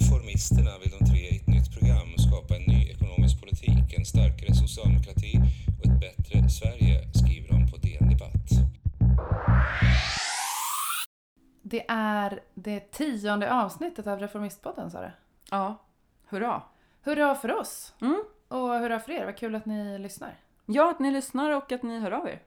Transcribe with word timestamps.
Reformisterna 0.00 0.78
vill 0.78 0.90
de 0.98 1.06
tre 1.10 1.18
i 1.18 1.36
ett 1.36 1.46
nytt 1.46 1.72
program 1.72 2.08
skapa 2.18 2.56
en 2.56 2.62
ny 2.62 2.90
ekonomisk 2.90 3.40
politik, 3.40 3.98
en 3.98 4.04
starkare 4.04 4.54
socialdemokrati 4.54 5.32
och 5.78 5.86
ett 5.86 6.00
bättre 6.00 6.48
Sverige, 6.48 7.12
skriver 7.14 7.48
de 7.48 7.70
på 7.70 7.76
DN 7.76 8.08
Debatt. 8.08 8.48
Det 11.62 11.84
är 11.88 12.40
det 12.54 12.80
tionde 12.80 13.52
avsnittet 13.52 14.06
av 14.06 14.18
Reformistpodden, 14.18 14.90
sa 14.90 15.00
du? 15.00 15.10
Ja, 15.50 15.76
hurra. 16.28 16.62
Hurra 17.02 17.34
för 17.34 17.52
oss! 17.60 17.94
Mm. 18.00 18.24
Och 18.48 18.68
hurra 18.68 19.00
för 19.00 19.12
er, 19.12 19.24
vad 19.24 19.36
kul 19.36 19.54
att 19.54 19.66
ni 19.66 19.98
lyssnar. 19.98 20.34
Ja, 20.66 20.90
att 20.90 20.98
ni 20.98 21.10
lyssnar 21.10 21.50
och 21.50 21.72
att 21.72 21.82
ni 21.82 21.98
hör 21.98 22.10
av 22.10 22.28
er. 22.28 22.42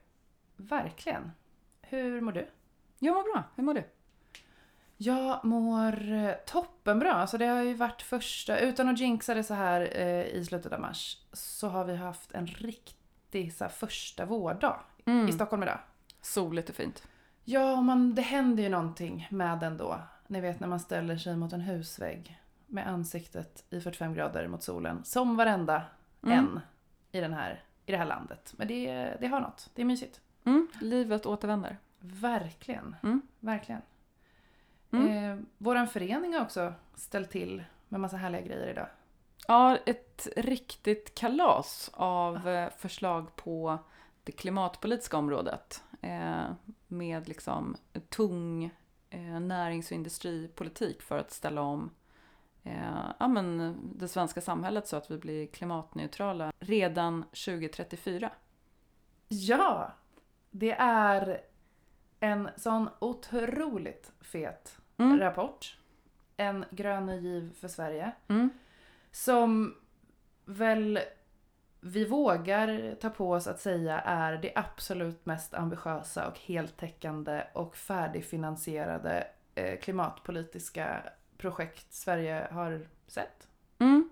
Verkligen. 0.56 1.32
Hur 1.80 2.20
mår 2.20 2.32
du? 2.32 2.48
Jag 2.98 3.14
mår 3.14 3.32
bra. 3.32 3.42
Hur 3.56 3.64
mår 3.64 3.74
du? 3.74 3.84
Jag 4.96 5.44
mår 5.44 6.12
eh, 6.12 6.32
toppenbra. 6.46 7.12
Alltså 7.12 7.38
det 7.38 7.46
har 7.46 7.62
ju 7.62 7.74
varit 7.74 8.02
första, 8.02 8.58
utan 8.58 8.88
att 8.88 8.98
jinxa 9.00 9.34
det 9.34 9.44
så 9.44 9.54
här 9.54 9.80
eh, 9.92 10.24
i 10.26 10.44
slutet 10.48 10.72
av 10.72 10.80
mars, 10.80 11.18
så 11.32 11.68
har 11.68 11.84
vi 11.84 11.96
haft 11.96 12.32
en 12.32 12.46
riktig 12.46 13.52
så 13.54 13.64
här, 13.64 13.70
första 13.70 14.24
vårdag 14.24 14.80
Mm. 15.06 15.28
i 15.28 15.32
Stockholm 15.32 15.62
idag. 15.62 15.78
Soligt 16.20 16.68
och 16.68 16.74
fint. 16.76 17.02
Ja, 17.44 17.80
man, 17.82 18.14
det 18.14 18.22
händer 18.22 18.62
ju 18.62 18.68
någonting 18.68 19.28
med 19.30 19.58
den 19.58 19.76
då. 19.76 20.00
Ni 20.26 20.40
vet 20.40 20.60
när 20.60 20.68
man 20.68 20.80
ställer 20.80 21.16
sig 21.16 21.36
mot 21.36 21.52
en 21.52 21.60
husvägg 21.60 22.40
med 22.66 22.86
ansiktet 22.88 23.64
i 23.70 23.80
45 23.80 24.14
grader 24.14 24.48
mot 24.48 24.62
solen. 24.62 25.04
Som 25.04 25.36
varenda 25.36 25.82
Mm. 26.22 26.38
en 26.38 26.60
i, 27.12 27.20
den 27.20 27.32
här, 27.32 27.62
i 27.86 27.92
det 27.92 27.98
här 27.98 28.04
landet. 28.06 28.54
Men 28.56 28.68
det, 28.68 29.16
det 29.20 29.26
har 29.26 29.40
något. 29.40 29.70
Det 29.74 29.82
är 29.82 29.86
mysigt. 29.86 30.20
Mm. 30.44 30.68
Livet 30.80 31.26
återvänder. 31.26 31.78
Verkligen. 31.98 32.96
Mm. 33.02 33.22
Verkligen. 33.40 33.82
Mm. 34.96 35.32
Eh, 35.32 35.44
våran 35.58 35.88
förening 35.88 36.34
har 36.34 36.42
också 36.42 36.72
ställt 36.94 37.30
till 37.30 37.64
med 37.88 38.00
massa 38.00 38.16
härliga 38.16 38.40
grejer 38.40 38.68
idag. 38.68 38.86
Ja, 39.48 39.76
ett 39.86 40.28
riktigt 40.36 41.14
kalas 41.14 41.90
av 41.94 42.48
eh, 42.48 42.70
förslag 42.78 43.36
på 43.36 43.78
det 44.24 44.32
klimatpolitiska 44.32 45.16
området. 45.16 45.82
Eh, 46.00 46.44
med 46.88 47.28
liksom 47.28 47.76
tung 48.08 48.64
eh, 49.10 49.40
närings 49.40 49.90
och 49.90 49.94
industripolitik 49.94 51.02
för 51.02 51.18
att 51.18 51.30
ställa 51.30 51.60
om 51.60 51.90
eh, 52.62 53.10
ja, 53.18 53.28
men 53.28 53.76
det 53.94 54.08
svenska 54.08 54.40
samhället 54.40 54.88
så 54.88 54.96
att 54.96 55.10
vi 55.10 55.18
blir 55.18 55.46
klimatneutrala 55.46 56.52
redan 56.58 57.22
2034. 57.22 58.30
Ja! 59.28 59.92
Det 60.50 60.72
är 60.78 61.40
en 62.20 62.48
sån 62.56 62.88
otroligt 62.98 64.12
fet 64.20 64.78
Mm. 64.96 65.20
rapport. 65.20 65.78
En 66.36 66.64
grön 66.70 67.06
ny 67.06 67.20
giv 67.20 67.54
för 67.60 67.68
Sverige. 67.68 68.12
Mm. 68.28 68.50
Som 69.10 69.74
väl 70.44 71.00
vi 71.86 72.04
vågar 72.04 72.94
ta 73.00 73.10
på 73.10 73.30
oss 73.30 73.46
att 73.46 73.60
säga 73.60 74.00
är 74.00 74.36
det 74.36 74.52
absolut 74.54 75.26
mest 75.26 75.54
ambitiösa 75.54 76.28
och 76.28 76.38
heltäckande 76.38 77.42
och 77.52 77.76
färdigfinansierade 77.76 79.26
eh, 79.54 79.78
klimatpolitiska 79.78 81.02
projekt 81.36 81.92
Sverige 81.92 82.48
har 82.50 82.86
sett. 83.06 83.48
Mm. 83.78 84.10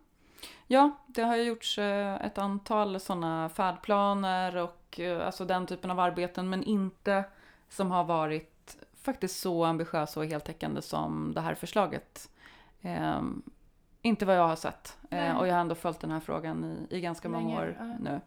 Ja, 0.67 0.91
det 1.06 1.22
har 1.22 1.36
ju 1.36 1.42
gjorts 1.42 1.78
eh, 1.78 2.27
ett 2.27 2.39
antal 2.39 3.00
sådana 3.00 3.48
färdplaner 3.48 4.56
och 4.56 5.00
eh, 5.00 5.27
alltså 5.27 5.44
den 5.44 5.67
typen 5.67 5.91
av 5.91 6.00
arbeten, 6.00 6.50
men 6.50 6.62
inte 6.62 7.24
som 7.69 7.91
har 7.91 8.05
varit 8.05 8.52
faktiskt 9.03 9.41
så 9.41 9.64
ambitiösa 9.64 10.20
och 10.20 10.27
heltäckande 10.27 10.83
som 10.83 11.33
det 11.34 11.41
här 11.41 11.55
förslaget. 11.55 12.31
Eh, 12.83 13.22
inte 14.03 14.27
vad 14.27 14.36
jag 14.36 14.48
har 14.48 14.56
sett. 14.56 14.98
Eh, 15.11 15.36
och 15.36 15.47
jag 15.47 15.55
har 15.55 15.61
ändå 15.61 15.75
följt 15.75 16.00
den 16.00 16.11
här 16.11 16.20
frågan 16.20 16.64
i, 16.91 16.97
i 16.97 17.00
ganska 17.00 17.29
många 17.29 17.61
Länge, 17.61 17.61
år 17.61 17.77
ja. 17.79 17.85
nu. 18.01 18.20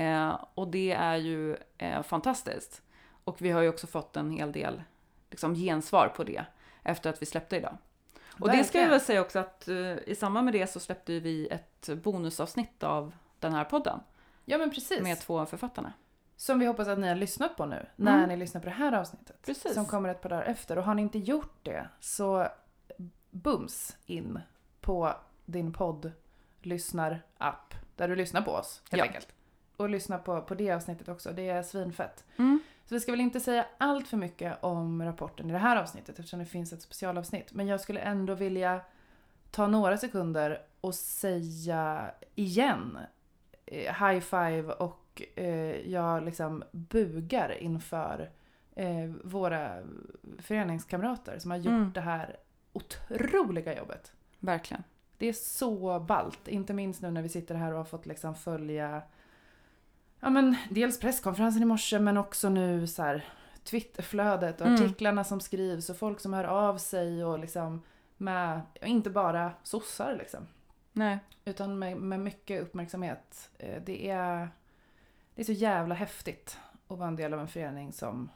Eh, 0.00 0.38
och 0.54 0.68
det 0.68 0.92
är 0.92 1.16
ju 1.16 1.56
eh, 1.78 2.02
fantastiskt. 2.02 2.82
Och 3.24 3.42
vi 3.42 3.50
har 3.50 3.60
ju 3.60 3.68
också 3.68 3.86
fått 3.86 4.16
en 4.16 4.30
hel 4.30 4.52
del 4.52 4.82
liksom, 5.30 5.54
gensvar 5.54 6.12
på 6.16 6.24
det 6.24 6.44
efter 6.82 7.10
att 7.10 7.22
vi 7.22 7.26
släppte 7.26 7.56
idag. 7.56 7.76
Och 8.40 8.50
det 8.50 8.64
ska 8.64 8.80
jag 8.80 8.88
väl 8.88 9.00
säga 9.00 9.20
också 9.20 9.38
att 9.38 9.68
eh, 9.68 9.98
i 10.06 10.14
samband 10.18 10.44
med 10.44 10.54
det 10.54 10.66
så 10.66 10.80
släppte 10.80 11.20
vi 11.20 11.48
ett 11.48 11.88
bonusavsnitt 12.02 12.82
av 12.82 13.14
den 13.38 13.52
här 13.52 13.64
podden 13.64 14.00
Ja 14.44 14.58
men 14.58 14.70
precis. 14.70 15.02
med 15.02 15.20
två 15.20 15.46
författarna. 15.46 15.92
Som 16.36 16.58
vi 16.58 16.66
hoppas 16.66 16.88
att 16.88 16.98
ni 16.98 17.08
har 17.08 17.14
lyssnat 17.14 17.56
på 17.56 17.66
nu 17.66 17.86
när 17.96 18.16
Mm. 18.16 18.28
ni 18.28 18.36
lyssnar 18.36 18.60
på 18.60 18.64
det 18.64 18.74
här 18.74 18.92
avsnittet. 18.92 19.42
Precis. 19.42 19.74
Som 19.74 19.86
kommer 19.86 20.08
ett 20.08 20.20
par 20.22 20.28
dagar 20.30 20.42
efter. 20.44 20.78
Och 20.78 20.84
har 20.84 20.94
ni 20.94 21.02
inte 21.02 21.18
gjort 21.18 21.58
det 21.62 21.88
så 22.00 22.48
bums 23.30 23.96
in 24.06 24.40
på 24.80 25.14
din 25.44 25.72
podd 25.72 26.12
lyssnar-app. 26.62 27.74
Där 27.96 28.08
du 28.08 28.16
lyssnar 28.16 28.42
på 28.42 28.50
oss 28.50 28.82
helt 28.90 28.98
Ja. 28.98 29.06
enkelt. 29.06 29.28
Och 29.76 29.88
lyssna 29.88 30.18
på, 30.18 30.40
på 30.42 30.54
det 30.54 30.72
avsnittet 30.72 31.08
också. 31.08 31.32
Det 31.32 31.48
är 31.48 31.62
svinfett. 31.62 32.24
Mm. 32.36 32.60
Så 32.86 32.94
vi 32.94 33.00
ska 33.00 33.12
väl 33.12 33.20
inte 33.20 33.40
säga 33.40 33.66
allt 33.78 34.08
för 34.08 34.16
mycket 34.16 34.64
om 34.64 35.02
rapporten 35.02 35.50
i 35.50 35.52
det 35.52 35.58
här 35.58 35.76
avsnittet 35.76 36.18
eftersom 36.18 36.38
det 36.38 36.44
finns 36.46 36.72
ett 36.72 36.82
specialavsnitt. 36.82 37.52
Men 37.52 37.66
jag 37.68 37.80
skulle 37.80 38.00
ändå 38.00 38.34
vilja 38.34 38.80
ta 39.50 39.66
några 39.66 39.96
sekunder 39.98 40.62
och 40.80 40.94
säga 40.94 42.10
igen 42.34 42.98
eh, 43.66 44.06
high 44.08 44.20
five 44.20 44.62
och 44.72 45.03
eh, 45.36 45.90
jag 45.90 46.24
liksom 46.24 46.64
bugar 46.72 47.50
inför 47.62 48.30
eh, 48.76 49.10
våra 49.24 49.82
föreningskamrater 50.38 51.38
som 51.38 51.50
har 51.50 51.58
gjort 51.58 51.66
Mm. 51.66 51.92
det 51.94 52.00
här 52.00 52.36
otroliga 52.72 53.78
jobbet. 53.78 54.12
Verkligen. 54.38 54.82
Det 55.18 55.26
är 55.28 55.32
så 55.32 56.00
ballt, 56.00 56.48
inte 56.48 56.72
minst 56.72 57.02
nu 57.02 57.10
när 57.10 57.22
vi 57.22 57.28
sitter 57.28 57.54
här 57.54 57.70
och 57.72 57.76
har 57.78 57.84
fått 57.84 58.06
liksom 58.06 58.34
följa 58.34 59.02
ja, 60.20 60.30
men 60.30 60.56
dels 60.70 61.00
presskonferensen 61.00 61.62
i 61.62 61.66
morse 61.66 61.98
men 61.98 62.16
också 62.16 62.48
nu 62.48 62.86
så 62.86 63.02
här 63.02 63.24
Twitterflödet 63.64 64.60
och 64.60 64.66
Mm. 64.66 64.84
artiklarna 64.84 65.24
som 65.24 65.40
skrivs 65.40 65.90
och 65.90 65.96
folk 65.96 66.20
som 66.20 66.32
hör 66.32 66.44
av 66.44 66.78
sig 66.78 67.24
och 67.24 67.38
liksom 67.38 67.82
med, 68.16 68.60
inte 68.82 69.10
bara 69.10 69.52
sossar 69.62 70.16
liksom, 70.18 70.46
Nej. 70.92 71.18
utan 71.44 71.78
med, 71.78 71.96
med 71.96 72.20
mycket 72.20 72.62
uppmärksamhet. 72.62 73.50
Eh, 73.58 73.82
Det 73.86 74.10
är, 74.10 74.48
det 75.34 75.42
är 75.42 75.44
så 75.44 75.52
jävla 75.52 75.94
häftigt 75.94 76.58
att 76.88 76.98
vara 76.98 77.08
en 77.08 77.16
del 77.16 77.34
av 77.34 77.40
en 77.40 77.48
förening 77.48 77.92
som 77.92 78.30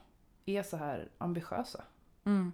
är 0.46 0.62
så 0.62 0.76
här 0.76 1.08
ambitiösa. 1.18 1.84
Mm. 2.24 2.52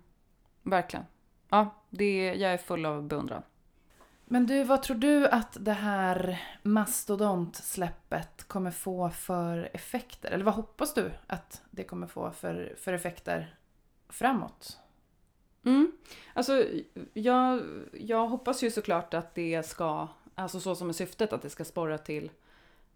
Verkligen. 0.62 1.06
Ja, 1.48 1.74
det, 1.90 2.34
jag 2.34 2.52
är 2.52 2.58
full 2.58 2.86
av 2.86 3.02
beundran. 3.02 3.42
Men 4.24 4.46
du, 4.46 4.64
vad 4.64 4.82
tror 4.82 4.96
du 4.96 5.28
att 5.28 5.56
det 5.60 5.72
här 5.72 6.42
mastodontsläppet 6.62 8.44
kommer 8.48 8.70
få 8.70 9.10
för 9.10 9.70
effekter? 9.72 10.30
Eller 10.30 10.44
vad 10.44 10.54
hoppas 10.54 10.94
du 10.94 11.10
att 11.26 11.62
det 11.70 11.84
kommer 11.84 12.06
få 12.06 12.30
för, 12.30 12.74
för 12.78 12.92
effekter 12.92 13.56
framåt? 14.08 14.78
Mm. 15.64 15.92
Alltså, 16.34 16.64
jag, 17.12 17.62
jag 17.92 18.26
hoppas 18.26 18.62
ju 18.62 18.70
såklart 18.70 19.14
att 19.14 19.34
det 19.34 19.66
ska, 19.66 20.08
alltså 20.34 20.60
så 20.60 20.74
som 20.74 20.88
är 20.88 20.92
syftet, 20.92 21.32
att 21.32 21.42
det 21.42 21.50
ska 21.50 21.64
sporra 21.64 21.98
till 21.98 22.30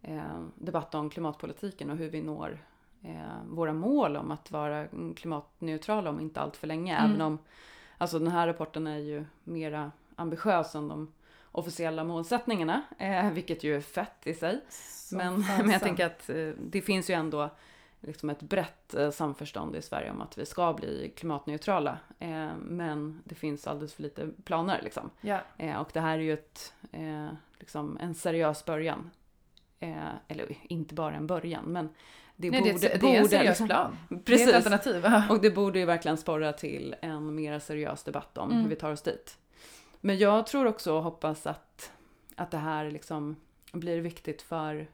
eh, 0.03 0.43
debatt 0.55 0.95
om 0.95 1.11
klimatpolitiken 1.11 1.91
och 1.91 1.97
hur 1.97 2.11
vi 2.11 2.21
når 2.21 2.59
eh, 3.03 3.45
våra 3.47 3.73
mål 3.73 4.17
om 4.17 4.31
att 4.31 4.51
vara 4.51 4.87
klimatneutrala 5.17 6.11
om 6.11 6.21
inte 6.21 6.41
allt 6.41 6.57
för 6.57 6.67
länge. 6.67 6.97
Mm. 6.97 7.11
Även 7.11 7.21
om 7.21 7.39
alltså 7.99 8.19
den 8.19 8.29
här 8.29 8.47
rapporten 8.47 8.87
är 8.87 8.99
ju 8.99 9.25
mera 9.45 9.93
ambitiös 10.17 10.75
än 10.75 10.89
de 10.89 11.13
officiella 11.53 12.05
målsättningarna, 12.05 12.83
eh, 12.99 13.31
vilket 13.31 13.65
ju 13.65 13.77
är 13.77 13.81
fett 13.81 14.27
i 14.27 14.35
sig. 14.35 14.61
Men, 15.13 15.41
men 15.59 15.71
jag 15.71 15.83
tänker 15.83 16.07
att 16.07 16.31
eh, 16.31 16.51
det 16.59 16.83
finns 16.83 17.11
ju 17.11 17.15
ändå 17.15 17.51
liksom 18.01 18.31
ett 18.31 18.43
brett 18.43 18.95
eh, 18.95 19.11
samförstånd 19.11 19.77
i 19.77 19.83
Sverige 19.83 20.11
om 20.11 20.21
att 20.21 20.39
vi 20.39 20.47
ska 20.47 20.73
bli 20.73 21.13
klimatneutrala. 21.17 21.99
Eh, 22.19 22.51
men 22.57 23.23
det 23.25 23.35
finns 23.35 23.67
alldeles 23.67 23.95
för 23.95 24.03
lite 24.03 24.31
planer 24.45 24.81
liksom. 24.83 25.11
Ja, 25.21 25.41
Eh, 25.57 25.81
och 25.81 25.91
det 25.93 26.01
här 26.01 26.19
är 26.19 26.23
ju 26.23 26.33
ett, 26.33 26.75
eh, 26.93 27.29
liksom 27.59 27.99
en 28.01 28.15
seriös 28.15 28.65
början. 28.65 29.11
Eh, 29.81 30.09
eller 30.29 30.57
inte 30.63 30.95
bara 30.95 31.15
en 31.15 31.27
början, 31.27 31.65
men 31.65 31.89
det 32.37 32.51
Nej, 32.51 32.61
borde... 32.61 32.73
det, 32.73 32.79
det 32.79 32.93
är 32.93 32.95
en 32.95 33.01
borde 33.23 33.29
seriös 33.29 33.59
plan. 33.59 33.97
Det 34.09 34.15
är 34.15 34.19
Precis. 34.21 34.49
ett 34.49 34.55
alternativ. 34.55 35.07
Och 35.31 35.41
det 35.41 35.51
borde 35.51 35.79
ju 35.79 35.85
verkligen 35.85 36.17
sporra 36.17 36.53
till 36.53 36.95
en 37.03 37.35
mer 37.35 37.59
seriös 37.59 38.03
debatt 38.05 38.39
om 38.39 38.51
Mm. 38.51 38.63
hur 38.63 38.69
vi 38.71 38.77
tar 38.77 38.93
oss 38.93 39.03
dit. 39.03 39.39
Men 40.01 40.19
jag 40.19 40.47
tror 40.47 40.67
också 40.67 40.95
och 40.97 41.03
hoppas 41.03 41.47
att, 41.47 41.93
att 42.37 42.51
det 42.51 42.59
här 42.59 42.91
liksom 42.91 43.37
blir 43.73 44.01
viktigt 44.01 44.43
för 44.43 44.89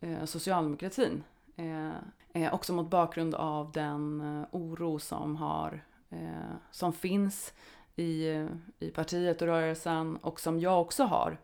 eh, 0.00 0.24
socialdemokratin. 0.24 1.24
Eh, 1.56 2.42
eh, 2.42 2.54
också 2.54 2.72
mot 2.72 2.90
bakgrund 2.90 3.34
av 3.34 3.72
den 3.72 4.20
eh, 4.20 4.46
oro 4.50 4.98
som, 4.98 5.36
har, 5.36 5.84
eh, 6.10 6.18
som 6.70 6.92
finns 6.92 7.52
i, 7.96 8.26
i 8.78 8.90
partiet 8.94 9.42
och 9.42 9.48
rörelsen 9.48 10.16
och 10.16 10.40
som 10.40 10.60
jag 10.60 10.80
också 10.80 11.04
har 11.04 11.38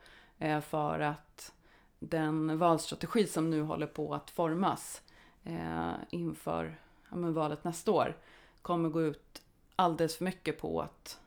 för 0.61 1.01
att 1.01 1.53
den 1.99 2.59
valstrategi 2.59 3.27
som 3.27 3.51
nu 3.51 3.63
håller 3.63 3.87
på 3.87 4.15
att 4.15 4.31
formas 4.31 5.03
eh, 5.45 5.93
inför 6.11 6.81
ja, 7.11 7.17
valet 7.17 7.65
nästa 7.65 7.93
år 7.93 8.17
kommer 8.63 8.89
gå 8.89 9.03
ut 9.03 9.43
alldeles 9.77 10.17
för 10.17 10.25
mycket 10.25 10.61
på 10.61 10.81
att 10.81 11.21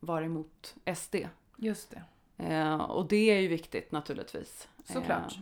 vara 0.00 0.24
emot 0.24 0.74
SD. 0.96 1.16
Just 1.56 1.90
det. 1.90 2.02
Eh, 2.44 2.76
och 2.76 3.08
det 3.08 3.30
är 3.30 3.40
ju 3.40 3.48
viktigt 3.48 3.92
naturligtvis. 3.92 4.68
Såklart. 4.84 5.32
Eh, 5.32 5.40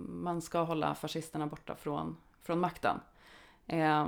man 0.00 0.42
ska 0.42 0.60
hålla 0.60 0.94
fascisterna 0.94 1.46
borta 1.46 1.76
från, 1.76 2.16
från 2.42 2.60
makten. 2.60 3.00
Eh, 3.66 4.06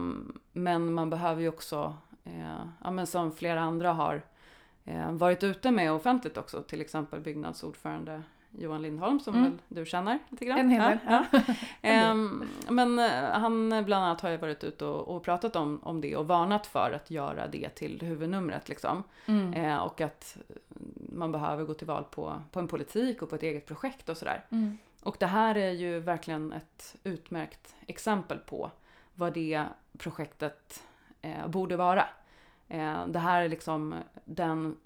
men 0.52 0.92
man 0.92 1.10
behöver 1.10 1.42
ju 1.42 1.48
också, 1.48 1.96
eh, 2.24 2.64
ja, 2.84 2.90
men 2.90 3.06
som 3.06 3.32
flera 3.32 3.60
andra 3.60 3.92
har 3.92 4.22
eh, 4.84 5.12
varit 5.12 5.42
ute 5.42 5.70
med 5.70 5.92
offentligt 5.92 6.36
också, 6.36 6.62
till 6.62 6.80
exempel 6.80 7.20
Byggnads 7.20 7.62
ordförande 7.62 8.22
Johan 8.58 8.82
Lindholm 8.82 9.20
som 9.20 9.34
Mm. 9.34 9.44
väl 9.50 9.58
du 9.68 9.86
känner 9.86 10.18
lite 10.28 10.44
grann. 10.44 10.58
En 10.58 10.70
hel 10.70 10.82
del. 10.90 10.98
Ja, 11.06 11.24
Ja. 11.32 11.40
Ehm, 11.82 12.44
men 12.68 12.98
eh, 12.98 13.10
han 13.40 13.68
bland 13.68 14.04
annat 14.04 14.20
har 14.20 14.30
ju 14.30 14.36
varit 14.36 14.64
ute 14.64 14.84
och, 14.84 15.16
och 15.16 15.22
pratat 15.22 15.56
om, 15.56 15.80
om 15.82 16.00
det 16.00 16.16
och 16.16 16.26
varnat 16.28 16.66
för 16.66 16.92
att 16.92 17.10
göra 17.10 17.46
det 17.46 17.68
till 17.68 18.00
huvudnumret 18.00 18.68
liksom. 18.68 19.02
Mm. 19.26 19.52
Eh, 19.54 19.76
och 19.78 20.00
att 20.00 20.36
man 21.12 21.32
behöver 21.32 21.64
gå 21.64 21.74
till 21.74 21.86
val 21.86 22.04
på, 22.10 22.42
på 22.52 22.60
en 22.60 22.68
politik 22.68 23.22
och 23.22 23.28
på 23.30 23.34
ett 23.34 23.42
eget 23.42 23.66
projekt 23.66 24.08
och 24.08 24.16
sådär. 24.16 24.44
Mm. 24.50 24.78
Och 25.02 25.16
det 25.20 25.26
här 25.26 25.54
är 25.54 25.70
ju 25.70 25.98
verkligen 25.98 26.52
ett 26.52 26.96
utmärkt 27.04 27.74
exempel 27.86 28.38
på 28.38 28.70
vad 29.14 29.32
det 29.32 29.64
projektet 29.98 30.82
eh, 31.22 31.46
borde 31.48 31.76
vara. 31.76 32.04
Eh, 32.68 33.06
det 33.06 33.18
här 33.18 33.42
är 33.42 33.48
liksom 33.48 33.94
den, 34.24 34.76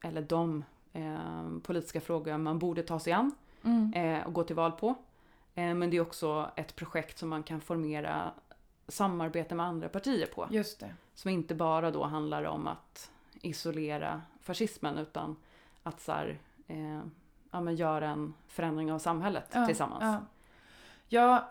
eller 0.00 0.22
de 0.22 0.64
eh, 1.02 1.58
politiska 1.62 2.00
frågor 2.00 2.38
man 2.38 2.58
borde 2.58 2.82
ta 2.82 2.98
sig 2.98 3.12
an 3.12 3.32
Mm. 3.62 3.92
eh, 3.92 4.26
och 4.26 4.32
gå 4.32 4.42
till 4.44 4.56
val 4.56 4.72
på. 4.72 4.88
Eh, 5.54 5.74
men 5.74 5.90
det 5.90 5.96
är 5.96 6.00
också 6.00 6.50
ett 6.56 6.76
projekt 6.76 7.18
som 7.18 7.28
man 7.28 7.42
kan 7.42 7.60
formera 7.60 8.30
samarbete 8.88 9.54
med 9.54 9.66
andra 9.66 9.88
partier 9.88 10.26
på. 10.26 10.46
Just 10.50 10.80
det. 10.80 10.94
Som 11.14 11.30
inte 11.30 11.54
bara 11.54 11.90
då 11.90 12.04
handlar 12.04 12.44
om 12.44 12.66
att 12.66 13.10
isolera 13.42 14.22
fascismen 14.40 14.98
utan 14.98 15.36
att 15.82 16.00
så 16.00 16.12
här, 16.12 16.38
ja, 17.50 17.60
men 17.60 17.76
göra 17.76 18.08
en 18.08 18.34
förändring 18.48 18.92
av 18.92 18.98
samhället 18.98 19.44
Ja, 19.52 19.66
tillsammans. 19.66 20.02
Ja. 20.02 20.20
Jag, 21.10 21.42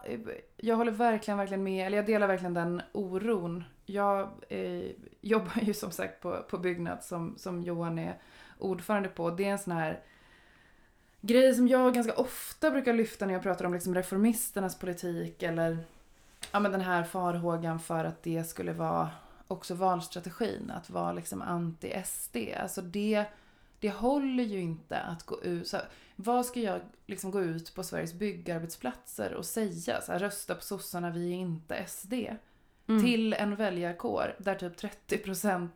jag 0.57 0.75
håller 0.75 0.91
verkligen, 0.91 1.37
verkligen 1.37 1.63
med, 1.63 1.87
eller 1.87 1.97
jag 1.97 2.05
delar 2.05 2.27
verkligen 2.27 2.53
den 2.53 2.81
oron. 2.91 3.63
Jag 3.85 4.29
eh, 4.49 4.91
jobbar 5.21 5.61
ju 5.61 5.73
som 5.73 5.91
sagt 5.91 6.21
på, 6.21 6.43
på 6.49 6.57
Byggnads 6.57 7.07
som, 7.07 7.33
som 7.37 7.63
Johan 7.63 7.99
är 7.99 8.17
ordförande 8.59 9.09
på. 9.09 9.29
Det 9.29 9.45
är 9.45 9.51
en 9.51 9.59
sån 9.59 9.73
här 9.73 9.99
grej 11.21 11.55
som 11.55 11.67
jag 11.67 11.93
ganska 11.93 12.13
ofta 12.13 12.71
brukar 12.71 12.93
lyfta 12.93 13.25
när 13.25 13.33
jag 13.33 13.43
pratar 13.43 13.65
om 13.65 13.73
liksom 13.73 13.95
reformisternas 13.95 14.79
politik 14.79 15.43
eller 15.43 15.77
ja, 16.51 16.59
men 16.59 16.71
den 16.71 16.81
här 16.81 17.03
farhågan 17.03 17.79
för 17.79 18.05
att 18.05 18.23
det 18.23 18.43
skulle 18.43 18.73
vara 18.73 19.09
också 19.47 19.75
valstrategin, 19.75 20.71
att 20.71 20.89
vara 20.89 21.11
liksom 21.11 21.41
anti-SD. 21.41 22.37
Alltså 22.61 22.81
det, 22.81 23.25
det 23.79 23.89
håller 23.89 24.43
ju 24.43 24.59
inte 24.59 24.99
att 24.99 25.23
gå 25.23 25.43
ut. 25.43 25.67
Så 25.67 25.77
här, 25.77 25.85
vad 26.15 26.45
ska 26.45 26.59
jag 26.59 26.81
liksom 27.05 27.31
gå 27.31 27.41
ut 27.41 27.75
på 27.75 27.83
Sveriges 27.83 28.13
byggarbetsplatser 28.13 29.33
och 29.33 29.45
säga? 29.45 30.01
Så 30.01 30.11
här, 30.11 30.19
rösta 30.19 30.55
på 30.55 30.61
sossarna, 30.61 31.09
vi 31.09 31.31
är 31.31 31.35
inte 31.35 31.85
SD. 31.87 32.13
Mm. 32.87 33.03
Till 33.03 33.33
en 33.33 33.55
väljarkår 33.55 34.35
där 34.37 34.55
typ 34.55 34.79
30% 35.09 35.67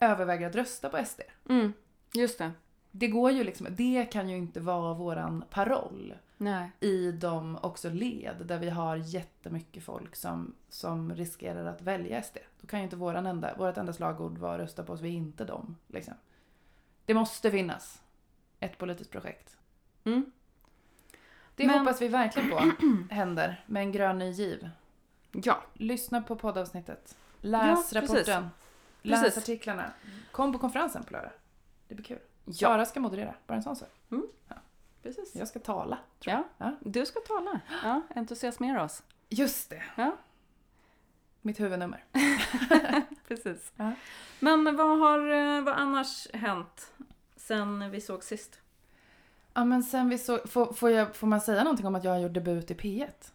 överväger 0.00 0.46
att 0.46 0.56
rösta 0.56 0.88
på 0.88 1.04
SD. 1.04 1.20
Mm. 1.48 1.72
Just 2.14 2.38
det. 2.38 2.52
Det 2.90 3.08
går 3.08 3.30
ju 3.30 3.44
liksom, 3.44 3.66
det 3.70 4.04
kan 4.04 4.28
ju 4.28 4.36
inte 4.36 4.60
vara 4.60 4.94
våran 4.94 5.44
paroll 5.50 6.14
Nej. 6.36 6.70
i 6.80 7.12
de 7.12 7.58
också 7.62 7.90
led 7.90 8.36
där 8.44 8.58
vi 8.58 8.70
har 8.70 8.96
jättemycket 8.96 9.82
folk 9.84 10.16
som, 10.16 10.54
som 10.68 11.14
riskerar 11.14 11.64
att 11.66 11.82
välja 11.82 12.22
SD. 12.22 12.36
Då 12.60 12.66
kan 12.66 12.78
ju 12.78 12.84
inte 12.84 12.96
våran 12.96 13.26
enda, 13.26 13.56
vårt 13.56 13.76
enda 13.76 13.92
slagord 13.92 14.38
vara 14.38 14.58
rösta 14.58 14.84
på 14.84 14.92
oss, 14.92 15.00
vi 15.00 15.08
är 15.08 15.12
inte 15.12 15.44
dem. 15.44 15.76
Liksom. 15.86 16.14
Det 17.04 17.14
måste 17.14 17.50
finnas 17.50 18.02
ett 18.60 18.78
politiskt 18.78 19.10
projekt. 19.10 19.56
Mm. 20.04 20.32
Det 21.54 21.66
Men- 21.66 21.78
hoppas 21.78 22.02
vi 22.02 22.08
verkligen 22.08 22.50
på 22.50 22.70
händer 23.14 23.64
med 23.66 23.82
en 23.82 23.92
grön 23.92 24.18
ny 24.18 24.30
giv. 24.30 24.70
Ja. 25.32 25.62
Lyssna 25.74 26.22
på 26.22 26.36
poddavsnittet. 26.36 27.16
Läs 27.40 27.92
Ja, 27.92 28.00
precis. 28.00 28.12
rapporten. 28.12 28.48
Läs 29.02 29.22
Precis. 29.22 29.38
artiklarna. 29.42 29.84
Kom 30.32 30.52
på 30.52 30.58
konferensen 30.58 31.04
på 31.04 31.12
lördag. 31.12 31.30
Det 31.88 31.94
blir 31.94 32.04
kul. 32.04 32.18
Ja. 32.44 32.52
Sara 32.52 32.86
ska 32.86 33.00
moderera, 33.00 33.34
bara 33.46 33.54
en 33.54 33.62
sån 33.62 33.76
sak. 33.76 33.88
Precis. 35.02 35.34
Jag 35.34 35.48
ska 35.48 35.58
tala. 35.58 35.98
Ja. 36.20 36.44
Ja. 36.58 36.76
Du 36.80 37.06
ska 37.06 37.20
tala. 37.20 37.60
Ja, 37.82 38.02
entusiasmera 38.14 38.84
oss. 38.84 39.02
Just 39.28 39.70
det. 39.70 39.82
Ja. 39.96 40.16
Mitt 41.42 41.60
huvudnummer. 41.60 42.04
Precis. 43.28 43.72
Ja. 43.76 43.92
Men 44.40 44.76
vad 44.76 44.98
har 44.98 45.30
eh, 45.30 45.62
vad 45.62 45.74
annars 45.74 46.28
hänt 46.34 46.92
sen 47.36 47.90
vi 47.90 48.00
såg 48.00 48.24
sist? 48.24 48.60
Ja 49.54 49.64
men 49.64 49.82
sen 49.82 50.08
vi 50.08 50.18
så, 50.18 50.38
får, 50.38 50.72
får, 50.72 50.90
jag, 50.90 51.16
får 51.16 51.26
man 51.26 51.40
säga 51.40 51.64
någonting 51.64 51.86
om 51.86 51.94
att 51.94 52.04
jag 52.04 52.10
har 52.10 52.18
gjort 52.18 52.34
debut 52.34 52.70
i 52.70 52.74
P1? 52.74 53.32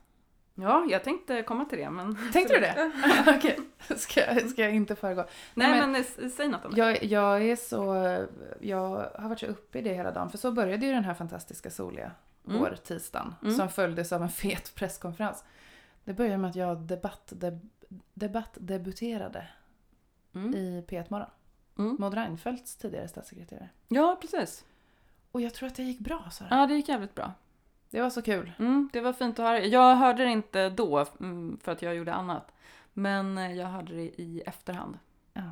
Ja, 0.56 0.86
jag 0.90 1.04
tänkte 1.04 1.42
komma 1.44 1.66
till 1.66 1.78
det 1.80 1.90
men... 1.90 2.18
Tänkte 2.34 2.54
du 2.54 2.60
det? 2.60 2.92
Okej, 3.38 3.60
ska, 3.98 4.20
jag- 4.34 4.50
ska 4.50 4.62
jag 4.62 4.76
inte 4.76 4.96
föregå? 4.96 5.26
Nej 5.54 5.70
Nej, 5.72 5.80
men, 5.82 5.92
men- 5.92 6.32
säg 6.32 6.48
något 6.48 6.66
om 6.66 6.72
det. 6.74 6.78
Jag, 6.80 7.04
jag 7.04 7.44
är 7.46 7.56
så, 7.56 7.86
jag 8.60 9.12
har 9.20 9.30
varit 9.30 9.40
så 9.40 9.46
uppe 9.46 9.80
i 9.80 9.82
det 9.82 9.94
hela 9.94 10.12
dagen 10.12 10.30
för 10.30 10.38
så 10.38 10.52
började 10.52 10.86
ju 10.86 10.92
den 10.92 11.04
här 11.04 11.14
fantastiska 11.14 11.70
soliga 11.70 12.12
Mm. 12.48 12.60
vårtisdagen 12.60 13.36
Mm. 13.42 13.56
som 13.56 13.70
följdes 13.70 14.12
av 14.14 14.22
en 14.24 14.30
fet 14.30 14.76
presskonferens. 14.76 15.44
Det 16.04 16.14
började 16.14 16.38
med 16.38 16.50
att 16.50 16.56
jag 16.56 16.78
debatt, 16.78 17.34
deb, 17.36 17.70
debattdebuterade 18.14 19.48
Mm. 20.36 20.56
i 20.56 20.86
P1 20.90 21.06
Morgon. 21.10 21.30
Mm. 21.78 21.96
Maud 22.00 22.14
Reinfeldts 22.14 22.76
tidigare 22.78 23.08
statssekreterare. 23.08 23.70
Ja, 23.88 24.18
precis. 24.22 24.66
Och 25.32 25.42
jag 25.42 25.54
tror 25.54 25.68
att 25.68 25.76
det 25.76 25.84
gick 25.84 26.00
bra 26.00 26.30
Sara. 26.32 26.48
Ja, 26.52 26.68
det 26.68 26.74
gick 26.74 26.90
jävligt 26.90 27.16
bra. 27.16 27.32
Det 27.94 28.02
var 28.02 28.10
så 28.10 28.22
kul. 28.22 28.52
Mm, 28.60 28.90
det 28.94 29.02
var 29.02 29.14
fint 29.14 29.40
att 29.40 29.46
höra. 29.46 29.60
Jag 29.60 29.96
hörde 29.96 30.24
det 30.24 30.30
inte 30.30 30.70
då 30.70 31.06
mm, 31.20 31.60
för 31.64 31.72
att 31.72 31.82
jag 31.82 31.96
gjorde 31.96 32.14
annat. 32.14 32.54
Men 32.94 33.38
eh, 33.38 33.52
jag 33.54 33.68
hörde 33.68 33.94
det 33.94 34.22
i 34.22 34.42
efterhand. 34.46 35.00
Ja. 35.34 35.52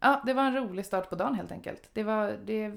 ja, 0.00 0.22
det 0.26 0.32
var 0.34 0.42
en 0.44 0.54
rolig 0.54 0.86
start 0.86 1.10
på 1.10 1.14
dagen 1.16 1.34
helt 1.34 1.52
enkelt. 1.52 1.90
Det 1.92 2.02
var, 2.02 2.38
det, 2.44 2.72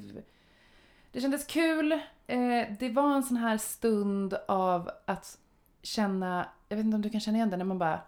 det 1.11 1.21
kändes 1.21 1.45
kul. 1.45 1.91
Eh, 2.27 2.67
det 2.79 2.89
var 2.89 3.15
en 3.15 3.23
sån 3.23 3.37
här 3.37 3.57
stund 3.57 4.33
av 4.47 4.89
att 5.05 5.37
känna, 5.81 6.47
jag 6.69 6.77
vet 6.77 6.85
inte 6.85 6.95
om 6.95 7.01
du 7.01 7.09
kan 7.09 7.21
känna 7.21 7.37
igen 7.37 7.49
det 7.49 7.57
när 7.57 7.65
man 7.65 7.79
bara, 7.79 8.01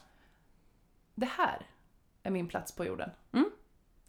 det 1.15 1.29
här 1.37 1.65
är 2.23 2.31
min 2.31 2.47
plats 2.47 2.71
på 2.71 2.85
jorden. 2.85 3.09
Mm. 3.31 3.49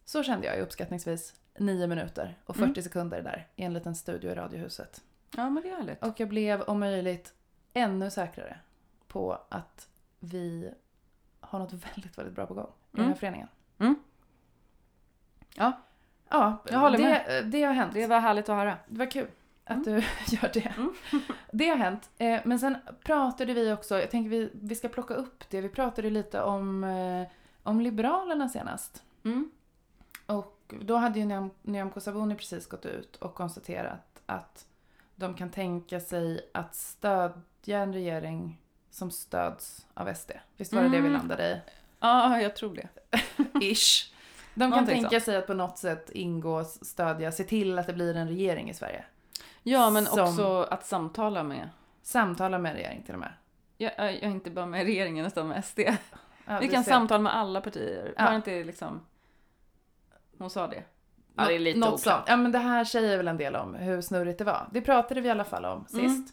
Så 0.05 0.23
kände 0.23 0.47
jag 0.47 0.59
i 0.59 0.61
uppskattningsvis 0.61 1.35
nio 1.59 1.87
minuter 1.87 2.39
och 2.45 2.57
40 2.57 2.65
Mm. 2.71 2.83
sekunder 2.83 3.23
där 3.23 3.47
i 3.57 3.63
en 3.63 3.75
liten 3.75 3.95
studio 3.95 4.31
i 4.31 4.35
Radiohuset. 4.35 5.03
Ja, 5.37 5.51
men 5.51 5.63
det 5.63 5.71
är 5.71 5.77
härligt. 5.77 6.03
Och 6.03 6.21
jag 6.21 6.29
blev 6.29 6.63
om 6.63 6.81
möjligt 6.81 7.35
ännu 7.73 8.11
säkrare 8.11 8.59
på 9.09 9.39
att 9.49 9.89
vi 10.21 10.71
har 11.41 11.59
något 11.59 11.73
väldigt, 11.95 12.19
väldigt 12.19 12.35
bra 12.35 12.47
på 12.47 12.55
gång 12.55 12.67
i 12.67 12.97
den 12.97 13.01
här 13.01 13.07
Mm. 13.07 13.19
föreningen. 13.19 13.49
Mm. 13.79 13.97
Ja. 15.55 15.73
Ja, 16.29 16.57
Jag 16.71 16.79
håller 16.79 16.99
det, 16.99 17.05
med. 17.05 17.47
det 17.47 17.63
har 17.63 17.73
hänt. 17.73 17.95
Det 17.95 18.07
var 18.07 18.21
härligt 18.21 18.49
att 18.49 18.57
höra. 18.57 18.77
Det 18.89 18.99
var 18.99 19.11
kul 19.11 19.29
att 19.65 19.87
Mm. 19.87 20.01
du 20.01 20.01
gör 20.37 20.51
det. 20.55 20.75
Det 21.53 21.69
har 21.69 21.77
hänt. 21.77 22.11
Eh, 22.19 22.41
Men 22.45 22.59
sen 22.59 22.77
pratade 23.05 23.55
vi 23.55 23.73
också, 23.73 23.99
jag 24.01 24.11
tänker 24.11 24.31
vi, 24.31 24.51
vi 24.55 24.75
ska 24.75 24.89
plocka 24.89 25.15
upp 25.15 25.51
det, 25.51 25.61
vi 25.61 25.69
pratade 25.69 26.11
lite 26.11 26.43
om, 26.43 26.85
eh, 26.85 27.27
om 27.63 27.81
Liberalerna 27.81 28.49
senast. 28.49 29.03
Mm. 29.25 29.51
Och 30.27 30.75
då 30.81 30.97
hade 30.97 31.19
ju 31.19 31.25
Nyam- 31.27 31.51
Nyamko 31.63 32.01
Sabuni 32.01 32.35
precis 32.35 32.67
gått 32.69 32.87
ut 32.87 33.17
och 33.17 33.35
konstaterat 33.35 34.23
att 34.27 34.67
de 35.17 35.35
kan 35.35 35.51
tänka 35.51 36.01
sig 36.01 36.51
att 36.55 36.75
stödja 36.75 37.79
en 37.79 37.93
regering 37.93 38.61
som 38.91 39.11
stöds 39.11 39.87
av 39.95 40.15
SD. 40.15 40.31
Visst 40.57 40.73
var 40.73 40.83
det 40.83 40.89
det 40.89 41.01
vi 41.01 41.09
Mm. 41.09 41.13
landade 41.13 41.49
i? 41.49 41.61
Ja, 42.01 42.41
jag 42.41 42.57
tror 42.57 42.75
det. 42.75 42.89
Ish. 43.67 44.13
De 44.55 44.61
kan 44.61 44.71
Någonting 44.71 45.01
tänka 45.03 45.21
sig 45.21 45.37
att 45.37 45.47
på 45.47 45.55
något 45.55 45.79
sätt 45.79 46.11
ingå, 46.11 46.65
stödja, 46.65 47.33
se 47.33 47.45
till 47.45 47.79
att 47.79 47.87
det 47.87 47.93
blir 47.93 48.17
en 48.17 48.29
regering 48.29 48.71
i 48.71 48.75
Sverige. 48.75 49.05
Ja, 49.63 49.91
men 49.91 50.07
Som- 50.07 50.21
också 50.29 50.63
att 50.63 50.87
samtala 50.87 51.43
med. 51.43 51.69
Samtala 52.03 52.59
med 52.59 52.75
regering 52.75 53.03
till 53.03 53.15
och 53.15 53.21
med. 53.21 53.33
Jag, 53.77 53.93
jag, 53.99 54.07
är 54.15 54.29
inte 54.29 54.51
bara 54.51 54.67
med 54.67 54.85
regeringen 54.85 55.27
utan 55.27 55.49
med 55.49 55.65
SD. 55.65 55.79
Ja, 56.47 56.59
Vi 56.61 56.69
kan 56.69 56.85
ser. 56.85 56.91
samtala 56.93 57.23
med 57.23 57.37
alla 57.37 57.61
partier. 57.61 58.15
Ja. 58.17 58.25
Var 58.25 58.31
det 58.31 58.37
inte 58.37 58.65
liksom... 58.65 59.01
Hon 60.39 60.51
sa 60.51 60.67
det. 60.67 60.83
Ja, 61.37 61.45
det 61.45 61.55
är 61.55 61.59
lite 61.59 61.79
Något 61.79 62.01
oklart. 62.01 62.25
Ja, 62.27 62.37
men 62.37 62.53
det 62.53 62.59
här 62.59 62.85
säger 62.85 63.17
väl 63.17 63.29
en 63.29 63.37
del 63.37 63.57
om 63.57 63.75
hur 63.75 64.01
snurrigt 64.01 64.39
det 64.39 64.45
var. 64.45 64.69
Det 64.73 64.81
pratade 64.81 65.21
vi 65.21 65.29
i 65.29 65.31
alla 65.31 65.45
fall 65.45 65.65
om 65.65 65.87
sist. 65.87 66.01
Mm. 66.03 66.27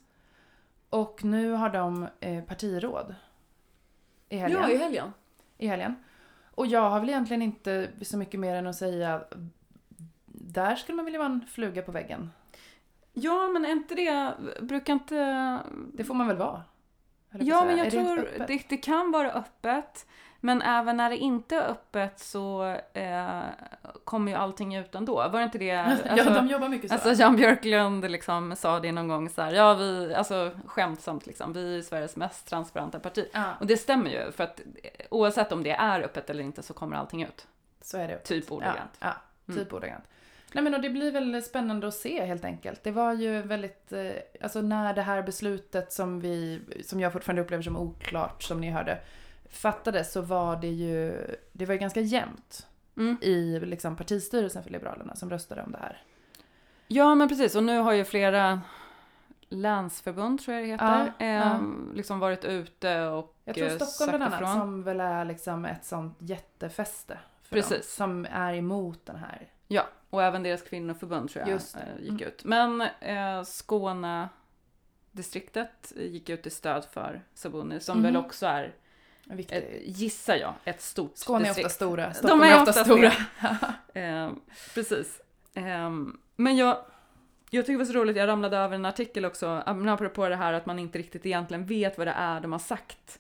Och 0.89 1.23
nu 1.23 1.51
har 1.51 1.69
de 1.69 2.07
eh, 2.19 2.43
partiråd 2.43 3.15
i 4.29 4.37
helgen. 4.37 4.61
Ja, 4.61 4.69
i 4.69 4.77
helgen. 4.77 5.13
i 5.57 5.67
helgen. 5.67 5.95
Och 6.55 6.67
jag 6.67 6.89
har 6.89 6.99
väl 6.99 7.09
egentligen 7.09 7.41
inte 7.41 7.89
så 8.01 8.17
mycket 8.17 8.39
mer 8.39 8.55
än 8.55 8.67
att 8.67 8.75
säga 8.75 9.23
där 10.25 10.75
skulle 10.75 10.95
man 10.95 11.05
vilja 11.05 11.19
vara 11.19 11.29
en 11.29 11.47
fluga 11.47 11.81
på 11.81 11.91
väggen. 11.91 12.31
Ja, 13.13 13.47
men 13.47 13.65
är 13.65 13.71
inte 13.71 13.95
det... 13.95 14.33
Brukar 14.61 14.93
inte... 14.93 15.59
Det 15.93 16.03
får 16.03 16.13
man 16.13 16.27
väl 16.27 16.37
vara? 16.37 16.63
Ja, 17.29 17.65
men 17.65 17.77
jag 17.77 17.87
Är 17.87 17.91
tror 17.91 18.29
det, 18.47 18.69
det 18.69 18.77
kan 18.77 19.11
vara 19.11 19.31
öppet. 19.31 20.07
Men 20.45 20.61
även 20.61 20.97
när 20.97 21.09
det 21.09 21.17
inte 21.17 21.55
är 21.55 21.61
öppet 21.69 22.19
så 22.19 22.75
eh, 22.93 23.41
kommer 24.03 24.31
ju 24.31 24.37
allting 24.37 24.75
ut 24.75 24.95
ändå. 24.95 25.15
Var 25.15 25.39
det 25.39 25.43
inte 25.43 25.57
det? 25.57 25.65
ja, 26.17 26.23
de 26.33 26.47
jobbar 26.47 26.69
mycket 26.69 26.89
så. 26.89 26.93
Alltså 26.95 27.13
Jan 27.23 27.35
Björklund 27.35 28.11
liksom 28.11 28.55
sa 28.55 28.79
det 28.79 28.91
någon 28.91 29.07
gång 29.07 29.29
så 29.29 29.41
här, 29.41 29.51
ja 29.53 29.73
vi, 29.73 30.13
alltså 30.15 30.51
skämtsamt 30.65 31.25
liksom, 31.27 31.53
vi 31.53 31.77
är 31.77 31.81
Sveriges 31.81 32.15
mest 32.15 32.47
transparenta 32.47 32.99
parti. 32.99 33.29
ja, 33.33 33.43
Och 33.59 33.67
det 33.67 33.77
stämmer 33.77 34.09
ju, 34.09 34.31
för 34.31 34.43
att 34.43 34.61
oavsett 35.09 35.51
om 35.51 35.63
det 35.63 35.71
är 35.71 36.01
öppet 36.01 36.29
eller 36.29 36.43
inte 36.43 36.63
så 36.63 36.73
kommer 36.73 36.95
allting 36.97 37.23
ut. 37.23 37.47
så 37.81 37.97
är 37.97 38.07
det. 38.07 38.17
Typ 38.17 38.45
Ja, 38.49 38.55
ordagrant. 38.55 38.91
ja 38.99 39.13
Mm. 39.47 39.59
typ 39.63 39.73
ordagrant. 39.73 40.03
Nej 40.53 40.63
men 40.63 40.73
och 40.73 40.81
det 40.81 40.89
blir 40.89 41.11
väl 41.11 41.43
spännande 41.43 41.87
att 41.87 41.93
se 41.93 42.25
helt 42.25 42.45
enkelt. 42.45 42.83
Det 42.83 42.91
var 42.91 43.13
ju 43.13 43.41
väldigt, 43.41 43.91
eh, 43.93 44.11
alltså 44.41 44.61
när 44.61 44.93
det 44.93 45.01
här 45.01 45.21
beslutet 45.21 45.93
som 45.93 46.19
vi, 46.19 46.61
som 46.85 46.99
jag 46.99 47.13
fortfarande 47.13 47.41
upplever 47.41 47.63
som 47.63 47.77
oklart 47.77 48.43
som 48.43 48.61
ni 48.61 48.69
hörde, 48.71 48.97
fattades 49.55 50.11
så 50.11 50.21
var 50.21 50.55
det 50.55 50.67
ju, 50.67 51.25
det 51.51 51.65
var 51.65 51.73
ju 51.73 51.79
ganska 51.79 52.01
jämnt 52.01 52.67
Mm. 52.97 53.17
i 53.21 53.59
liksom 53.59 53.95
partistyrelsen 53.95 54.63
för 54.63 54.69
Liberalerna 54.69 55.15
som 55.15 55.29
röstade 55.29 55.63
om 55.63 55.71
det 55.71 55.77
här. 55.77 56.01
Ja 56.87 57.15
men 57.15 57.27
precis, 57.29 57.55
och 57.55 57.63
nu 57.63 57.77
har 57.79 57.93
ju 57.93 58.03
flera 58.05 58.61
länsförbund 59.49 60.41
tror 60.41 60.55
jag 60.55 60.63
det 60.63 60.71
heter, 60.71 61.13
Ja, 61.17 61.25
eh, 61.25 61.31
ja. 61.33 61.59
liksom 61.93 62.19
varit 62.19 62.45
ute 62.45 63.05
och 63.07 63.35
Jag 63.43 63.55
tror 63.55 63.67
eh, 63.67 63.77
Stockholm 63.77 64.09
bland 64.19 64.23
annat 64.33 64.41
ifrån. 64.41 64.59
som 64.59 64.83
väl 64.83 64.99
är 64.99 65.25
liksom 65.25 65.65
ett 65.65 65.85
sånt 65.85 66.17
jättefäste. 66.19 67.19
För 67.43 67.55
Precis. 67.55 67.97
Dem, 67.97 68.07
som 68.07 68.27
är 68.31 68.53
emot 68.53 69.05
den 69.05 69.15
här. 69.15 69.47
Ja, 69.67 69.83
och 70.09 70.23
även 70.23 70.43
deras 70.43 70.61
kvinnoförbund 70.61 71.29
tror 71.29 71.41
jag 71.47 71.51
eh, 71.55 71.99
gick 71.99 72.09
Mm. 72.21 72.27
ut. 72.27 72.43
Men 72.43 72.81
eh, 72.81 73.43
Skåne 73.43 74.29
distriktet 75.11 75.93
gick 75.95 76.29
ut 76.29 76.47
i 76.47 76.49
stöd 76.49 76.85
för 76.85 77.21
Sabuni 77.33 77.79
som 77.79 77.97
Mhm. 77.97 78.03
väl 78.03 78.17
också 78.17 78.45
är, 78.45 78.73
viktig... 79.25 79.55
eh, 79.57 79.63
gissar 79.83 80.35
jag, 80.35 80.53
ett 80.65 80.81
stort 80.81 81.17
Skåne 81.17 81.47
är 81.47 81.51
ofta 81.51 81.69
stora, 81.69 82.07
De 82.07 82.13
Stockholm 82.13 82.41
är 82.41 82.47
är 82.51 82.55
ofta 82.61 82.69
ofta 82.69 82.83
stora. 82.83 83.11
Eh, 84.01 84.31
precis. 84.73 85.21
Eh, 85.53 85.89
men 86.35 86.57
jag, 86.57 86.77
jag 87.49 87.65
tycker 87.65 87.73
det 87.73 87.85
var 87.85 87.93
så 87.93 87.99
roligt, 87.99 88.17
jag 88.17 88.27
ramlade 88.27 88.57
över 88.57 88.75
en 88.75 88.85
artikel 88.85 89.25
också, 89.25 89.63
apropå 89.65 90.29
det 90.29 90.35
här 90.35 90.53
att 90.53 90.65
man 90.65 90.79
inte 90.79 90.99
riktigt 90.99 91.25
egentligen 91.25 91.65
vet 91.65 91.97
vad 91.97 92.07
det 92.07 92.11
är 92.17 92.39
de 92.41 92.51
har 92.51 92.59
sagt. 92.59 93.19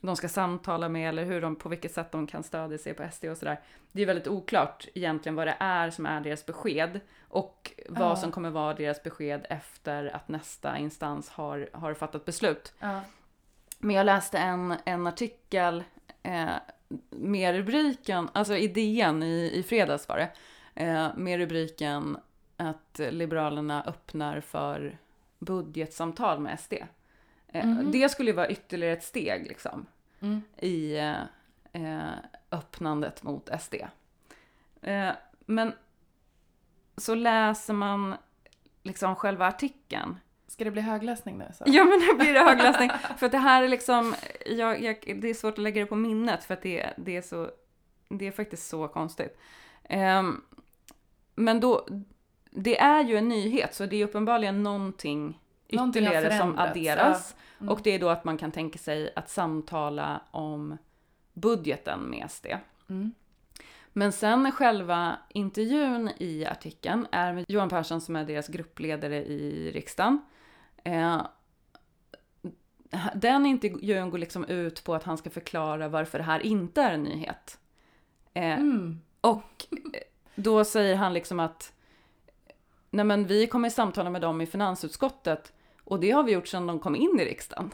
De 0.00 0.16
ska 0.16 0.28
samtala 0.28 0.88
med 0.88 1.08
eller 1.08 1.24
hur 1.24 1.40
de, 1.40 1.56
på 1.56 1.68
vilket 1.68 1.94
sätt 1.94 2.12
de 2.12 2.26
kan 2.26 2.42
stödja 2.42 2.78
sig 2.78 2.94
på 2.94 3.08
SD 3.12 3.24
och 3.24 3.36
sådär. 3.36 3.60
Det 3.92 4.02
är 4.02 4.06
väldigt 4.06 4.28
oklart 4.28 4.86
egentligen 4.94 5.36
vad 5.36 5.46
det 5.46 5.56
är 5.58 5.90
som 5.90 6.06
är 6.06 6.20
deras 6.20 6.46
besked 6.46 7.00
och 7.28 7.72
vad 7.88 8.10
Ja. 8.10 8.16
som 8.16 8.32
kommer 8.32 8.50
vara 8.50 8.74
deras 8.74 9.02
besked 9.02 9.46
efter 9.50 10.16
att 10.16 10.28
nästa 10.28 10.78
instans 10.78 11.28
har, 11.28 11.68
har 11.72 11.94
fattat 11.94 12.24
beslut. 12.24 12.72
Ja. 12.78 13.00
Men 13.82 13.96
jag 13.96 14.06
läste 14.06 14.38
en, 14.38 14.74
en 14.84 15.06
artikel 15.06 15.84
eh, 16.22 16.50
med 17.10 17.54
rubriken, 17.54 18.28
alltså 18.32 18.56
i 18.56 18.68
DN 18.68 19.22
i, 19.22 19.50
i 19.54 19.62
fredags 19.62 20.08
var 20.08 20.16
det, 20.16 20.30
eh, 20.74 21.08
med 21.16 21.38
rubriken 21.38 22.16
att 22.56 23.00
Liberalerna 23.10 23.82
öppnar 23.84 24.40
för 24.40 24.98
budgetsamtal 25.38 26.40
med 26.40 26.60
SD. 26.60 26.72
Eh, 27.48 27.66
Mhm. 27.66 27.90
Det 27.92 28.08
skulle 28.08 28.30
ju 28.30 28.36
vara 28.36 28.48
ytterligare 28.50 28.92
ett 28.96 29.04
steg 29.04 29.46
liksom 29.48 29.86
Mm. 30.22 30.42
i 30.58 30.96
eh, 31.72 32.12
öppnandet 32.50 33.22
mot 33.22 33.48
SD. 33.60 33.74
Eh, 34.82 35.10
men 35.46 35.72
så 36.96 37.14
läser 37.14 37.74
man 37.74 38.14
liksom 38.82 39.16
själva 39.16 39.46
artikeln 39.46 40.18
Ska 40.50 40.64
det 40.64 40.70
bli 40.70 40.82
högläsning 40.82 41.38
nu? 41.38 41.44
Så? 41.54 41.64
Ja 41.66 41.84
men 41.84 41.98
nu 41.98 42.14
blir 42.14 42.34
det 42.34 42.40
högläsning. 42.40 42.90
för 43.16 43.26
att 43.26 43.32
det 43.32 43.38
här 43.38 43.62
är 43.62 43.68
liksom, 43.68 44.14
jag, 44.46 44.82
jag, 44.82 45.18
det 45.22 45.30
är 45.30 45.34
svårt 45.34 45.52
att 45.52 45.58
lägga 45.58 45.80
det 45.80 45.86
på 45.86 45.96
minnet 45.96 46.44
för 46.44 46.54
att 46.54 46.62
det, 46.62 46.90
det 46.96 47.16
är 47.16 47.22
så, 47.22 47.50
det 48.08 48.26
är 48.26 48.32
faktiskt 48.32 48.68
så 48.68 48.88
konstigt. 48.88 49.38
Ehm, 49.84 50.40
men 51.34 51.60
då, 51.60 51.88
det 52.50 52.80
är 52.80 53.04
ju 53.04 53.16
en 53.16 53.28
nyhet 53.28 53.74
så 53.74 53.86
det 53.86 53.96
är 53.96 54.04
uppenbarligen 54.04 54.62
någonting 54.62 55.40
ytterligare 55.68 56.38
som 56.38 56.58
adderas. 56.58 57.36
Mm. 57.60 57.72
Och 57.72 57.80
det 57.82 57.90
är 57.90 57.98
då 57.98 58.08
att 58.08 58.24
man 58.24 58.38
kan 58.38 58.52
tänka 58.52 58.78
sig 58.78 59.12
att 59.16 59.30
samtala 59.30 60.20
om 60.30 60.78
budgeten 61.32 62.00
med 62.00 62.30
SD. 62.30 62.46
Mm. 62.88 63.14
Men 63.92 64.12
sen 64.12 64.52
själva 64.52 65.16
intervjun 65.28 66.10
i 66.18 66.46
artikeln 66.46 67.06
är 67.12 67.32
med 67.32 67.44
Johan 67.48 67.68
Persson 67.68 68.00
som 68.00 68.16
är 68.16 68.24
deras 68.24 68.48
gruppledare 68.48 69.16
i 69.16 69.70
riksdagen. 69.74 70.20
Eh, 70.84 71.22
den 73.14 73.46
intervjun 73.46 74.10
går 74.10 74.18
liksom 74.18 74.44
ut 74.44 74.84
på 74.84 74.94
att 74.94 75.04
han 75.04 75.18
ska 75.18 75.30
förklara 75.30 75.88
varför 75.88 76.18
det 76.18 76.24
här 76.24 76.40
inte 76.40 76.82
är 76.82 76.92
en 76.94 77.02
nyhet. 77.02 77.58
Eh, 78.34 78.42
Mm. 78.54 79.00
och 79.20 79.66
eh, 79.70 80.00
då 80.34 80.64
säger 80.64 80.96
han 80.96 81.12
liksom 81.12 81.40
att 81.40 81.72
Nej 82.90 83.04
men 83.04 83.26
vi 83.26 83.46
kommer 83.46 83.70
samtala 83.70 84.10
med 84.10 84.20
dem 84.20 84.40
i 84.40 84.46
finansutskottet 84.46 85.52
och 85.84 86.00
det 86.00 86.10
har 86.10 86.22
vi 86.22 86.32
gjort 86.32 86.48
sedan 86.48 86.66
de 86.66 86.78
kom 86.78 86.96
in 86.96 87.20
i 87.20 87.24
riksdagen. 87.24 87.70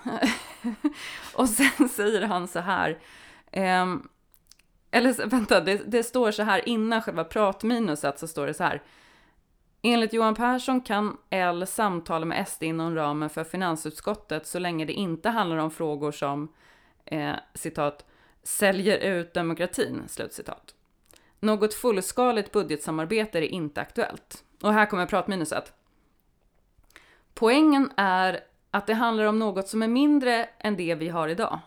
och 1.34 1.48
sen 1.48 1.88
säger 1.88 2.22
han 2.22 2.48
så 2.48 2.58
här. 2.60 2.98
ehm, 3.52 4.08
eller 4.90 5.26
vänta, 5.26 5.60
det, 5.60 5.82
det 5.86 6.02
står 6.02 6.30
så 6.30 6.42
här 6.42 6.68
innan 6.68 7.02
själva 7.02 7.24
pratminuset 7.24 8.18
så 8.18 8.28
står 8.28 8.46
det 8.46 8.54
så 8.54 8.64
här. 8.64 8.82
Enligt 9.88 10.12
Johan 10.12 10.34
Persson 10.34 10.80
kan 10.80 11.16
L 11.30 11.66
samtala 11.66 12.26
med 12.26 12.48
SD 12.48 12.62
inom 12.62 12.94
ramen 12.94 13.30
för 13.30 13.44
finansutskottet 13.44 14.46
så 14.46 14.58
länge 14.58 14.84
det 14.84 14.92
inte 14.92 15.28
handlar 15.28 15.56
om 15.56 15.70
frågor 15.70 16.12
som 16.12 16.48
eh, 17.04 17.34
citat 17.54 18.04
säljer 18.42 18.98
ut 18.98 19.34
demokratin, 19.34 20.02
slutcitat. 20.08 20.74
Något 21.40 21.74
fullskaligt 21.74 22.52
budgetsamarbete 22.52 23.38
är 23.38 23.42
inte 23.42 23.80
aktuellt. 23.80 24.44
Och 24.62 24.72
här 24.72 24.86
kommer 24.86 25.06
pratminuset. 25.06 25.72
Poängen 27.34 27.90
är 27.96 28.40
att 28.70 28.86
det 28.86 28.94
handlar 28.94 29.24
om 29.24 29.38
något 29.38 29.68
som 29.68 29.82
är 29.82 29.88
mindre 29.88 30.48
än 30.58 30.76
det 30.76 30.94
vi 30.94 31.08
har 31.08 31.28
idag. 31.28 31.58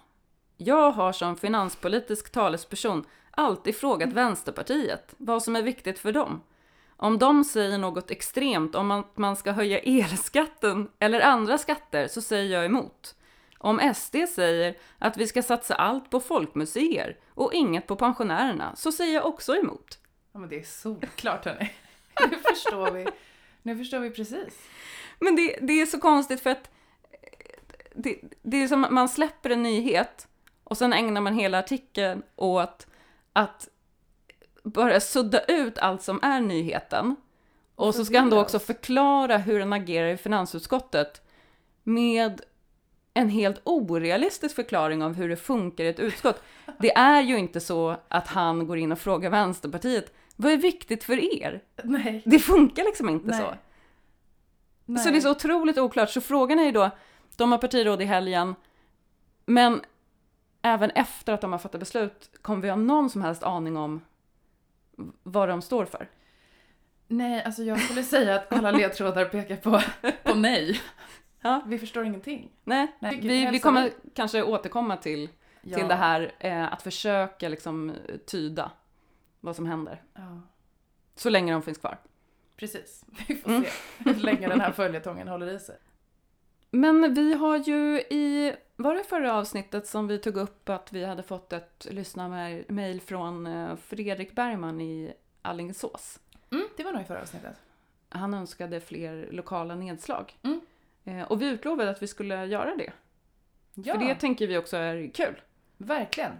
Jag 0.57 0.91
har 0.91 1.11
som 1.11 1.37
finanspolitisk 1.37 2.31
talesperson 2.31 3.05
alltid 3.31 3.75
frågat 3.75 4.13
Vänsterpartiet 4.13 5.13
vad 5.17 5.43
som 5.43 5.55
är 5.55 5.61
viktigt 5.61 5.99
för 5.99 6.11
dem. 6.11 6.41
Om 7.01 7.19
de 7.19 7.43
säger 7.43 7.77
något 7.77 8.11
extremt 8.11 8.75
om 8.75 8.91
att 8.91 9.17
man 9.17 9.35
ska 9.35 9.51
höja 9.51 9.79
elskatten 9.79 10.89
eller 10.99 11.21
andra 11.21 11.57
skatter 11.57 12.07
så 12.07 12.21
säger 12.21 12.53
jag 12.53 12.65
emot. 12.65 13.15
Om 13.57 13.93
SD 13.95 14.15
säger 14.35 14.77
att 14.97 15.17
vi 15.17 15.27
ska 15.27 15.43
satsa 15.43 15.75
allt 15.75 16.09
på 16.09 16.19
folkmuseer 16.19 17.17
och 17.29 17.53
inget 17.53 17.87
på 17.87 17.95
pensionärerna 17.95 18.75
så 18.75 18.91
säger 18.91 19.13
jag 19.13 19.25
också 19.25 19.55
emot. 19.55 19.99
Ja, 20.31 20.39
men 20.39 20.49
det 20.49 20.59
är 20.59 20.63
solklart 20.63 21.45
hörni. 21.45 21.71
Nu 22.29 22.37
förstår 22.37 22.91
vi. 22.91 23.07
Nu 23.61 23.77
förstår 23.77 23.99
vi 23.99 24.09
precis. 24.09 24.69
Men 25.19 25.35
det, 25.35 25.59
det 25.61 25.81
är 25.81 25.85
så 25.85 25.99
konstigt 25.99 26.41
för 26.41 26.49
att 26.49 26.71
det, 27.95 28.21
det 28.41 28.63
är 28.63 28.67
som 28.67 28.83
att 28.83 28.91
man 28.91 29.09
släpper 29.09 29.49
en 29.49 29.63
nyhet 29.63 30.27
och 30.63 30.77
sen 30.77 30.93
ägnar 30.93 31.21
man 31.21 31.33
hela 31.33 31.59
artikeln 31.59 32.23
åt 32.35 32.87
att 33.33 33.69
bara 34.63 34.99
sudda 34.99 35.39
ut 35.39 35.77
allt 35.77 36.01
som 36.01 36.19
är 36.23 36.41
nyheten. 36.41 37.15
Och 37.75 37.95
så 37.95 38.05
ska 38.05 38.19
han 38.19 38.29
då 38.29 38.41
också 38.41 38.59
förklara 38.59 39.37
hur 39.37 39.59
han 39.59 39.73
agerar 39.73 40.07
i 40.07 40.17
finansutskottet 40.17 41.21
med 41.83 42.41
en 43.13 43.29
helt 43.29 43.61
orealistisk 43.63 44.55
förklaring 44.55 45.03
av 45.03 45.13
hur 45.13 45.29
det 45.29 45.35
funkar 45.35 45.83
i 45.83 45.87
ett 45.87 45.99
utskott. 45.99 46.43
Det 46.79 46.91
är 46.91 47.21
ju 47.21 47.37
inte 47.37 47.59
så 47.59 47.95
att 48.07 48.27
han 48.27 48.67
går 48.67 48.77
in 48.77 48.91
och 48.91 48.99
frågar 48.99 49.29
Vänsterpartiet 49.29 50.13
vad 50.41 50.51
är 50.51 50.57
viktigt 50.57 51.03
för 51.03 51.43
er? 51.43 51.63
Nej. 51.83 52.21
Det 52.25 52.39
funkar 52.39 52.83
liksom 52.83 53.09
inte 53.09 53.27
Nej. 53.27 53.39
så. 53.39 53.53
Nej. 54.85 55.03
Så 55.03 55.09
det 55.09 55.17
är 55.17 55.21
så 55.21 55.31
otroligt 55.31 55.77
oklart. 55.77 56.09
Så 56.09 56.21
frågan 56.21 56.59
är 56.59 56.63
ju 56.63 56.71
då, 56.71 56.89
de 57.35 57.51
har 57.51 57.59
partiråd 57.59 58.01
i 58.01 58.05
helgen, 58.05 58.55
men 59.45 59.81
även 60.61 60.89
efter 60.89 61.33
att 61.33 61.41
de 61.41 61.51
har 61.51 61.59
fattat 61.59 61.79
beslut, 61.79 62.31
kommer 62.41 62.61
vi 62.61 62.69
ha 62.69 62.75
någon 62.75 63.09
som 63.09 63.21
helst 63.21 63.43
aning 63.43 63.77
om 63.77 64.01
vad 65.23 65.49
de 65.49 65.61
står 65.61 65.85
för? 65.85 66.09
Nej, 67.07 67.43
alltså 67.43 67.63
jag 67.63 67.79
skulle 67.81 68.03
säga 68.03 68.35
att 68.35 68.53
alla 68.53 68.71
ledtrådar 68.71 69.25
pekar 69.25 69.55
på, 69.55 69.81
på 70.23 70.35
nej. 70.35 70.81
Ja. 71.41 71.61
Vi 71.67 71.79
förstår 71.79 72.05
ingenting. 72.05 72.51
Nej, 72.63 72.87
Nej, 72.99 73.19
vi, 73.21 73.45
vi 73.51 73.59
kommer 73.59 73.91
kanske 74.15 74.43
återkomma 74.43 74.97
till, 74.97 75.29
Ja. 75.61 75.77
till 75.77 75.87
det 75.87 75.95
här 75.95 76.31
eh, 76.39 76.73
att 76.73 76.81
försöka 76.81 77.49
liksom 77.49 77.93
tyda 78.27 78.71
vad 79.39 79.55
som 79.55 79.65
händer. 79.65 80.03
Ja, 80.13 80.41
Så 81.15 81.29
länge 81.29 81.53
de 81.53 81.61
finns 81.61 81.77
kvar. 81.77 81.97
precis. 82.55 83.05
Vi 83.27 83.35
får 83.35 83.49
Mm. 83.49 83.63
se 83.63 83.69
hur 83.97 84.15
länge 84.15 84.47
den 84.47 84.61
här 84.61 84.71
följetongen 84.71 85.27
håller 85.27 85.47
i 85.55 85.59
sig. 85.59 85.77
Men 86.71 87.13
vi 87.13 87.33
har 87.33 87.57
ju 87.57 87.99
i, 87.99 88.53
var 88.83 88.95
det 88.95 89.03
förra 89.03 89.33
avsnittet 89.33 89.87
som 89.87 90.07
vi 90.07 90.19
tog 90.19 90.37
upp 90.37 90.69
att 90.69 90.93
vi 90.93 91.05
hade 91.05 91.23
fått 91.23 91.53
ett 91.53 91.87
lyssnarmail 91.89 93.01
från 93.01 93.47
eh, 93.47 93.75
Fredrik 93.75 94.35
Bergman 94.35 94.81
i 94.81 95.13
Alingsås. 95.41 96.19
Mm, 96.51 96.67
det 96.77 96.83
var 96.83 96.91
nog 96.91 97.01
i 97.01 97.05
förra 97.05 97.21
avsnittet. 97.21 97.55
Han 98.09 98.33
önskade 98.33 98.81
fler 98.81 99.27
lokala 99.31 99.75
nedslag. 99.75 100.37
Mm. 100.43 100.61
Eh, 101.05 101.23
och 101.31 101.41
vi 101.41 101.47
utlovade 101.49 101.89
att 101.89 102.01
vi 102.01 102.07
skulle 102.07 102.45
göra 102.45 102.75
det. 102.75 102.91
Ja, 103.73 103.93
För 103.93 104.05
det 104.05 104.15
tänker 104.15 104.47
vi 104.47 104.57
också 104.57 104.77
är 104.77 105.11
kul. 105.13 105.41
verkligen. 105.77 106.31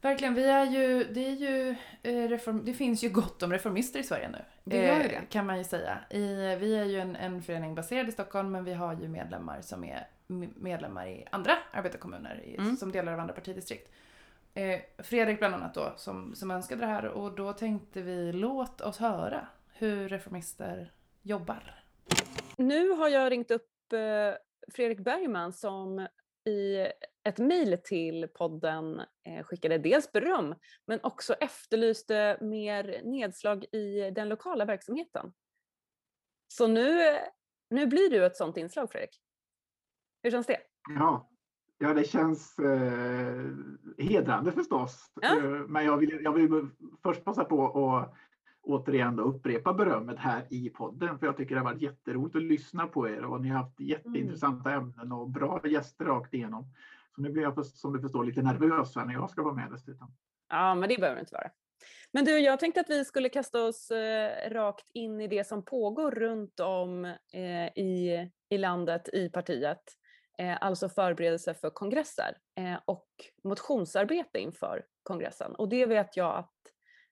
Verkligen, 0.00 0.34
vi 0.34 0.44
är 0.44 0.64
ju, 0.64 1.04
det, 1.04 1.26
är 1.26 1.34
ju 1.34 1.76
eh, 2.02 2.28
reform, 2.28 2.64
det 2.64 2.74
finns 2.74 3.04
ju 3.04 3.08
gott 3.08 3.42
om 3.42 3.52
reformister 3.52 4.00
i 4.00 4.02
Sverige 4.02 4.28
nu. 4.28 4.38
Det 4.64 4.86
gör 4.86 5.02
ju 5.02 5.08
det. 5.08 5.22
Kan 5.30 5.46
man 5.46 5.58
ju 5.58 5.64
säga. 5.64 5.98
I, 6.10 6.56
vi 6.56 6.76
är 6.76 6.84
ju 6.84 7.00
en, 7.00 7.16
en 7.16 7.42
förening 7.42 7.74
baserad 7.74 8.08
i 8.08 8.12
Stockholm 8.12 8.52
men 8.52 8.64
vi 8.64 8.74
har 8.74 8.94
ju 8.94 9.08
medlemmar 9.08 9.60
som 9.60 9.84
är 9.84 10.06
medlemmar 10.56 11.06
i 11.06 11.26
andra 11.30 11.52
arbetarkommuner 11.72 12.40
i, 12.44 12.56
Mm. 12.56 12.76
som 12.76 12.92
delar 12.92 13.12
av 13.12 13.20
andra 13.20 13.34
partidistrikt. 13.34 13.92
Eh, 14.54 14.80
Fredrik 14.98 15.38
bland 15.38 15.54
annat 15.54 15.74
då 15.74 15.92
som, 15.96 16.34
som 16.34 16.50
önskade 16.50 16.80
det 16.80 16.86
här 16.86 17.04
och 17.04 17.32
då 17.34 17.52
tänkte 17.52 18.02
vi 18.02 18.32
låt 18.32 18.80
oss 18.80 18.98
höra 18.98 19.46
hur 19.72 20.08
reformister 20.08 20.92
jobbar. 21.22 21.84
Nu 22.56 22.88
har 22.90 23.08
jag 23.08 23.32
ringt 23.32 23.50
upp 23.50 23.92
eh, 23.92 24.34
Fredrik 24.74 24.98
Bergman 24.98 25.52
som 25.52 26.06
i 26.44 26.86
ett 27.22 27.38
mejl 27.38 27.78
till 27.84 28.28
podden 28.28 29.00
eh, 29.24 29.44
skickade 29.44 29.78
dels 29.78 30.12
beröm 30.12 30.54
men 30.86 31.00
också 31.02 31.34
efterlyste 31.34 32.38
mer 32.40 33.00
nedslag 33.04 33.64
i 33.72 34.10
den 34.10 34.28
lokala 34.28 34.64
verksamheten. 34.64 35.32
Så 36.48 36.66
nu, 36.66 37.16
nu 37.70 37.86
blir 37.86 38.10
du 38.10 38.26
ett 38.26 38.36
sånt 38.36 38.56
inslag 38.56 38.92
Fredrik. 38.92 39.20
Hur 40.22 40.30
känns 40.30 40.46
det? 40.46 40.58
Ja, 40.94 41.30
ja 41.78 41.94
det 41.94 42.04
känns 42.04 42.58
eh, 42.58 43.44
hedrande 43.98 44.52
förstås. 44.52 45.12
Ja. 45.20 45.36
Eh, 45.36 45.44
men 45.44 45.84
jag 45.84 45.96
vill, 45.96 46.20
jag 46.24 46.32
vill 46.32 46.68
först 47.02 47.24
passa 47.24 47.44
på 47.44 47.86
att 47.86 48.14
återigen 48.62 49.16
då 49.16 49.22
upprepa 49.22 49.74
berömmet 49.74 50.18
här 50.18 50.46
i 50.50 50.70
podden. 50.70 51.18
För 51.18 51.26
jag 51.26 51.36
tycker 51.36 51.54
det 51.54 51.60
har 51.60 51.72
varit 51.72 51.82
jätteroligt 51.82 52.36
att 52.36 52.42
lyssna 52.42 52.86
på 52.86 53.08
er 53.08 53.24
och 53.24 53.40
ni 53.40 53.48
har 53.48 53.58
haft 53.58 53.80
jätteintressanta 53.80 54.72
ämnen 54.72 55.12
och 55.12 55.30
bra 55.30 55.60
gäster 55.64 56.04
rakt 56.04 56.34
igenom. 56.34 56.64
Så 57.14 57.22
nu 57.22 57.30
blir 57.30 57.42
jag 57.42 57.66
som 57.66 57.92
du 57.92 58.00
förstår 58.00 58.24
lite 58.24 58.42
nervös 58.42 58.96
när 58.96 59.12
jag 59.12 59.30
ska 59.30 59.42
vara 59.42 59.54
med 59.54 59.70
dessutom. 59.70 60.12
Ja, 60.48 60.74
men 60.74 60.88
det 60.88 60.96
behöver 60.96 61.16
det 61.16 61.20
inte 61.20 61.34
vara. 61.34 61.50
Men 62.12 62.24
du, 62.24 62.38
jag 62.38 62.60
tänkte 62.60 62.80
att 62.80 62.90
vi 62.90 63.04
skulle 63.04 63.28
kasta 63.28 63.64
oss 63.64 63.90
eh, 63.90 64.50
rakt 64.50 64.90
in 64.94 65.20
i 65.20 65.28
det 65.28 65.46
som 65.46 65.64
pågår 65.64 66.10
runt 66.10 66.60
om 66.60 67.04
eh, 67.32 67.66
i, 67.76 68.30
i 68.48 68.58
landet, 68.58 69.08
i 69.12 69.28
partiet. 69.28 69.82
Eh, 70.38 70.58
alltså 70.60 70.88
förberedelse 70.88 71.54
för 71.54 71.70
kongresser 71.70 72.36
eh, 72.56 72.78
och 72.84 73.08
motionsarbete 73.44 74.38
inför 74.38 74.84
kongressen. 75.02 75.54
Och 75.54 75.68
det 75.68 75.86
vet 75.86 76.16
jag 76.16 76.36
att 76.36 76.54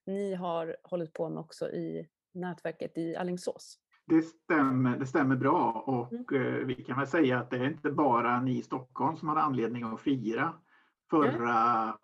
ni 0.06 0.34
har 0.34 0.76
hållit 0.82 1.12
på 1.12 1.28
med 1.28 1.38
också 1.38 1.70
i 1.70 2.08
nätverket 2.34 2.98
i 2.98 3.16
Alingsås. 3.16 3.78
Det 4.06 4.22
stämmer, 4.22 4.98
det 4.98 5.06
stämmer 5.06 5.36
bra 5.36 5.72
och 5.72 6.32
eh, 6.32 6.66
vi 6.66 6.74
kan 6.74 6.98
väl 6.98 7.06
säga 7.06 7.38
att 7.38 7.50
det 7.50 7.56
är 7.56 7.66
inte 7.66 7.90
bara 7.90 8.40
ni 8.40 8.58
i 8.58 8.62
Stockholm 8.62 9.16
som 9.16 9.28
hade 9.28 9.40
anledning 9.40 9.82
att 9.82 10.00
fira 10.00 10.54
förra 11.10 11.98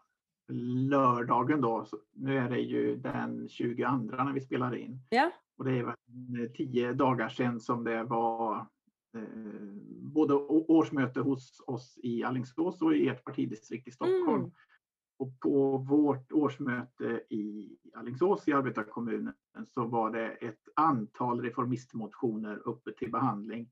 lördagen 0.88 1.60
då. 1.60 1.86
Nu 2.12 2.38
är 2.38 2.50
det 2.50 2.60
ju 2.60 2.96
den 2.96 3.48
22 3.48 3.84
när 3.96 4.32
vi 4.32 4.40
spelar 4.40 4.76
in. 4.76 4.98
Ja. 5.10 5.30
Och 5.58 5.64
det 5.64 5.78
är 5.78 5.84
väl 5.84 6.54
tio 6.54 6.92
dagar 6.92 7.28
sedan 7.28 7.60
som 7.60 7.84
det 7.84 8.04
var 8.04 8.66
både 10.00 10.34
å- 10.34 10.64
årsmöte 10.68 11.20
hos 11.20 11.62
oss 11.66 11.98
i 12.02 12.24
Alingsås 12.24 12.82
och 12.82 12.94
i 12.94 13.08
ert 13.08 13.24
partidistrikt 13.24 13.88
i 13.88 13.90
Stockholm. 13.90 14.40
Mm. 14.40 14.52
Och 15.18 15.40
på 15.40 15.76
vårt 15.78 16.32
årsmöte 16.32 17.22
i 17.28 17.76
Alingsås 17.94 18.48
i 18.48 18.52
arbetarkommunen 18.52 19.34
så 19.66 19.84
var 19.84 20.10
det 20.10 20.30
ett 20.30 20.68
antal 20.76 21.40
reformistmotioner 21.42 22.68
uppe 22.68 22.92
till 22.92 23.10
behandling. 23.10 23.70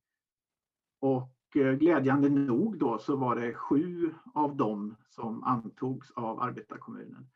Och 1.00 1.56
eh, 1.56 1.72
glädjande 1.72 2.28
nog 2.28 2.78
då 2.78 2.98
så 2.98 3.16
var 3.16 3.36
det 3.36 3.54
sju 3.54 4.14
av 4.34 4.56
dem 4.56 4.96
som 5.08 5.44
antogs 5.44 6.10
av 6.10 6.40
arbetarkommunen. 6.40 7.30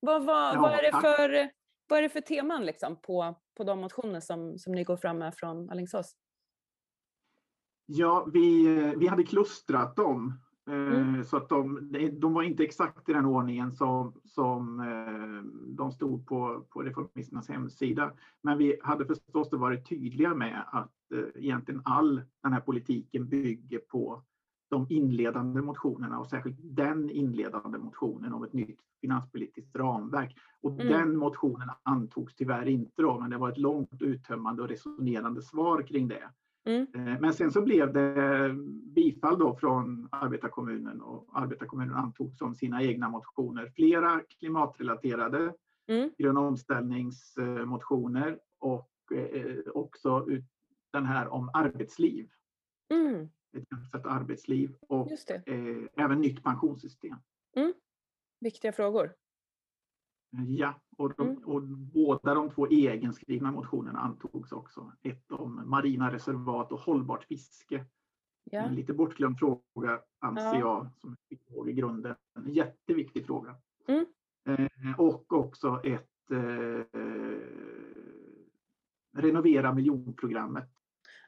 Vad, 0.00 0.24
vad, 0.24 0.54
Ja, 0.54 0.60
vad, 0.60 0.72
är 0.72 0.82
det 0.82 1.00
för, 1.00 1.50
vad 1.88 1.98
är 1.98 2.02
det 2.02 2.08
för 2.08 2.20
teman 2.20 2.66
liksom 2.66 2.96
på, 2.96 3.34
på 3.56 3.64
de 3.64 3.80
motioner 3.80 4.20
som, 4.20 4.58
som 4.58 4.72
ni 4.72 4.84
går 4.84 4.96
fram 4.96 5.18
med 5.18 5.34
från 5.34 5.70
Alingsås? 5.70 6.16
Ja, 7.90 8.28
vi, 8.32 8.66
vi 8.96 9.06
hade 9.06 9.22
klustrat 9.24 9.96
dem. 9.96 10.32
eh, 10.70 10.74
Mm. 10.74 11.24
Så 11.24 11.36
att 11.36 11.48
de, 11.48 11.88
de 12.20 12.32
var 12.34 12.42
inte 12.42 12.62
exakt 12.64 13.08
i 13.08 13.12
den 13.12 13.24
ordningen 13.24 13.72
som, 13.72 14.12
som 14.24 14.80
eh, 14.80 15.42
de 15.76 15.92
stod 15.92 16.26
på, 16.26 16.66
på 16.70 16.82
Reformisternas 16.82 17.48
hemsida. 17.48 18.12
Men 18.42 18.58
vi 18.58 18.76
hade 18.82 19.06
förstås 19.06 19.52
varit 19.52 19.88
tydliga 19.88 20.34
med 20.34 20.64
att 20.72 21.12
eh, 21.14 21.42
egentligen 21.42 21.82
all 21.84 22.22
den 22.42 22.52
här 22.52 22.60
politiken 22.60 23.28
bygger 23.28 23.78
på 23.78 24.22
de 24.70 24.86
inledande 24.90 25.60
motionerna 25.62 26.18
och 26.20 26.26
särskilt 26.26 26.58
den 26.60 27.10
inledande 27.10 27.78
motionen 27.78 28.32
om 28.32 28.44
ett 28.44 28.52
nytt 28.52 28.80
finanspolitiskt 29.00 29.76
ramverk. 29.76 30.36
Och 30.60 30.72
Mm. 30.72 30.86
den 30.86 31.16
motionen 31.16 31.68
antogs 31.82 32.34
tyvärr 32.34 32.68
inte 32.68 33.02
då, 33.02 33.20
men 33.20 33.30
det 33.30 33.38
var 33.38 33.48
ett 33.48 33.58
långt 33.58 34.02
uttömmande 34.02 34.62
och 34.62 34.68
resonerande 34.68 35.42
svar 35.42 35.82
kring 35.82 36.08
det. 36.08 36.30
Mm. 36.64 36.86
Eh, 36.94 37.20
Men 37.20 37.32
sen 37.34 37.52
så 37.52 37.62
blev 37.62 37.92
det 37.92 38.50
bifall 38.94 39.38
då 39.38 39.56
från 39.56 40.08
arbetarkommunen 40.12 41.00
och 41.00 41.28
arbetarkommunen 41.32 41.94
antog 41.94 42.34
som 42.34 42.54
sina 42.54 42.82
egna 42.82 43.08
motioner 43.08 43.72
flera 43.76 44.20
klimatrelaterade 44.38 45.54
Mm. 45.90 46.10
gröna 46.18 46.40
omställningsmotioner 46.40 48.38
och 48.58 48.90
eh, 49.14 49.56
också 49.74 50.26
den 50.92 51.06
här 51.06 51.28
om 51.28 51.50
arbetsliv, 51.52 52.28
Mm. 52.92 53.28
ett 53.56 53.64
jämställt 53.70 54.06
arbetsliv 54.06 54.74
och 54.80 55.10
eh, 55.46 55.76
även 56.04 56.20
nytt 56.20 56.42
pensionssystem. 56.42 57.16
Viktiga 58.40 58.72
frågor. 58.72 59.12
Ja, 60.30 60.74
och, 60.96 61.14
de, 61.16 61.28
Mm. 61.28 61.42
och 61.44 61.62
båda 61.62 62.34
de 62.34 62.50
två 62.50 62.68
egenskrivna 62.70 63.52
motionerna 63.52 63.98
antogs 63.98 64.52
också. 64.52 64.92
Ett 65.02 65.32
om 65.32 65.62
marina 65.70 66.12
reservat 66.12 66.72
och 66.72 66.80
hållbart 66.80 67.24
fiske. 67.24 67.84
Ja. 68.44 68.60
En 68.62 68.74
lite 68.74 68.92
bortglömd 68.92 69.38
fråga 69.38 70.00
anser 70.18 70.42
Ja. 70.44 70.58
jag 70.58 70.90
som 71.00 71.16
är 71.28 71.38
fråga 71.52 71.70
i 71.70 71.74
grunden. 71.74 72.14
En 72.34 72.52
jätteviktig 72.52 73.26
fråga. 73.26 73.56
Mm. 73.88 74.06
Eh, 74.48 75.00
och 75.00 75.32
också 75.32 75.80
ett 75.84 76.30
eh, 76.30 76.84
renovera 79.16 79.74
miljonprogrammet. 79.74 80.68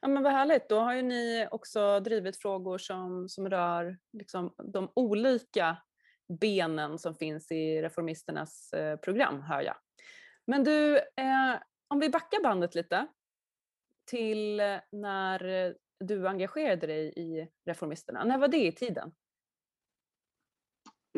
Ja, 0.01 0.09
men 0.09 0.23
vad 0.23 0.33
härligt. 0.33 0.69
Då 0.69 0.79
har 0.79 0.95
ju 0.95 1.03
ni 1.03 1.49
också 1.51 2.01
drivit 2.01 2.37
frågor 2.37 2.79
som, 2.79 3.29
som 3.29 3.49
rör 3.51 3.99
liksom, 4.13 4.55
de 4.73 4.89
olika 4.95 5.77
benen 6.41 6.99
som 6.99 7.15
finns 7.15 7.53
i 7.53 7.83
reformisternas 7.83 8.73
eh, 8.73 8.97
program, 8.97 9.41
hör 9.41 9.63
jag. 9.63 9.77
Men 10.47 10.65
du, 10.65 10.97
eh, 10.97 11.57
om 11.89 12.01
vi 12.01 12.11
backar 12.11 12.43
bandet 12.43 12.75
lite 12.75 13.07
till 14.11 14.61
eh, 14.61 14.77
när 14.93 15.75
du 16.01 16.29
engagerade 16.29 16.87
dig 16.87 17.13
i 17.17 17.49
reformisterna. 17.67 18.25
När 18.25 18.39
var 18.39 18.49
det 18.49 18.67
i 18.67 18.73
tiden? 18.73 19.13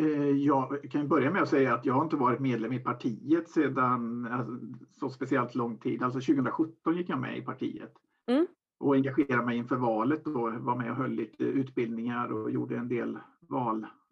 Eh, 0.01 0.31
jag 0.31 0.91
kan 0.91 1.09
börja 1.09 1.31
med 1.31 1.43
att 1.43 1.49
säga 1.49 1.75
att 1.75 1.87
jag 1.87 1.95
har 1.95 2.05
inte 2.05 2.17
varit 2.17 2.41
medlem 2.41 2.73
i 2.73 2.79
partiet 2.79 3.49
sedan 3.49 4.27
alltså, 4.27 4.53
så 4.91 5.11
speciellt 5.11 5.55
lång 5.55 5.79
tid. 5.79 6.03
Alltså 6.03 6.21
2017 6.21 6.97
gick 6.97 7.09
jag 7.09 7.19
med 7.19 7.39
i 7.39 7.43
partiet. 7.43 7.93
Mm. 8.27 8.47
Och 8.79 8.95
engagerade 8.95 9.47
mig 9.47 9.57
inför 9.57 9.77
valet 9.77 10.27
och 10.27 10.53
var 10.53 10.77
med 10.77 10.91
och 10.91 10.97
höll 10.97 11.11
lite 11.11 11.45
utbildningar 11.45 12.33
och 12.33 12.51
gjorde 12.51 12.77
en 12.77 12.89
del 12.89 13.19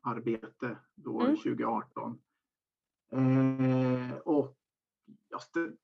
valarbete 0.03 0.77
då 0.95 1.21
Mm. 1.21 1.37
2018. 1.37 2.19
Eh, 3.13 4.17
och 4.25 4.57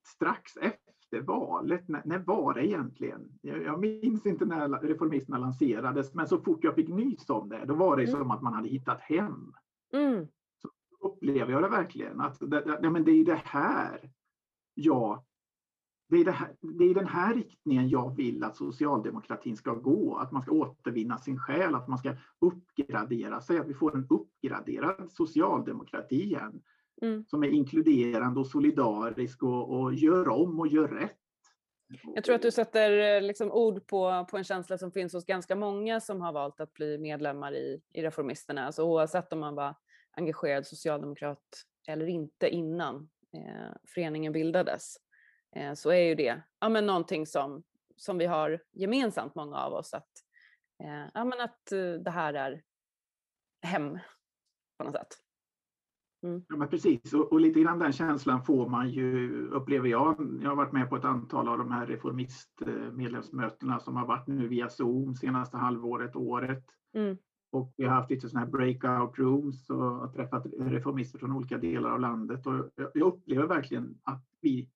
strax 0.05 0.57
efter 0.57 1.21
valet, 1.21 1.89
när, 1.89 2.03
när 2.05 2.19
var 2.19 2.55
det 2.55 2.67
egentligen? 2.67 3.39
Jag, 3.43 3.63
jag 3.63 3.81
minns 3.81 4.27
inte 4.27 4.45
när 4.45 4.69
reformisterna 4.69 5.39
lanserades, 5.39 6.15
men 6.15 6.29
så 6.29 6.39
fort 6.41 6.65
jag 6.65 6.75
fick 6.75 6.89
nys 6.89 7.31
om 7.31 7.49
det, 7.49 7.65
då 7.65 7.75
var 7.75 7.97
det 7.97 8.03
Mm. 8.03 8.13
som 8.21 8.31
att 8.31 8.43
man 8.43 8.55
hade 8.55 8.69
hittat 8.69 9.01
hem 9.01 9.53
Mm. 9.93 10.27
upplever 11.01 11.53
jag 11.53 11.63
det 11.63 11.69
verkligen. 11.69 12.21
Att 12.21 12.39
det, 12.41 12.47
det, 12.47 12.79
ja, 12.83 12.91
men 12.91 13.05
det 13.05 13.11
är 13.11 13.25
det 13.25 13.43
här 13.45 14.11
jag 14.75 15.25
det 16.09 16.17
är, 16.17 16.25
det, 16.25 16.31
här, 16.31 16.57
det 16.61 16.85
är 16.85 16.91
i 16.91 16.95
den 16.95 17.07
här 17.07 17.35
riktningen 17.35 17.89
jag 17.89 18.17
vill 18.17 18.45
att 18.45 18.57
socialdemokratin 18.57 19.57
ska 19.57 19.75
gå. 19.75 20.17
Att 20.17 20.33
man 20.33 20.43
ska 20.43 20.51
återvinna 20.53 21.19
sin 21.19 21.39
själ, 21.39 21.75
att 21.75 21.89
man 21.89 21.99
ska 21.99 22.17
uppgradera 22.39 23.41
sig, 23.41 23.59
att 23.59 23.69
vi 23.69 23.75
får 23.75 23.97
en 23.97 24.07
uppgraderad 24.11 25.13
socialdemokrati 25.13 26.23
igen. 26.23 26.63
Mm. 27.03 27.25
Som 27.27 27.43
är 27.45 27.49
inkluderande 27.49 28.41
och 28.41 28.47
solidarisk 28.47 29.43
och, 29.43 29.81
och 29.81 29.95
gör 29.95 30.29
om 30.29 30.61
och 30.61 30.69
gör 30.69 30.89
rätt. 30.89 31.19
Jag 32.15 32.25
tror 32.25 32.35
att 32.35 32.43
du 32.43 32.51
sätter 32.51 33.17
eh, 33.17 33.23
liksom 33.23 33.53
ord 33.53 33.87
på, 33.87 34.27
på 34.31 34.37
en 34.37 34.45
känsla 34.45 34.79
som 34.79 34.93
finns 34.93 35.13
hos 35.13 35.25
ganska 35.25 35.57
många 35.57 36.01
som 36.01 36.21
har 36.21 36.33
valt 36.33 36.61
att 36.61 36.73
bli 36.73 36.99
medlemmar 36.99 37.53
i, 37.53 37.81
i 37.93 38.03
Reformisterna. 38.03 38.67
Alltså 38.67 38.83
oavsett 38.83 39.33
om 39.33 39.41
man 39.41 39.55
var 39.55 39.75
engagerad 40.13 40.67
socialdemokrat 40.67 41.65
eller 41.89 42.07
inte 42.07 42.49
innan 42.49 43.09
eh, 43.33 43.77
föreningen 43.95 44.33
bildades 44.33 44.97
så 45.75 45.91
är 45.91 46.01
ju 46.01 46.15
det 46.15 46.43
ja, 46.61 46.69
men 46.69 46.87
någonting 46.87 47.27
som, 47.27 47.63
som 47.97 48.19
vi 48.19 48.27
har 48.27 48.63
gemensamt, 48.73 49.35
många 49.35 49.57
av 49.57 49.73
oss. 49.73 49.95
Att, 49.95 50.11
eh, 50.83 51.11
ja, 51.15 51.25
men 51.25 51.41
att 51.41 51.73
eh, 51.73 52.03
det 52.05 52.11
här 52.11 52.35
är 52.35 52.63
hem 53.63 53.99
på 54.79 54.85
något 54.85 54.95
sätt. 54.95 55.09
Mm. 56.23 56.45
Ja, 56.49 56.57
men 56.57 56.69
precis. 56.69 57.13
Och, 57.13 57.33
och, 57.33 57.41
lite 57.41 57.61
grann 57.61 57.79
den 57.79 57.93
känslan 57.93 58.45
får 58.45 58.69
man 58.69 58.91
ju, 58.91 59.31
upplever 59.49 59.89
jag. 59.89 60.39
Jag 60.43 60.49
har 60.49 60.57
varit 60.57 60.73
med 60.73 60.89
på 60.89 60.97
ett 60.97 61.05
antal 61.05 61.49
av 61.49 61.59
de 61.59 61.71
här 61.71 61.87
reformistmedlemsmötena 61.87 63.81
som 63.81 63.97
har 63.97 64.07
varit 64.07 64.27
nu 64.27 64.49
via 64.49 64.69
Zoom 64.69 65.15
senaste 65.15 65.57
halvåret, 65.57 66.17
året. 66.17 66.65
Mm. 66.95 67.17
Och 67.53 67.75
vi 67.77 67.85
har 67.85 67.95
haft 67.95 68.11
lite 68.11 68.29
sådana 68.29 68.47
här 68.47 68.53
breakout 68.53 69.19
rooms 69.19 69.71
och 69.71 70.15
träffat 70.15 70.47
reformister 70.59 71.19
från 71.19 71.33
olika 71.33 71.59
delar 71.59 71.91
av 71.91 72.01
landet. 72.01 72.47
Och 72.47 72.71
jag 72.77 73.03
upplever 73.07 73.47
verkligen 73.47 73.99
att 74.03 74.25
vi, 74.41 74.71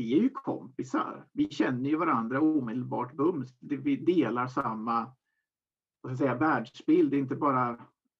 vi 0.00 0.18
är 0.18 0.22
ju 0.22 0.30
kompisar. 0.30 1.26
Vi 1.32 1.50
känner 1.50 1.90
ju 1.90 1.96
varandra 1.96 2.40
omedelbart 2.40 3.16
bums. 3.16 3.56
Vi 3.60 3.96
delar 3.96 4.46
samma 4.46 5.12
vad 6.02 6.16
ska 6.16 6.24
jag 6.24 6.38
säga, 6.38 6.50
världsbild, 6.50 7.14
inte 7.14 7.36
bara 7.36 7.70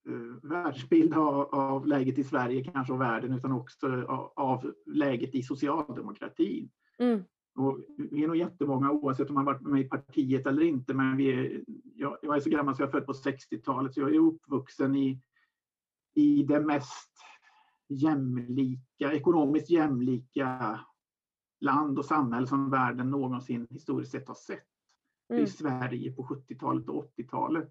uh, 0.08 0.36
världsbild 0.42 1.14
av, 1.14 1.54
av, 1.54 1.86
läget 1.86 2.18
i 2.18 2.24
Sverige 2.24 2.64
kanske 2.64 2.92
och 2.92 3.00
världen 3.00 3.32
utan 3.32 3.52
också 3.52 3.86
av, 3.86 4.32
av 4.36 4.72
läget 4.86 5.34
i 5.34 5.42
socialdemokratin. 5.42 6.70
Mm. 6.98 7.24
Och 7.54 7.80
vi 7.98 8.24
är 8.24 8.26
nog 8.26 8.36
jättemånga 8.36 8.90
oavsett 8.90 9.28
om 9.28 9.34
man 9.34 9.44
varit 9.44 9.62
med 9.62 9.80
i 9.80 9.88
partiet 9.88 10.46
eller 10.46 10.62
inte 10.62 10.94
men 10.94 11.16
vi 11.16 11.30
är, 11.30 11.64
jag, 11.94 12.16
jag 12.22 12.36
är 12.36 12.40
så 12.40 12.50
gammal 12.50 12.76
så 12.76 12.82
jag 12.82 12.88
är 12.88 12.92
född 12.92 13.06
på 13.06 13.12
60-talet 13.12 13.94
så 13.94 14.00
jag 14.00 14.14
är 14.14 14.18
uppvuxen 14.18 14.96
i, 14.96 15.22
i 16.14 16.42
det 16.42 16.60
mest 16.60 17.12
jämlika, 17.88 19.12
ekonomiskt 19.12 19.70
jämlika 19.70 20.80
land 21.60 21.98
och 21.98 22.04
samhälle 22.04 22.46
som 22.46 22.70
världen 22.70 23.10
någonsin 23.10 23.66
historiskt 23.70 24.12
sett 24.12 24.28
har 24.28 24.34
sett. 24.34 24.66
Mm. 25.32 25.44
I 25.44 25.46
Sverige 25.46 26.12
på 26.12 26.22
70-talet 26.22 26.88
och 26.88 27.12
80-talet. 27.16 27.70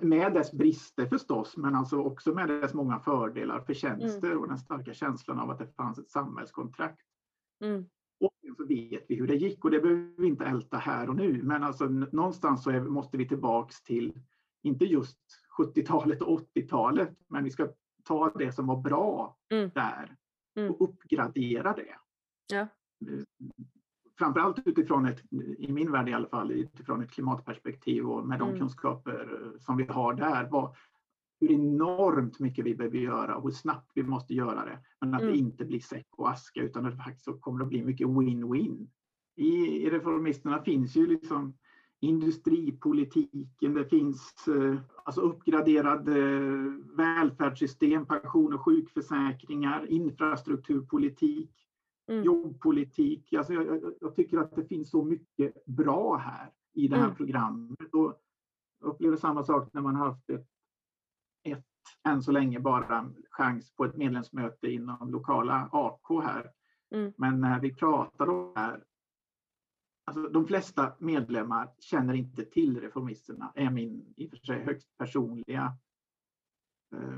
Med 0.00 0.34
dess 0.34 0.52
brister 0.52 1.06
förstås, 1.06 1.56
men 1.56 1.74
alltså 1.74 1.98
också 1.98 2.34
med 2.34 2.48
dess 2.48 2.74
många 2.74 3.00
fördelar, 3.00 3.60
förtjänster 3.60 4.30
mm. 4.30 4.38
och 4.38 4.48
den 4.48 4.58
starka 4.58 4.94
känslan 4.94 5.40
av 5.40 5.50
att 5.50 5.58
det 5.58 5.74
fanns 5.76 5.98
ett 5.98 6.10
samhällskontrakt. 6.10 7.00
Mm. 7.64 7.84
Och 8.20 8.32
så 8.56 8.64
vet 8.64 9.04
vi 9.08 9.14
hur 9.14 9.26
det 9.26 9.36
gick 9.36 9.64
och 9.64 9.70
det 9.70 9.80
behöver 9.80 10.14
vi 10.18 10.26
inte 10.26 10.44
älta 10.44 10.76
här 10.76 11.08
och 11.08 11.16
nu. 11.16 11.42
Men 11.42 11.62
alltså, 11.62 11.84
någonstans 11.88 12.64
så 12.64 12.70
är, 12.70 12.80
måste 12.80 13.16
vi 13.16 13.28
tillbaks 13.28 13.82
till, 13.82 14.20
inte 14.62 14.84
just 14.84 15.18
70-talet 15.58 16.22
och 16.22 16.40
80-talet, 16.54 17.16
men 17.28 17.44
vi 17.44 17.50
ska 17.50 17.68
ta 18.04 18.30
det 18.30 18.52
som 18.52 18.66
var 18.66 18.80
bra 18.80 19.38
mm. 19.50 19.70
där 19.74 20.16
Mm. 20.56 20.72
och 20.72 20.82
uppgradera 20.82 21.72
det. 21.72 21.94
Ja. 22.52 22.66
Framförallt 24.18 24.66
utifrån 24.66 25.06
ett, 25.06 25.22
i 25.58 25.72
min 25.72 25.92
värld 25.92 26.08
i 26.08 26.12
alla 26.12 26.28
fall, 26.28 26.50
utifrån 26.52 27.02
ett 27.02 27.10
klimatperspektiv 27.10 28.06
och 28.06 28.26
med 28.26 28.38
de 28.38 28.48
Mm. 28.48 28.60
kunskaper 28.60 29.52
som 29.58 29.76
vi 29.76 29.84
har 29.84 30.14
där. 30.14 30.48
Vad, 30.50 30.76
hur 31.40 31.50
enormt 31.52 32.38
mycket 32.40 32.64
vi 32.64 32.74
behöver 32.74 32.98
göra 32.98 33.36
och 33.36 33.42
hur 33.42 33.50
snabbt 33.50 33.90
vi 33.94 34.02
måste 34.02 34.34
göra 34.34 34.64
det. 34.64 34.78
Men 35.00 35.14
att 35.14 35.20
Mm. 35.20 35.32
det 35.32 35.38
inte 35.38 35.64
blir 35.64 35.80
säck 35.80 36.06
och 36.10 36.30
aska 36.30 36.60
utan 36.62 36.86
att 36.86 36.92
det 36.96 37.04
faktiskt 37.04 37.40
kommer 37.40 37.62
att 37.62 37.68
bli 37.68 37.84
mycket 37.84 38.06
win-win. 38.06 38.88
I, 39.36 39.46
I 39.86 39.90
reformisterna 39.90 40.62
finns 40.62 40.96
ju 40.96 41.06
liksom 41.06 41.54
industripolitiken, 42.00 43.74
det 43.74 43.84
finns 43.84 44.48
eh, 44.48 44.76
alltså 45.04 45.20
uppgraderade 45.20 46.14
välfärdssystem, 46.96 48.06
pension 48.06 48.52
och 48.54 48.64
sjukförsäkringar, 48.64 49.86
infrastrukturpolitik, 49.90 51.50
Mm. 52.12 52.24
jobbpolitik. 52.24 53.32
Alltså 53.32 53.52
jag, 53.52 53.66
jag, 53.66 53.94
jag 54.00 54.14
tycker 54.14 54.38
att 54.38 54.56
det 54.56 54.64
finns 54.64 54.90
så 54.90 55.04
mycket 55.04 55.64
bra 55.64 56.16
här 56.16 56.50
i 56.72 56.88
det 56.88 56.96
här 56.96 57.04
Mm. 57.04 57.16
programmet. 57.16 57.94
Och 57.94 58.22
jag 58.80 58.88
upplever 58.88 59.16
samma 59.16 59.44
sak 59.44 59.72
när 59.72 59.80
man 59.80 59.96
har 59.96 60.06
haft 60.06 60.30
ett, 60.30 60.46
ett, 61.42 61.66
än 62.08 62.22
så 62.22 62.32
länge 62.32 62.60
bara, 62.60 63.10
chans 63.30 63.74
på 63.74 63.84
ett 63.84 63.96
medlemsmöte 63.96 64.70
inom 64.70 65.10
lokala 65.10 65.68
AK 65.72 66.24
här. 66.24 66.50
Mm. 66.94 67.12
Men 67.16 67.40
när 67.40 67.60
vi 67.60 67.74
pratar 67.74 68.28
om 68.28 68.52
det 68.54 68.60
här, 68.60 68.84
alltså 70.04 70.22
de 70.22 70.46
flesta 70.46 70.92
medlemmar 70.98 71.70
känner 71.78 72.14
inte 72.14 72.44
till 72.44 72.80
reformisterna, 72.80 73.52
är 73.54 73.70
min 73.70 74.14
i 74.16 74.26
och 74.26 74.30
för 74.30 74.36
sig 74.36 74.62
högst 74.64 74.96
personliga 74.98 75.76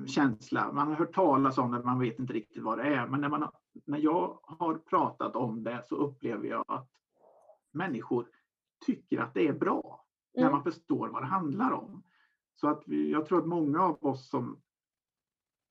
känsla. 0.06 0.72
Man 0.72 0.88
har 0.88 0.94
hört 0.94 1.14
talas 1.14 1.58
om 1.58 1.70
det, 1.70 1.82
man 1.82 1.98
vet 1.98 2.18
inte 2.18 2.32
riktigt 2.32 2.62
vad 2.62 2.78
det 2.78 2.84
är. 2.84 3.06
Men 3.06 3.20
när, 3.20 3.28
man, 3.28 3.48
när 3.84 3.98
jag 3.98 4.38
har 4.42 4.74
pratat 4.74 5.37
om 5.37 5.64
det 5.64 5.82
så 5.88 5.96
upplever 5.96 6.48
jag 6.48 6.64
att 6.68 6.90
människor 7.72 8.26
tycker 8.87 9.18
att 9.18 9.34
det 9.34 9.48
är 9.48 9.52
bra 9.52 10.04
när 10.34 10.42
Mm. 10.42 10.52
man 10.52 10.62
förstår 10.62 11.08
vad 11.08 11.22
det 11.22 11.26
handlar 11.26 11.70
om. 11.72 12.02
Så 12.54 12.68
att 12.68 12.82
vi, 12.87 13.10
jag 13.12 13.26
tror 13.26 13.38
att 13.38 13.46
många 13.46 13.80
av 13.82 14.04
oss 14.04 14.28
som 14.28 14.60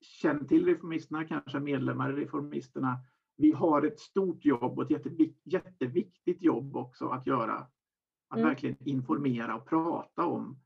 känner 0.01 0.43
till 0.45 0.65
reformisterna, 0.65 1.23
kanske 1.23 1.59
medlemmar 1.59 2.09
i 2.19 2.23
reformisterna, 2.25 2.97
vi 3.37 3.51
har 3.51 3.81
ett 3.81 3.99
stort 3.99 4.45
jobb 4.45 4.77
och 4.79 4.83
ett 4.83 4.89
jättevik- 5.05 5.41
jätteviktigt 5.43 6.41
jobb 6.41 6.75
också 6.75 7.07
att 7.09 7.27
göra. 7.27 7.53
Att 8.29 8.37
Mm. 8.37 8.47
verkligen 8.49 8.87
informera 8.87 9.55
och 9.55 9.65
prata 9.65 10.25
om 10.25 10.59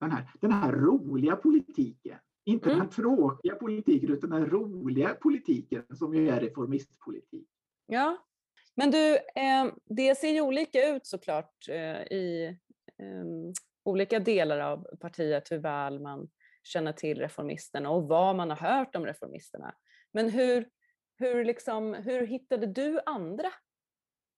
den 0.00 0.10
här, 0.10 0.30
den 0.40 0.52
här 0.52 0.72
roliga 0.72 1.36
politiken. 1.36 2.18
Inte 2.44 2.68
Mm. 2.68 2.78
den 2.78 2.90
tråkiga 2.90 3.54
politiken 3.54 4.10
utan 4.12 4.30
den 4.30 4.46
roliga 4.46 5.14
politiken 5.14 5.96
som 5.96 6.14
ju 6.14 6.28
är 6.30 6.40
reformistpolitik. 6.40 7.48
Ja, 7.86 8.16
men 8.74 8.90
du, 8.90 9.16
eh, 9.16 9.72
det 9.84 10.14
ser 10.14 10.30
ju 10.30 10.40
olika 10.40 10.88
ut 10.88 11.06
såklart 11.06 11.68
eh, 11.68 12.02
i 12.02 12.56
eh, 12.98 13.24
olika 13.84 14.18
delar 14.18 14.58
av 14.58 14.86
partiet 15.00 15.52
hur 15.52 15.58
väl 15.58 16.00
man 16.00 16.28
känner 16.62 16.92
till 16.92 17.18
reformisterna 17.18 17.90
och 17.90 18.08
vad 18.08 18.36
man 18.36 18.50
har 18.50 18.56
hört 18.56 18.96
om 18.96 19.06
reformisterna. 19.06 19.74
Men 20.12 20.30
hur, 20.30 20.68
hur, 21.16 21.44
liksom, 21.44 21.94
hur 21.94 22.26
hittade 22.26 22.66
du 22.66 23.00
andra? 23.06 23.46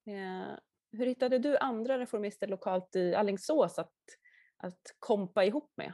Eh, 0.07 0.59
hur 0.93 1.07
hittade 1.07 1.39
du 1.39 1.57
andra 1.57 1.99
reformister 1.99 2.47
lokalt 2.47 2.97
i 2.97 3.15
Alingsås 3.15 3.79
att, 3.79 3.93
att 4.57 4.81
kompa 4.99 5.45
ihop 5.45 5.73
med? 5.77 5.93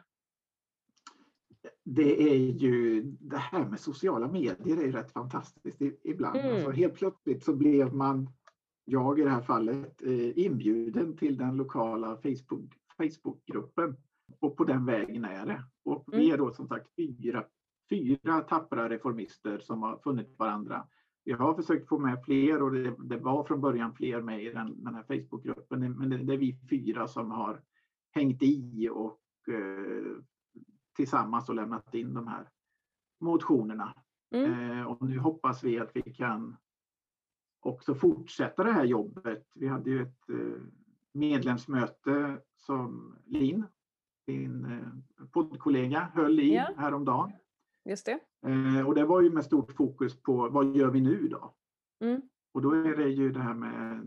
Det 1.85 2.23
är 2.23 2.53
ju 2.53 3.03
det 3.03 3.37
här 3.37 3.69
med 3.69 3.81
sociala 3.81 4.29
medier 4.29 4.77
är 4.77 4.83
ju 4.83 4.93
rätt 4.93 5.13
fantastiskt 5.13 5.83
ibland. 6.05 6.37
Mm. 6.39 6.55
Alltså 6.55 6.71
helt 6.71 6.95
plötsligt 6.95 7.45
så 7.45 7.57
blev 7.57 7.95
man, 7.95 8.29
jag 8.85 9.19
i 9.19 9.23
det 9.23 9.31
här 9.31 9.41
fallet, 9.43 10.03
eh, 10.03 10.39
inbjuden 10.39 11.17
till 11.17 11.37
den 11.37 11.57
lokala 11.57 12.17
Facebook, 12.17 12.75
Facebookgruppen. 12.97 13.97
Och 14.41 14.57
på 14.57 14.65
den 14.65 14.87
vägen 14.87 15.25
är 15.25 15.47
det. 15.47 15.65
Och 15.85 16.05
vi 16.13 16.17
Mm. 16.17 16.33
är 16.33 16.39
då 16.39 16.53
som 16.53 16.69
sagt 16.69 16.95
fyra, 16.97 17.45
fyra 17.91 18.41
tappra 18.41 18.89
reformister 18.89 19.59
som 19.59 19.83
har 19.83 19.99
funnit 19.99 20.39
varandra. 20.39 20.87
Vi 21.25 21.33
har 21.33 21.55
försökt 21.55 21.89
få 21.89 21.99
med 21.99 22.25
fler 22.25 22.63
och 22.63 22.73
det, 22.73 22.95
det 22.99 23.17
var 23.17 23.45
från 23.45 23.61
början 23.61 23.95
fler 23.95 24.21
med 24.23 24.43
i 24.45 24.51
den, 24.53 24.85
den 24.85 24.95
här 24.95 25.03
Facebookgruppen. 25.03 25.93
Men 25.93 26.11
det, 26.11 26.17
det 26.19 26.33
är 26.35 26.39
vi 26.39 26.59
fyra 26.71 27.09
som 27.09 27.31
har 27.31 27.61
hängt 28.11 28.43
i 28.43 28.89
och 28.93 29.21
eh, 29.49 30.23
tillsammans 30.99 31.49
och 31.49 31.55
lämnat 31.55 31.95
in 31.95 32.15
de 32.15 32.27
här 32.29 32.49
motionerna. 33.21 33.95
Mm. 34.35 34.71
Eh, 34.71 34.87
och 34.87 35.03
nu 35.09 35.19
hoppas 35.19 35.65
vi 35.65 35.79
att 35.79 35.91
vi 35.97 36.03
kan 36.03 36.57
också 37.61 37.95
fortsätta 37.95 38.65
det 38.65 38.73
här 38.73 38.85
jobbet. 38.85 39.47
Vi 39.55 39.67
hade 39.69 39.91
ju 39.91 40.03
ett 40.03 40.29
eh, 40.29 40.63
medlemsmöte 41.13 42.41
som 42.57 43.17
Linn, 43.25 43.65
din 44.27 44.65
eh, 44.65 45.27
poddkollega, 45.33 46.11
höll 46.15 46.41
i 46.41 46.55
Ja. 46.55 46.69
häromdagen. 46.77 47.33
Just 47.85 48.07
det. 48.07 48.21
Och 48.87 48.95
det 48.95 49.05
var 49.05 49.21
ju 49.21 49.31
med 49.31 49.45
stort 49.45 49.73
fokus 49.73 50.23
på 50.23 50.49
vad 50.49 50.77
gör 50.77 50.91
vi 50.91 51.01
nu 51.01 51.29
då? 51.29 51.55
Mm. 52.01 52.23
Och 52.55 52.63
då 52.63 52.73
är 52.73 52.97
det 52.97 53.09
ju 53.09 53.33
det 53.33 53.41
här 53.41 53.55
med 53.55 54.07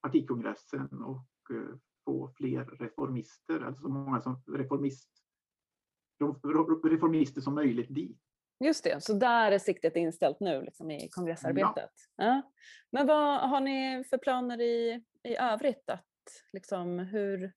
partikongressen 0.00 1.02
och 1.02 1.26
få 2.04 2.28
fler 2.36 2.64
reformister, 2.64 3.60
alltså 3.60 3.82
så 3.82 3.88
många 3.88 4.20
som 4.20 4.42
reformist, 4.46 5.19
reformister 6.90 7.40
som 7.40 7.54
möjligt 7.54 7.94
dit. 7.94 8.18
Just 8.64 8.84
det, 8.84 9.02
så 9.02 9.12
där 9.12 9.52
är 9.52 9.58
siktet 9.58 9.96
inställt 9.96 10.40
nu 10.40 10.62
liksom, 10.62 10.90
i 10.90 11.08
kongressarbetet. 11.10 11.90
Ja. 12.16 12.42
Men 12.92 13.06
vad 13.06 13.50
har 13.50 13.60
ni 13.60 14.04
för 14.10 14.18
planer 14.18 14.60
i, 14.60 15.04
i 15.22 15.36
övrigt? 15.36 15.90
Att, 15.90 16.04
liksom, 16.52 16.98
hur, 16.98 17.52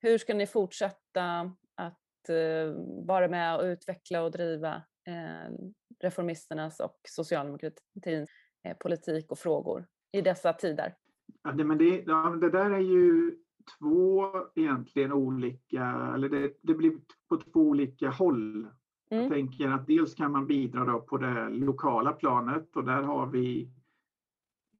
hur 0.00 0.18
ska 0.18 0.34
ni 0.34 0.46
fortsätta 0.46 1.40
att 1.74 2.28
eh, 2.28 2.74
vara 3.06 3.28
med 3.28 3.56
och 3.56 3.62
utveckla 3.62 4.22
och 4.22 4.30
driva 4.30 4.74
eh, 5.08 5.54
reformisternas 6.00 6.80
och 6.80 6.96
socialdemokratins 7.08 8.30
eh, 8.68 8.76
politik 8.76 9.30
och 9.30 9.38
frågor 9.38 9.86
i 10.12 10.20
dessa 10.20 10.52
tider? 10.52 10.94
Ja, 11.42 11.52
det, 11.52 11.64
men 11.64 11.78
det, 11.78 12.02
ja, 12.06 12.38
det 12.40 12.50
där 12.50 12.70
är 12.70 12.80
ju 12.80 13.38
två 13.78 14.26
egentligen 14.54 15.12
olika, 15.12 15.84
eller 16.14 16.28
det, 16.28 16.52
det 16.62 16.74
blir 16.74 16.92
på 17.28 17.36
två 17.36 17.60
olika 17.60 18.10
håll. 18.10 18.68
Jag 19.08 19.18
Mm. 19.18 19.30
tänker 19.30 19.68
att 19.68 19.86
dels 19.86 20.14
kan 20.14 20.32
man 20.32 20.46
bidra 20.46 20.98
på 20.98 21.16
det 21.18 21.48
lokala 21.48 22.12
planet 22.12 22.76
och 22.76 22.84
där 22.84 23.02
har 23.02 23.26
vi 23.26 23.70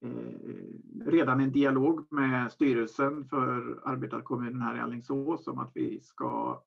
eh, 0.00 1.10
redan 1.10 1.40
en 1.40 1.52
dialog 1.52 2.06
med 2.12 2.52
styrelsen 2.52 3.24
för 3.24 3.80
arbetarkommunen 3.84 4.62
här 4.62 4.76
i 4.76 4.80
Alingsås 4.80 5.46
om 5.48 5.58
att 5.58 5.70
vi 5.74 6.00
ska 6.00 6.62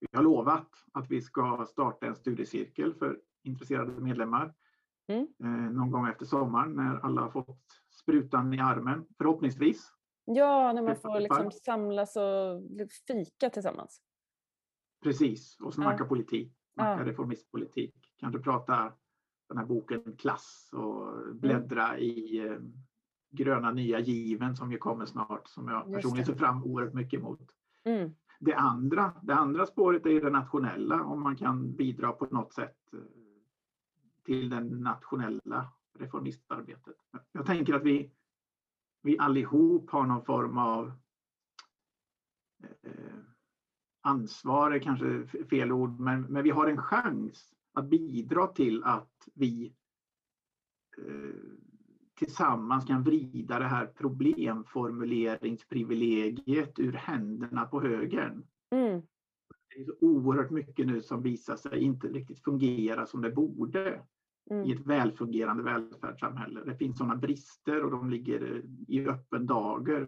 Vi 0.00 0.06
har 0.16 0.22
lovat 0.22 0.68
att 0.92 1.10
vi 1.10 1.22
ska 1.22 1.66
starta 1.68 2.06
en 2.06 2.14
studiecirkel 2.14 2.94
för 2.94 3.18
intresserade 3.42 4.00
medlemmar 4.00 4.54
Mm. 5.08 5.26
eh, 5.44 5.72
någon 5.72 5.90
gång 5.90 6.08
efter 6.08 6.24
sommaren 6.26 6.72
när 6.72 6.98
alla 6.98 7.20
har 7.20 7.30
fått 7.30 7.82
sprutan 7.90 8.54
i 8.54 8.60
armen, 8.60 9.04
förhoppningsvis. 9.18 9.93
Ja, 10.24 10.72
när 10.72 10.82
man 10.82 10.96
får 10.96 11.20
liksom 11.20 11.50
samlas 11.50 12.16
och 12.16 12.62
fika 13.06 13.50
tillsammans. 13.50 14.00
Precis, 15.02 15.60
och 15.60 15.74
snacka 15.74 16.02
Ja. 16.04 16.08
politik, 16.08 16.52
snacka 16.74 17.00
Ja. 17.02 17.06
reformistpolitik. 17.10 17.94
Kanske 18.16 18.38
prata 18.40 18.92
den 19.48 19.58
här 19.58 19.64
boken 19.64 20.16
Klass 20.16 20.70
och 20.72 21.36
bläddra 21.36 21.88
Mm. 21.88 22.00
i 22.00 22.38
eh, 22.46 22.58
Gröna 23.30 23.70
nya 23.72 23.98
given 24.00 24.56
som 24.56 24.72
ju 24.72 24.78
kommer 24.78 25.06
snart, 25.06 25.48
som 25.48 25.68
jag 25.68 25.82
Just 25.88 25.94
personligen 25.94 26.26
ser 26.26 26.34
fram 26.34 26.64
oerhört 26.64 26.94
mycket 26.94 27.20
emot. 27.20 27.50
Mm. 27.84 28.14
Det 28.40 28.54
andra, 28.54 29.12
det 29.22 29.34
andra 29.34 29.66
spåret 29.66 30.06
är 30.06 30.20
det 30.20 30.30
nationella, 30.30 31.04
om 31.04 31.22
man 31.22 31.36
kan 31.36 31.76
bidra 31.76 32.12
på 32.12 32.24
något 32.30 32.52
sätt 32.52 32.76
eh, 32.92 32.98
till 34.24 34.50
det 34.50 34.60
nationella 34.60 35.68
reformistarbetet. 35.98 36.96
Jag 37.32 37.46
tänker 37.46 37.74
att 37.74 37.82
vi, 37.82 38.10
vi 39.04 39.18
allihop 39.18 39.90
har 39.90 40.06
någon 40.06 40.24
form 40.24 40.58
av 40.58 40.92
eh, 42.62 43.18
ansvar, 44.00 44.70
är 44.70 44.78
kanske 44.78 45.26
fel 45.26 45.72
ord, 45.72 46.00
men, 46.00 46.22
men 46.22 46.42
vi 46.42 46.50
har 46.50 46.66
en 46.66 46.82
chans 46.82 47.54
att 47.72 47.90
bidra 47.90 48.46
till 48.46 48.84
att 48.84 49.28
vi 49.34 49.74
eh, 50.98 51.34
tillsammans 52.14 52.84
kan 52.84 53.02
vrida 53.02 53.58
det 53.58 53.64
här 53.64 53.86
problemformuleringsprivilegiet 53.86 56.78
ur 56.78 56.92
händerna 56.92 57.64
på 57.64 57.80
högern. 57.80 58.46
Mm. 58.70 59.02
Det 59.68 59.76
är 59.80 59.84
så 59.84 59.94
oerhört 60.00 60.50
mycket 60.50 60.86
nu 60.86 61.02
som 61.02 61.22
visar 61.22 61.56
sig 61.56 61.80
inte 61.80 62.08
riktigt 62.08 62.44
fungera 62.44 63.06
som 63.06 63.22
det 63.22 63.30
borde 63.30 64.02
i 64.50 64.54
Mm. 64.54 64.70
ett 64.70 64.86
välfungerande 64.86 65.62
välfärdssamhälle. 65.62 66.64
Det 66.64 66.74
finns 66.74 66.98
sådana 66.98 67.16
brister 67.16 67.84
och 67.84 67.90
de 67.90 68.10
ligger 68.10 68.62
i 68.88 69.06
öppen 69.08 69.46
dager. 69.46 70.02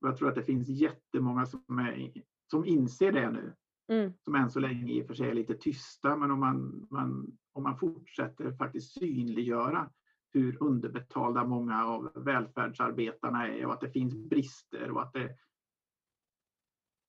Och 0.00 0.08
jag 0.08 0.16
tror 0.16 0.28
att 0.28 0.34
det 0.34 0.42
finns 0.42 0.68
jättemånga 0.68 1.46
som, 1.46 1.78
är, 1.78 2.12
som 2.50 2.64
inser 2.64 3.12
det 3.12 3.30
nu, 3.30 3.54
Mm. 3.88 4.12
som 4.24 4.34
än 4.34 4.50
så 4.50 4.60
länge 4.60 4.92
i 4.92 5.02
och 5.02 5.06
för 5.06 5.14
sig 5.14 5.28
är 5.30 5.34
lite 5.34 5.54
tysta, 5.54 6.16
men 6.16 6.30
om 6.30 6.40
man, 6.40 6.86
man, 6.90 7.36
om 7.52 7.62
man 7.62 7.76
fortsätter 7.78 8.52
faktiskt 8.52 8.92
synliggöra 8.98 9.90
hur 10.32 10.62
underbetalda 10.62 11.44
många 11.44 11.84
av 11.86 12.10
välfärdsarbetarna 12.14 13.48
är 13.48 13.66
och 13.66 13.72
att 13.72 13.80
det 13.80 13.90
finns 13.90 14.14
brister 14.14 14.90
och 14.90 15.02
att 15.02 15.12
det, 15.12 15.36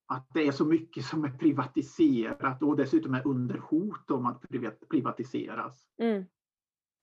att 0.08 0.28
det 0.34 0.48
är 0.48 0.52
så 0.52 0.66
mycket 0.66 1.06
som 1.06 1.24
är 1.24 1.32
privatiserat 1.38 2.64
och 2.64 2.76
dessutom 2.76 3.14
är 3.14 3.28
under 3.28 3.58
hot 3.58 4.12
om 4.12 4.26
att 4.26 4.42
privat- 4.50 4.88
privatiseras 4.90 5.88
Mm. 5.98 6.24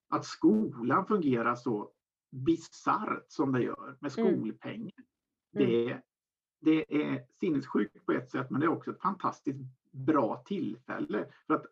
Att 0.09 0.25
skolan 0.25 1.07
fungerar 1.07 1.55
så 1.55 1.91
bisarrt 2.31 3.25
som 3.29 3.53
det 3.53 3.63
gör 3.63 3.97
med 4.01 4.19
Mm. 4.19 4.35
skolpengen. 4.37 4.93
Det, 5.53 6.01
det 6.61 7.03
är 7.11 7.25
sinnessjukt 7.41 8.07
på 8.07 8.13
ett 8.13 8.31
sätt 8.31 8.51
men 8.51 8.61
det 8.61 8.67
är 8.67 8.71
också 8.71 8.91
ett 8.91 9.01
fantastiskt 9.03 9.59
bra 9.91 10.43
tillfälle. 10.47 11.27
För 11.47 11.55
att 11.55 11.67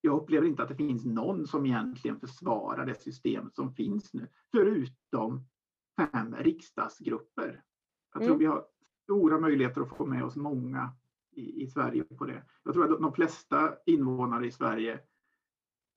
jag 0.00 0.16
upplever 0.22 0.46
inte 0.46 0.62
att 0.62 0.68
det 0.68 0.74
finns 0.76 1.04
någon 1.04 1.46
som 1.46 1.66
egentligen 1.66 2.20
försvarar 2.20 2.86
det 2.86 2.94
system 3.00 3.50
som 3.50 3.74
finns 3.74 4.14
nu. 4.14 4.28
Förutom 4.52 5.44
fem 5.96 6.34
riksdagsgrupper. 6.36 7.62
Jag 8.12 8.22
tror 8.22 8.28
Mm. 8.34 8.38
vi 8.38 8.44
har 8.46 8.66
stora 9.02 9.40
möjligheter 9.40 9.80
att 9.80 9.96
få 9.96 10.06
med 10.06 10.24
oss 10.24 10.36
många 10.36 10.90
i, 11.30 11.62
i 11.62 11.66
Sverige 11.66 12.04
på 12.04 12.24
det. 12.26 12.44
Jag 12.62 12.74
tror 12.74 12.92
att 12.94 13.00
de 13.00 13.12
flesta 13.12 13.74
invånare 13.86 14.46
i 14.46 14.50
Sverige 14.50 15.00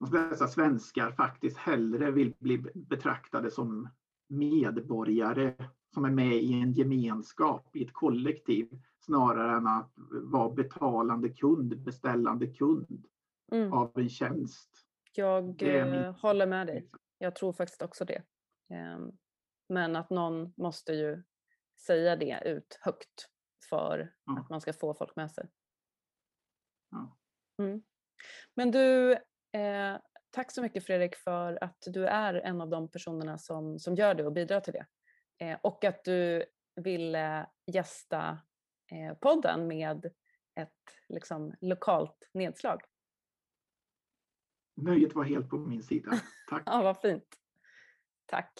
de 0.01 0.09
flesta 0.09 0.47
svenskar 0.47 1.11
faktiskt 1.11 1.57
hellre 1.57 2.11
vill 2.11 2.33
bli 2.39 2.57
betraktade 2.75 3.51
som 3.51 3.89
medborgare 4.29 5.53
som 5.93 6.05
är 6.05 6.09
med 6.09 6.35
i 6.35 6.53
en 6.53 6.73
gemenskap, 6.73 7.75
i 7.75 7.83
ett 7.85 7.93
kollektiv, 7.93 8.69
snarare 8.99 9.57
än 9.57 9.67
att 9.67 9.91
vara 10.23 10.49
betalande 10.53 11.29
kund, 11.29 11.81
beställande 11.83 12.47
kund 12.47 13.05
Mm. 13.51 13.73
av 13.73 13.91
en 13.99 14.09
tjänst. 14.09 14.69
Jag 15.13 15.61
är 15.61 15.85
eh, 15.85 15.91
min- 15.91 16.13
håller 16.13 16.47
med 16.47 16.67
dig. 16.67 16.89
Jag 17.17 17.35
tror 17.35 17.53
faktiskt 17.53 17.81
också 17.81 18.05
det. 18.05 18.23
Ehm, 18.69 19.11
Men 19.69 19.95
att 19.95 20.09
någon 20.09 20.53
måste 20.57 20.93
ju 20.93 21.23
säga 21.85 22.15
det 22.15 22.41
ut 22.45 22.77
högt 22.81 23.29
för 23.69 24.13
Ja. 24.25 24.39
att 24.39 24.49
man 24.49 24.61
ska 24.61 24.73
få 24.73 24.93
folk 24.93 25.15
med 25.15 25.31
sig. 25.31 25.49
Ja. 26.91 27.17
Mm. 27.59 27.81
Men 28.55 28.71
du, 28.71 29.17
eh, 29.51 29.97
tack 30.31 30.51
så 30.51 30.61
mycket 30.61 30.85
Fredrik 30.85 31.15
för 31.15 31.63
att 31.63 31.83
du 31.87 32.07
är 32.07 32.33
en 32.33 32.61
av 32.61 32.69
de 32.69 32.91
personerna 32.91 33.37
som, 33.37 33.79
som 33.79 33.95
gör 33.95 34.15
det 34.15 34.25
och 34.25 34.33
bidrar 34.33 34.59
till 34.59 34.73
det. 34.73 34.85
Eh, 35.45 35.57
och 35.61 35.83
att 35.83 36.03
du 36.03 36.45
ville 36.75 37.49
gästa 37.65 38.39
eh, 38.91 39.17
podden 39.17 39.67
med 39.67 40.05
ett 40.55 40.97
liksom, 41.09 41.53
lokalt 41.61 42.29
nedslag. 42.33 42.81
Nöjet 44.75 45.15
var 45.15 45.23
helt 45.23 45.49
på 45.49 45.57
min 45.57 45.83
sida. 45.83 46.11
Tack. 46.49 46.63
Ja, 46.65 46.81
vad 46.81 47.01
fint. 47.01 47.35
Tack. 48.25 48.59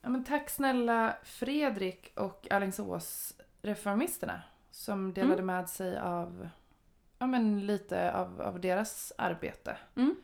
Ja, 0.00 0.08
men 0.08 0.24
tack 0.24 0.50
snälla 0.50 1.16
Fredrik 1.22 2.12
och 2.16 2.50
Alingsås 2.50 3.40
reformisterna 3.62 4.42
som 4.70 5.12
delade 5.12 5.42
med 5.42 5.68
sig 5.68 5.98
av 5.98 6.48
ja, 7.18 7.26
men 7.26 7.66
lite 7.66 8.12
av, 8.12 8.40
av 8.40 8.60
deras 8.60 9.12
arbete. 9.18 9.76
Mm. 9.96 10.16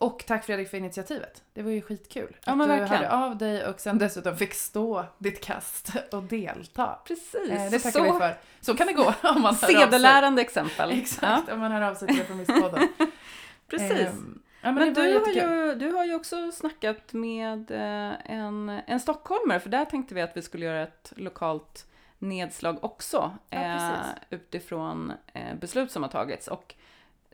Och 0.00 0.24
tack 0.26 0.44
Fredrik 0.44 0.70
för 0.70 0.76
initiativet. 0.76 1.42
Det 1.52 1.62
var 1.62 1.70
ju 1.70 1.82
skitkul. 1.82 2.36
Ja, 2.44 2.52
att 2.52 2.58
men 2.58 2.68
du 2.68 2.74
verkligen. 2.74 3.04
hörde 3.04 3.24
av 3.24 3.38
dig 3.38 3.66
och 3.66 3.80
sen 3.80 3.98
dessutom 3.98 4.36
fick 4.36 4.54
stå 4.54 5.04
ditt 5.18 5.44
kast 5.44 5.92
och 6.12 6.22
delta. 6.22 6.98
Precis. 7.04 7.50
Eh, 7.50 7.70
det 7.70 7.78
tackar 7.78 7.90
så 7.90 8.12
vi 8.12 8.18
för. 8.18 8.34
Så 8.60 8.76
kan 8.76 8.86
det 8.86 8.92
gå 8.92 9.14
om 9.22 9.42
man 9.42 9.54
hör. 9.54 9.68
Sedelärande 9.68 10.42
exempel. 10.42 10.90
Exakt, 11.00 11.52
om 11.52 11.60
man 11.60 11.72
hör 11.72 11.82
av 11.82 11.94
sig 11.94 12.08
till 12.08 12.18
Reformistpodden. 12.18 12.88
Ja, 12.98 13.06
precis. 13.66 13.90
Ehm, 13.90 14.42
ja, 14.62 14.72
men, 14.72 14.74
Men, 14.74 14.94
du, 14.94 15.18
har 15.18 15.28
ju, 15.28 15.74
du 15.74 15.92
har 15.92 16.04
ju 16.04 16.14
också 16.14 16.52
snackat 16.52 17.12
med 17.12 17.70
eh, 17.70 18.32
en, 18.36 18.68
en 18.86 19.00
stockholmare, 19.00 19.60
för 19.60 19.70
där 19.70 19.84
tänkte 19.84 20.14
vi 20.14 20.20
att 20.20 20.36
vi 20.36 20.42
skulle 20.42 20.66
göra 20.66 20.82
ett 20.82 21.12
lokalt 21.16 21.86
nedslag 22.20 22.84
också 22.84 23.32
Ja, 23.50 23.58
eh, 23.58 24.06
utifrån 24.30 25.12
eh, 25.32 25.54
beslut 25.54 25.90
som 25.90 26.02
har 26.02 26.10
tagits. 26.10 26.48
Och 26.48 26.74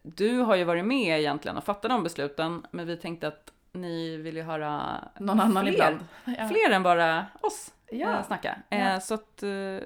du 0.02 0.38
har 0.38 0.56
ju 0.56 0.64
varit 0.64 0.84
med 0.84 1.20
egentligen 1.20 1.56
och 1.56 1.64
fattat 1.64 1.90
de 1.90 2.02
besluten, 2.02 2.66
men 2.70 2.86
vi 2.86 2.96
tänkte 2.96 3.28
att 3.28 3.52
ni 3.72 4.16
vill 4.16 4.36
ju 4.36 4.42
höra 4.42 4.98
Någon 5.20 5.40
annan 5.40 5.62
fler, 5.64 5.72
ibland. 5.72 5.98
Ja. 6.24 6.48
fler 6.48 6.70
än 6.70 6.82
bara 6.82 7.26
oss 7.40 7.74
Ja. 7.90 8.18
eh, 8.18 8.26
snacka. 8.26 8.58
Ja. 8.68 8.76
Eh, 8.76 8.98
så 9.00 9.14
att 9.14 9.42
eh, 9.42 9.78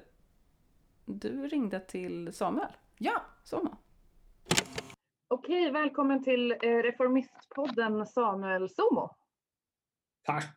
du 1.05 1.49
ringde 1.49 1.81
till 1.81 2.33
Samuel. 2.33 2.73
ja. 2.99 3.23
Somo. 3.45 3.77
Okej, 5.29 5.71
välkommen 5.71 6.25
till 6.25 6.53
eh, 6.53 6.57
Reformistpodden 6.69 8.07
Samuel 8.07 8.69
Somo. 8.69 9.17
Tack! 10.23 10.57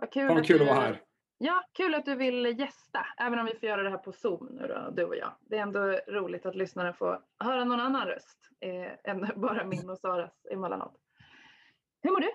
Vad 0.00 0.12
kul, 0.12 0.28
vad 0.34 0.46
kul 0.46 0.62
att 0.62 0.68
vara 0.68 0.80
här. 0.80 1.02
Ja, 1.46 1.64
kul 1.72 1.94
att 1.94 2.04
du 2.04 2.14
vill 2.14 2.58
gästa, 2.58 3.06
även 3.18 3.38
om 3.38 3.46
vi 3.46 3.54
får 3.54 3.68
göra 3.68 3.82
det 3.82 3.90
här 3.90 3.98
på 3.98 4.12
Zoom 4.12 4.48
nu 4.60 4.66
då, 4.66 4.90
du 4.96 5.04
och 5.04 5.16
jag. 5.16 5.32
Det 5.40 5.56
är 5.56 5.62
ändå 5.62 5.80
roligt 6.08 6.46
att 6.46 6.54
lyssnarna 6.54 6.92
får 6.92 7.20
höra 7.38 7.64
någon 7.64 7.80
annan 7.80 8.06
röst 8.06 8.38
eh, 8.60 9.10
än 9.10 9.30
bara 9.40 9.64
min 9.64 9.90
och 9.90 9.98
Saras 9.98 10.46
emellanåt. 10.50 10.96
Hur 12.02 12.10
mår 12.10 12.20
du? 12.20 12.30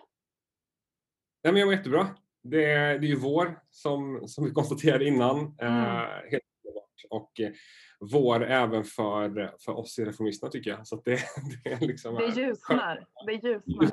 Nej, 1.43 1.54
men 1.54 1.56
jag 1.56 1.65
mår 1.65 1.76
jättebra. 1.76 2.08
Det 2.43 2.65
är, 2.65 3.00
det 3.00 3.06
är 3.06 3.10
ju 3.10 3.15
vår, 3.15 3.60
som, 3.69 4.28
som 4.28 4.45
vi 4.45 4.52
konstaterade 4.52 5.06
innan. 5.06 5.56
Mm. 5.60 5.84
Eh, 5.84 6.32
helt 6.32 6.43
underbart. 6.65 7.06
Och 7.10 7.39
eh, 7.39 7.52
vår 8.00 8.43
även 8.43 8.84
för, 8.84 9.56
för 9.65 9.78
oss 9.78 10.00
i 10.00 10.06
Reformisterna 10.06 10.52
tycker 10.52 10.69
jag. 10.69 10.88
Så 10.88 10.95
det, 10.95 11.12
det 11.63 11.72
är 11.72 11.88
liksom... 11.88 12.15
Det 12.15 12.26
ljusnar. 12.26 13.06
Det 13.26 13.34
ljusnar. 13.34 13.91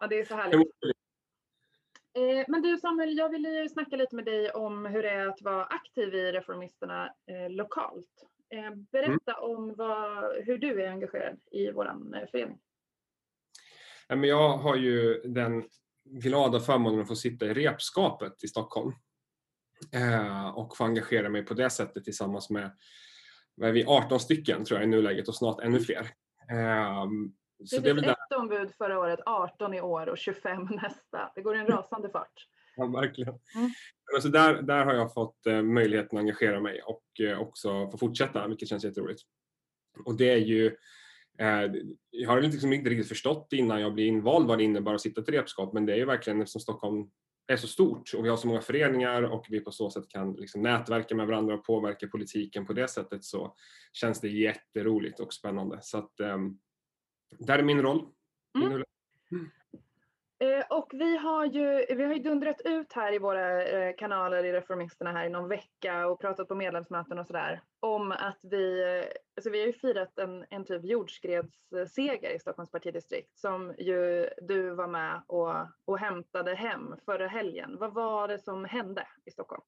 Ja, 0.00 0.06
det 0.06 0.20
är 0.20 0.24
så 0.24 0.34
härligt. 0.34 0.72
Eh, 2.16 2.44
men 2.48 2.62
du 2.62 2.78
Samuel, 2.78 3.18
jag 3.18 3.28
ville 3.28 3.48
ju 3.48 3.68
snacka 3.68 3.96
lite 3.96 4.16
med 4.16 4.24
dig 4.24 4.50
om 4.50 4.86
hur 4.86 5.02
det 5.02 5.10
är 5.10 5.26
att 5.26 5.42
vara 5.42 5.64
aktiv 5.64 6.14
i 6.14 6.32
Reformisterna 6.32 7.06
eh, 7.06 7.50
lokalt. 7.50 8.24
Eh, 8.50 8.74
berätta 8.92 9.34
om 9.40 9.74
vad, 9.76 10.34
hur 10.44 10.58
du 10.58 10.82
är 10.82 10.90
engagerad 10.90 11.38
i 11.50 11.70
vår 11.70 12.26
förening. 12.30 12.58
Jag 14.08 14.56
har 14.56 14.76
ju 14.76 15.20
den 15.24 15.64
glada 16.04 16.60
förmånen 16.60 17.00
att 17.00 17.08
få 17.08 17.16
sitta 17.16 17.46
i 17.46 17.54
repskapet 17.54 18.44
i 18.44 18.48
Stockholm. 18.48 18.92
Och 20.54 20.76
få 20.76 20.84
engagera 20.84 21.28
mig 21.28 21.42
på 21.42 21.54
det 21.54 21.70
sättet 21.70 22.04
tillsammans 22.04 22.50
med, 22.50 22.76
vad 23.54 23.68
är 23.68 23.72
vi 23.72 23.84
18 23.84 24.20
stycken 24.20 24.64
tror 24.64 24.80
jag 24.80 24.88
i 24.88 24.90
nuläget 24.90 25.28
och 25.28 25.34
snart 25.34 25.60
ännu 25.60 25.80
fler. 25.80 26.10
Det 27.58 27.80
där, 27.80 28.10
ett 28.10 28.38
ombud 28.38 28.74
förra 28.78 28.98
året, 28.98 29.20
18 29.26 29.74
i 29.74 29.80
år 29.80 30.08
och 30.08 30.18
25 30.18 30.62
nästa. 30.82 31.32
Det 31.34 31.42
går 31.42 31.56
i 31.56 31.58
en 31.58 31.66
rasande 31.66 32.10
fart. 32.10 32.46
ja, 32.76 32.86
verkligen. 32.86 33.34
Mm. 33.54 33.70
Men 34.12 34.22
så 34.22 34.28
där, 34.28 34.62
där 34.62 34.84
har 34.84 34.94
jag 34.94 35.14
fått 35.14 35.46
eh, 35.46 35.62
möjligheten 35.62 36.18
att 36.18 36.22
engagera 36.22 36.60
mig 36.60 36.82
och 36.82 37.20
eh, 37.20 37.40
också 37.40 37.90
få 37.90 37.98
fortsätta, 37.98 38.48
vilket 38.48 38.68
känns 38.68 38.84
jätteroligt. 38.84 39.22
Och 40.04 40.16
det 40.16 40.30
är 40.30 40.36
ju 40.36 40.76
Eh, 41.38 41.72
jag 42.10 42.30
har 42.30 42.40
liksom 42.40 42.72
inte 42.72 42.90
riktigt 42.90 43.08
förstått 43.08 43.48
innan 43.52 43.80
jag 43.80 43.94
blev 43.94 44.06
invald 44.06 44.46
vad 44.46 44.58
det 44.58 44.64
innebär 44.64 44.94
att 44.94 45.00
sitta 45.00 45.20
i 45.20 45.22
ett 45.22 45.28
repskap, 45.28 45.72
men 45.72 45.86
det 45.86 45.92
är 45.92 45.96
ju 45.96 46.04
verkligen 46.04 46.40
eftersom 46.40 46.60
Stockholm 46.60 47.10
är 47.46 47.56
så 47.56 47.66
stort 47.66 48.14
och 48.16 48.24
vi 48.24 48.28
har 48.28 48.36
så 48.36 48.48
många 48.48 48.60
föreningar 48.60 49.22
och 49.22 49.46
vi 49.48 49.60
på 49.60 49.70
så 49.70 49.90
sätt 49.90 50.08
kan 50.08 50.32
liksom 50.32 50.62
nätverka 50.62 51.14
med 51.14 51.26
varandra 51.26 51.54
och 51.54 51.64
påverka 51.64 52.08
politiken 52.08 52.66
på 52.66 52.72
det 52.72 52.88
sättet 52.88 53.24
så 53.24 53.54
känns 53.92 54.20
det 54.20 54.28
jätteroligt 54.28 55.20
och 55.20 55.32
spännande. 55.32 55.78
Så 55.82 55.98
att, 55.98 56.20
um, 56.20 56.58
där 57.30 57.58
är 57.58 57.62
min 57.62 57.82
roll. 57.82 58.06
Mm. 58.58 58.72
Mm. 59.32 59.50
Eh, 60.38 60.64
och 60.70 60.90
vi 60.92 61.16
har, 61.16 61.44
ju, 61.44 61.86
vi 61.96 62.04
har 62.04 62.14
ju 62.14 62.22
dundrat 62.22 62.60
ut 62.64 62.92
här 62.92 63.14
i 63.14 63.18
våra 63.18 63.64
eh, 63.64 63.96
kanaler 63.96 64.44
i 64.44 64.52
Reformisterna 64.52 65.12
här 65.12 65.26
i 65.26 65.30
någon 65.30 65.48
vecka 65.48 66.06
och 66.06 66.20
pratat 66.20 66.48
på 66.48 66.54
medlemsmöten 66.54 67.18
och 67.18 67.26
sådär 67.26 67.60
om 67.80 68.12
att 68.12 68.38
vi, 68.42 68.84
alltså 69.36 69.50
vi 69.50 69.60
har 69.60 69.66
ju 69.66 69.72
firat 69.72 70.18
en, 70.18 70.44
en 70.50 70.64
typ 70.64 70.84
jordskredsseger 70.84 72.34
i 72.36 72.38
Stockholms 72.38 72.70
partidistrikt 72.70 73.38
som 73.38 73.74
ju 73.78 74.28
du 74.42 74.70
var 74.70 74.88
med 74.88 75.22
och, 75.26 75.54
och 75.84 75.98
hämtade 75.98 76.54
hem 76.54 76.94
förra 77.04 77.26
helgen. 77.26 77.76
Vad 77.80 77.94
var 77.94 78.28
det 78.28 78.38
som 78.38 78.64
hände 78.64 79.06
i 79.24 79.30
Stockholm? 79.30 79.62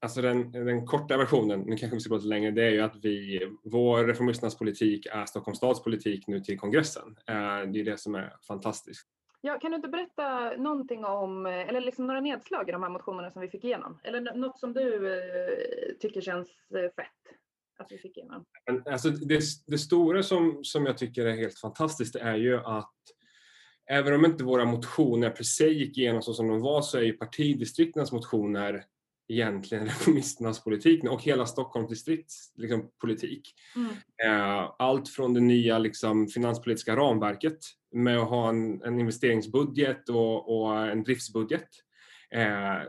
Alltså 0.00 0.22
den, 0.22 0.52
den 0.52 0.86
korta 0.86 1.16
versionen, 1.16 1.60
nu 1.60 1.76
kanske 1.76 1.96
vi 1.96 2.00
ska 2.00 2.14
lite 2.14 2.28
längre, 2.28 2.50
det 2.50 2.64
är 2.64 2.70
ju 2.70 2.80
att 2.80 2.96
vi, 3.02 3.48
vår 3.64 4.04
Reformisternas 4.04 4.58
politik 4.58 5.06
är 5.06 5.26
Stockholms 5.26 5.58
stads 5.58 5.82
politik 5.82 6.26
nu 6.26 6.40
till 6.40 6.58
kongressen. 6.58 7.16
Eh, 7.26 7.34
det 7.72 7.80
är 7.80 7.84
det 7.84 8.00
som 8.00 8.14
är 8.14 8.36
fantastiskt. 8.48 9.08
Ja, 9.40 9.58
kan 9.58 9.70
du 9.70 9.76
inte 9.76 9.88
berätta 9.88 10.56
någonting 10.56 11.04
om, 11.04 11.46
eller 11.46 11.80
liksom 11.80 12.06
några 12.06 12.20
nedslag 12.20 12.68
i 12.68 12.72
de 12.72 12.82
här 12.82 12.90
motionerna 12.90 13.30
som 13.30 13.42
vi 13.42 13.48
fick 13.48 13.64
igenom? 13.64 13.98
Eller 14.02 14.34
något 14.34 14.58
som 14.58 14.72
du 14.72 15.14
eh, 15.14 15.94
tycker 16.00 16.20
känns 16.20 16.48
eh, 16.48 16.90
fett 16.96 17.36
att 17.78 17.92
vi 17.92 17.98
fick 17.98 18.16
igenom? 18.16 18.44
Alltså 18.86 19.10
det, 19.10 19.40
det 19.66 19.78
stora 19.78 20.22
som, 20.22 20.64
som 20.64 20.86
jag 20.86 20.98
tycker 20.98 21.26
är 21.26 21.36
helt 21.36 21.58
fantastiskt 21.58 22.16
är 22.16 22.34
ju 22.34 22.56
att 22.56 22.94
även 23.90 24.14
om 24.14 24.24
inte 24.24 24.44
våra 24.44 24.64
motioner 24.64 25.30
per 25.30 25.44
se 25.44 25.68
gick 25.68 25.98
igenom 25.98 26.22
så 26.22 26.34
som 26.34 26.48
de 26.48 26.60
var 26.60 26.82
så 26.82 26.98
är 26.98 27.02
ju 27.02 27.12
partidistriktens 27.12 28.12
motioner 28.12 28.84
egentligen 29.28 29.84
reformisternas 29.88 30.64
politik 30.64 31.04
och 31.04 31.22
hela 31.22 31.46
Stockholms 31.46 31.88
distrikts 31.88 32.52
liksom, 32.56 32.90
politik. 33.00 33.54
Mm. 33.76 33.90
Eh, 34.24 34.70
allt 34.78 35.08
från 35.08 35.34
det 35.34 35.40
nya 35.40 35.78
liksom, 35.78 36.28
finanspolitiska 36.28 36.96
ramverket 36.96 37.58
med 37.92 38.18
att 38.18 38.28
ha 38.28 38.48
en, 38.48 38.82
en 38.82 39.00
investeringsbudget 39.00 40.08
och, 40.08 40.56
och, 40.56 40.78
en 40.78 41.02
driftsbudget. 41.02 41.68
Eh, 42.30 42.82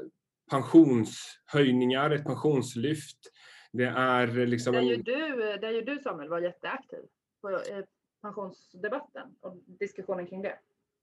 pensionshöjningar, 0.51 2.11
ett 2.11 2.23
pensionslyft. 2.23 3.19
Det 3.71 3.85
är 3.85 4.27
liksom... 4.45 4.73
Där 4.73 4.81
ju 4.81 4.95
du, 4.95 5.57
där 5.61 5.71
ju 5.71 5.81
du 5.81 5.99
Samuel 5.99 6.29
var 6.29 6.39
jätteaktiv 6.39 6.99
på 7.41 7.49
eh, 7.49 7.85
pensionsdebatten 8.21 9.27
och 9.41 9.57
diskussionen 9.79 10.27
kring 10.27 10.41
det. 10.41 10.59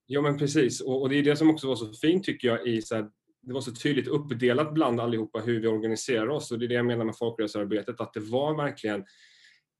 Ja 0.07 0.21
men 0.21 0.39
precis 0.39 0.81
och, 0.81 1.03
och, 1.03 1.09
det 1.09 1.17
är 1.17 1.23
det 1.23 1.37
som 1.37 1.51
också 1.51 1.69
var 1.69 1.77
så 1.77 1.93
fint 1.93 2.25
tycker 2.25 2.49
jag 2.49 2.67
i 2.67 2.83
så 2.83 2.95
här, 2.95 3.11
det 3.43 3.53
var 3.53 3.61
så 3.61 3.73
tydligt 3.73 4.09
uppdelat 4.09 4.75
bland 4.75 5.01
allihopa 5.01 5.39
hur 5.39 5.61
vi 5.61 5.67
organiserar 5.67 6.29
oss 6.29 6.51
och 6.51 6.59
det 6.59 6.67
är 6.67 6.69
det 6.69 6.75
jag 6.75 6.87
menar 6.87 7.05
med 7.05 7.17
folkrörelsearbetet, 7.17 8.01
att 8.01 8.13
det 8.13 8.21
var 8.21 8.57
verkligen 8.57 9.05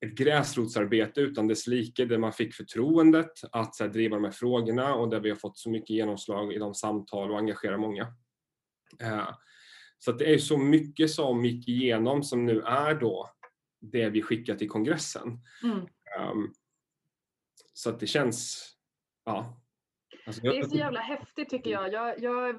ett 0.07 0.15
gräsrotsarbete 0.15 1.21
utan 1.21 1.49
dess 1.49 1.67
like 1.67 2.05
där 2.05 2.19
man 2.19 2.33
fick 2.33 2.55
förtroendet 2.55 3.33
att 3.53 3.81
här, 3.81 3.89
driva 3.89 4.17
de 4.17 4.25
här 4.25 4.31
frågorna 4.31 4.95
och 4.95 5.11
där 5.11 5.21
vi 5.21 5.31
har 5.31 5.37
fått 5.37 5.59
så 5.59 5.71
mycket 5.71 5.91
genomslag 5.91 6.53
i 6.53 6.59
de 6.59 6.75
samtal 6.75 7.31
och 7.31 7.39
engagerar 7.39 7.79
många. 7.79 8.03
Uh, 9.03 9.31
så 9.99 10.13
det 10.13 10.35
är 10.35 10.39
så 10.39 10.59
mycket 10.59 11.11
som 11.11 11.45
gick 11.45 11.69
igenom 11.69 12.23
som 12.23 12.47
nu 12.47 12.61
är 12.61 12.95
då 12.95 13.31
det 13.81 14.09
vi 14.09 14.23
skickar 14.23 14.55
till 14.55 14.69
kongressen. 14.69 15.41
Mm. 15.63 15.79
Um, 16.31 16.55
så 17.73 17.91
att 17.91 18.01
det 18.01 18.07
känns, 18.07 18.69
ja, 19.25 19.62
Alltså, 20.27 20.43
det 20.43 20.59
är 20.59 20.63
så 20.63 20.77
jävla 20.77 21.01
häftigt 21.01 21.49
tycker 21.49 21.71
jag. 21.71 21.93
Jag, 21.93 22.23
jag 22.23 22.55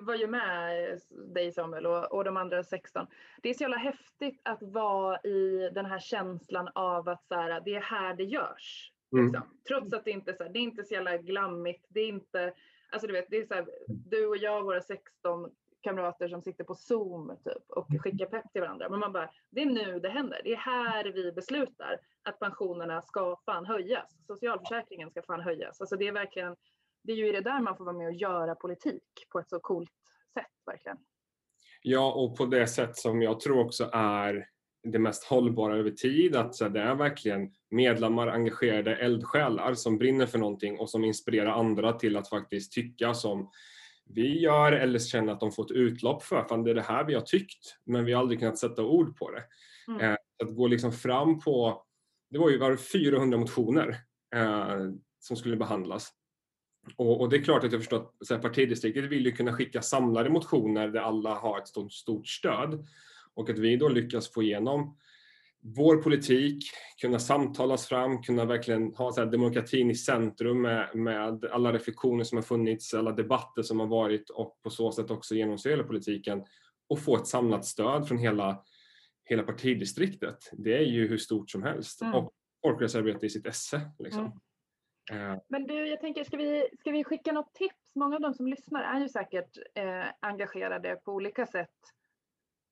var 0.00 0.14
ju 0.14 0.26
med 0.26 1.00
dig 1.34 1.52
Samuel 1.52 1.86
och, 1.86 2.12
och 2.12 2.24
de 2.24 2.36
andra 2.36 2.64
16. 2.64 3.06
Det 3.42 3.48
är 3.50 3.54
så 3.54 3.62
jävla 3.62 3.76
häftigt 3.76 4.40
att 4.42 4.62
vara 4.62 5.18
i 5.20 5.70
den 5.74 5.86
här 5.86 5.98
känslan 5.98 6.68
av 6.74 7.08
att 7.08 7.26
så 7.26 7.34
här, 7.34 7.60
det 7.64 7.74
är 7.74 7.80
här 7.80 8.14
det 8.14 8.24
görs. 8.24 8.92
Mm. 9.12 9.26
Liksom. 9.26 9.48
Trots 9.68 9.92
att 9.92 10.04
det 10.04 10.10
inte 10.10 10.34
så, 10.34 10.42
här, 10.42 10.50
det 10.50 10.58
är 10.58 10.62
inte 10.62 10.84
så 10.84 10.94
jävla 10.94 11.16
glammigt. 11.16 11.86
Det 11.88 12.00
är 12.00 12.08
inte, 12.08 12.52
alltså 12.90 13.06
du 13.06 13.12
vet, 13.12 13.30
det 13.30 13.36
är 13.36 13.46
så 13.46 13.54
här, 13.54 13.66
du 13.86 14.26
och 14.26 14.36
jag, 14.36 14.62
våra 14.62 14.80
16 14.80 15.50
kamrater 15.80 16.28
som 16.28 16.42
sitter 16.42 16.64
på 16.64 16.74
Zoom 16.74 17.36
typ, 17.44 17.70
och 17.70 17.86
skickar 18.02 18.26
pepp 18.26 18.52
till 18.52 18.60
varandra. 18.60 18.88
Men 18.88 19.00
man 19.00 19.12
bara, 19.12 19.30
det 19.50 19.62
är 19.62 19.66
nu 19.66 20.00
det 20.00 20.08
händer. 20.08 20.40
Det 20.44 20.52
är 20.52 20.56
här 20.56 21.04
vi 21.04 21.32
beslutar 21.32 22.00
att 22.22 22.38
pensionerna 22.38 23.02
ska 23.02 23.36
fan 23.44 23.66
höjas. 23.66 24.16
Socialförsäkringen 24.26 25.10
ska 25.10 25.22
fan 25.22 25.40
höjas. 25.40 25.80
Alltså 25.80 25.96
det 25.96 26.08
är 26.08 26.12
verkligen, 26.12 26.56
det 27.08 27.12
är 27.12 27.16
ju 27.16 27.28
i 27.28 27.32
det 27.32 27.40
där 27.40 27.60
man 27.60 27.76
får 27.76 27.84
vara 27.84 27.96
med 27.96 28.06
och 28.06 28.14
göra 28.14 28.54
politik 28.54 29.02
på 29.32 29.38
ett 29.38 29.48
så 29.48 29.60
coolt 29.60 29.90
sätt 30.34 30.46
verkligen. 30.66 30.96
Ja, 31.82 32.12
och 32.12 32.36
på 32.36 32.46
det 32.46 32.66
sätt 32.66 32.96
som 32.96 33.22
jag 33.22 33.40
tror 33.40 33.60
också 33.64 33.90
är 33.92 34.48
det 34.82 34.98
mest 34.98 35.24
hållbara 35.24 35.76
över 35.76 35.90
tid, 35.90 36.36
att 36.36 36.54
så 36.54 36.68
det 36.68 36.80
är 36.80 36.94
verkligen 36.94 37.50
medlemmar, 37.70 38.28
engagerade 38.28 38.96
eldsjälar 38.96 39.74
som 39.74 39.98
brinner 39.98 40.26
för 40.26 40.38
någonting 40.38 40.78
och 40.78 40.90
som 40.90 41.04
inspirerar 41.04 41.50
andra 41.50 41.92
till 41.92 42.16
att 42.16 42.28
faktiskt 42.28 42.72
tycka 42.72 43.14
som 43.14 43.50
vi 44.06 44.40
gör 44.40 44.72
eller 44.72 44.98
känna 44.98 45.32
att 45.32 45.40
de 45.40 45.52
får 45.52 45.64
ett 45.64 45.70
utlopp 45.70 46.22
för, 46.22 46.44
fan 46.44 46.64
det 46.64 46.70
är 46.70 46.74
det 46.74 46.82
här 46.82 47.04
vi 47.04 47.14
har 47.14 47.22
tyckt, 47.22 47.78
men 47.84 48.04
vi 48.04 48.12
har 48.12 48.20
aldrig 48.20 48.40
kunnat 48.40 48.58
sätta 48.58 48.84
ord 48.84 49.16
på 49.16 49.30
det. 49.30 49.42
Mm. 49.88 50.00
Eh, 50.00 50.16
att 50.44 50.56
gå 50.56 50.66
liksom 50.66 50.92
fram 50.92 51.40
på, 51.40 51.82
det 52.30 52.38
var 52.38 52.50
ju 52.50 52.58
var 52.58 52.76
400 52.76 53.38
motioner 53.38 53.88
eh, 54.34 54.78
som 55.18 55.36
skulle 55.36 55.56
behandlas 55.56 56.17
och, 56.96 57.20
och, 57.20 57.28
det 57.28 57.36
är 57.36 57.42
klart 57.42 57.64
att 57.64 57.72
jag 57.72 57.80
förstår 57.80 57.96
att 57.96 58.14
så 58.20 58.34
här, 58.34 58.42
partidistriktet 58.42 59.04
vill 59.04 59.26
ju 59.26 59.32
kunna 59.32 59.52
skicka 59.52 59.82
samlade 59.82 60.30
motioner 60.30 60.88
där 60.88 61.00
alla 61.00 61.34
har 61.34 61.58
ett 61.58 61.68
stort, 61.68 61.92
stort 61.92 62.26
stöd. 62.26 62.86
Och 63.34 63.50
att 63.50 63.58
vi 63.58 63.76
då 63.76 63.88
lyckas 63.88 64.32
få 64.32 64.42
igenom 64.42 64.96
vår 65.60 65.96
politik, 65.96 66.64
kunna 67.00 67.18
samtalas 67.18 67.86
fram, 67.86 68.22
kunna 68.22 68.44
verkligen 68.44 68.94
ha 68.94 69.12
så 69.12 69.20
här, 69.20 69.30
demokratin 69.30 69.90
i 69.90 69.94
centrum 69.94 70.62
med, 70.62 70.90
med 70.94 71.44
alla 71.44 71.72
reflektioner 71.72 72.24
som 72.24 72.38
har 72.38 72.42
funnits, 72.42 72.94
alla 72.94 73.12
debatter 73.12 73.62
som 73.62 73.80
har 73.80 73.86
varit 73.86 74.30
och 74.30 74.58
på 74.62 74.70
så 74.70 74.92
sätt 74.92 75.10
också 75.10 75.34
genomsyra 75.34 75.84
politiken 75.84 76.44
och 76.88 76.98
få 76.98 77.16
ett 77.16 77.26
samlat 77.26 77.64
stöd 77.64 78.08
från 78.08 78.18
hela, 78.18 78.62
hela 79.24 79.42
partidistriktet. 79.42 80.50
Det 80.52 80.76
är 80.76 80.82
ju 80.82 81.08
hur 81.08 81.18
stort 81.18 81.50
som 81.50 81.62
helst. 81.62 82.02
Mm. 82.02 82.14
Och 82.14 82.32
folkrörelsearbete 82.62 83.26
i 83.26 83.30
sitt 83.30 83.46
esse. 83.46 83.80
Liksom. 83.98 84.20
Mm. 84.20 84.32
Men 85.48 85.66
du, 85.66 85.86
jag 85.86 86.00
tänker, 86.00 86.24
ska 86.24 86.36
vi, 86.36 86.68
ska 86.78 86.90
vi 86.90 87.04
skicka 87.04 87.32
något 87.32 87.54
tips? 87.54 87.94
Många 87.94 88.16
av 88.16 88.22
de 88.22 88.34
som 88.34 88.46
lyssnar 88.46 88.82
är 88.82 89.00
ju 89.00 89.08
säkert 89.08 89.58
eh, 89.74 90.04
engagerade 90.20 90.96
på 90.96 91.12
olika 91.12 91.46
sätt. 91.46 91.76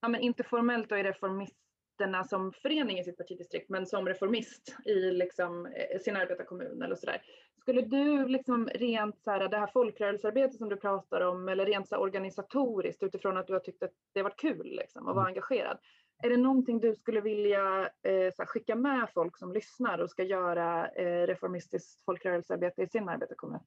Ja, 0.01 0.09
men 0.09 0.21
inte 0.21 0.43
formellt 0.43 0.93
och 0.93 0.99
i 0.99 1.03
Reformisterna 1.03 2.25
som 2.25 2.53
förening 2.53 2.99
i 2.99 3.05
sitt 3.05 3.17
partidistrikt, 3.17 3.69
men 3.69 3.87
som 3.87 4.09
reformist 4.09 4.77
i 4.85 4.95
liksom, 4.95 5.67
eh, 5.67 6.01
sin 6.01 6.17
arbetarkommun 6.17 6.83
eller 6.83 6.97
sådär. 6.97 7.23
Skulle 7.61 7.83
du 7.83 8.29
liksom 8.29 8.69
rent 8.69 9.23
så 9.23 9.31
här, 9.31 9.49
det 9.49 9.59
här 9.59 9.67
folkrörelsearbetet 9.67 10.59
som 10.59 10.69
du 10.69 10.77
pratar 10.77 11.21
om, 11.21 11.49
eller 11.49 11.67
rent 11.67 11.89
så 11.89 11.97
organisatoriskt 11.97 13.03
utifrån 13.03 13.37
att 13.37 13.47
du 13.47 13.53
har 13.53 13.61
tyckt 13.61 13.83
att 13.83 13.93
det 14.13 14.21
har 14.21 14.25
varit 14.25 14.41
kul 14.41 14.67
liksom, 14.67 15.09
att 15.09 15.15
vara 15.15 15.27
mm. 15.27 15.31
engagerad. 15.31 15.79
Är 16.23 16.31
det 16.31 16.37
någonting 16.37 16.81
du 16.81 16.95
skulle 16.95 17.21
vilja 17.21 17.83
eh, 17.83 18.33
så 18.37 18.45
skicka 18.47 18.77
med 18.77 19.09
folk 19.15 19.39
som 19.39 19.53
lyssnar 19.53 19.99
och 19.99 20.11
ska 20.11 20.23
göra 20.23 20.89
eh, 20.89 21.27
reformistiskt 21.27 22.05
folkrörelsearbete 22.05 22.83
i 22.83 22.87
sin 22.87 23.09
arbetarkommun? 23.09 23.61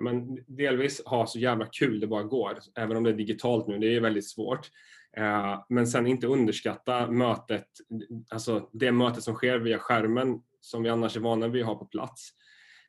Men 0.00 0.44
delvis 0.46 1.04
ha 1.04 1.26
så 1.26 1.38
jävla 1.38 1.66
kul 1.66 2.00
det 2.00 2.06
bara 2.06 2.22
går, 2.22 2.58
även 2.76 2.96
om 2.96 3.04
det 3.04 3.10
är 3.10 3.14
digitalt 3.14 3.66
nu, 3.66 3.78
det 3.78 3.96
är 3.96 4.00
väldigt 4.00 4.28
svårt. 4.28 4.70
Eh, 5.16 5.64
men 5.68 5.86
sen 5.86 6.06
inte 6.06 6.26
underskatta 6.26 7.10
mötet, 7.10 7.66
alltså 8.30 8.68
det 8.72 8.92
mötet 8.92 9.22
som 9.22 9.34
sker 9.34 9.58
via 9.58 9.78
skärmen 9.78 10.42
som 10.60 10.82
vi 10.82 10.88
annars 10.88 11.16
är 11.16 11.20
vana 11.20 11.48
vid 11.48 11.62
att 11.62 11.68
ha 11.68 11.78
på 11.78 11.84
plats. 11.84 12.30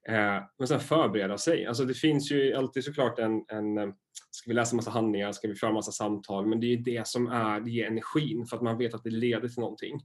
Eh, 0.09 0.43
men 0.57 0.67
sen 0.67 0.79
förbereda 0.79 1.37
sig. 1.37 1.65
Alltså 1.65 1.85
det 1.85 1.93
finns 1.93 2.31
ju 2.31 2.53
alltid 2.53 2.83
såklart 2.83 3.19
en, 3.19 3.45
en 3.47 3.77
eh, 3.77 3.89
ska 4.31 4.49
vi 4.49 4.53
läsa 4.53 4.75
massa 4.75 4.91
handlingar, 4.91 5.31
ska 5.31 5.47
vi 5.47 5.55
föra 5.55 5.73
massa 5.73 5.91
samtal, 5.91 6.47
men 6.47 6.59
det 6.59 6.73
är 6.73 6.77
det 6.77 7.07
som 7.07 7.27
är, 7.27 7.59
det 7.59 7.71
ger 7.71 7.87
energin 7.87 8.45
för 8.45 8.55
att 8.55 8.63
man 8.63 8.77
vet 8.77 8.93
att 8.93 9.03
det 9.03 9.09
leder 9.09 9.47
till 9.47 9.59
någonting. 9.59 10.01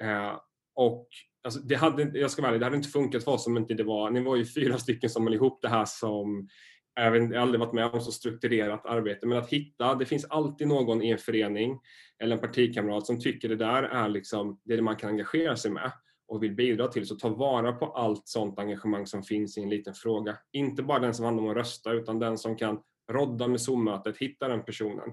Eh, 0.00 0.32
och 0.74 1.08
alltså, 1.44 1.60
det 1.60 1.74
hade, 1.74 2.18
jag 2.18 2.30
ska 2.30 2.42
vara 2.42 2.50
ärlig, 2.50 2.60
det 2.60 2.66
hade 2.66 2.76
inte 2.76 2.88
funkat 2.88 3.24
för 3.24 3.32
oss 3.32 3.46
om 3.46 3.56
inte 3.56 3.74
det 3.74 3.84
var, 3.84 4.10
ni 4.10 4.20
var 4.20 4.36
ju 4.36 4.44
fyra 4.44 4.78
stycken 4.78 5.10
som 5.10 5.24
höll 5.24 5.34
ihop 5.34 5.62
det 5.62 5.68
här 5.68 5.84
som 5.84 6.48
jag 6.94 7.10
har 7.10 7.34
aldrig 7.36 7.60
varit 7.60 7.72
med 7.72 7.86
om 7.86 8.00
så 8.00 8.12
strukturerat 8.12 8.86
arbete, 8.86 9.26
men 9.26 9.38
att 9.38 9.48
hitta, 9.48 9.94
det 9.94 10.06
finns 10.06 10.24
alltid 10.24 10.68
någon 10.68 11.02
i 11.02 11.10
en 11.10 11.18
förening 11.18 11.78
eller 12.18 12.36
en 12.36 12.40
partikamrat 12.42 13.06
som 13.06 13.20
tycker 13.20 13.48
det 13.48 13.56
där 13.56 13.82
är 13.82 14.08
liksom 14.08 14.60
det 14.64 14.82
man 14.82 14.96
kan 14.96 15.10
engagera 15.10 15.56
sig 15.56 15.70
med 15.70 15.92
och 16.30 16.42
vill 16.42 16.54
bidra 16.54 16.88
till. 16.88 17.06
Så 17.06 17.16
ta 17.16 17.28
vara 17.28 17.72
på 17.72 17.86
allt 17.86 18.28
sånt 18.28 18.58
engagemang 18.58 19.06
som 19.06 19.22
finns 19.22 19.58
i 19.58 19.62
en 19.62 19.70
liten 19.70 19.94
fråga. 19.94 20.38
Inte 20.52 20.82
bara 20.82 20.98
den 20.98 21.14
som 21.14 21.24
handlar 21.24 21.44
om 21.44 21.50
att 21.50 21.56
rösta 21.56 21.92
utan 21.92 22.18
den 22.18 22.38
som 22.38 22.56
kan 22.56 22.82
rodda 23.12 23.48
med 23.48 23.60
Zoom-mötet, 23.60 24.16
hitta 24.18 24.48
den 24.48 24.64
personen. 24.64 25.08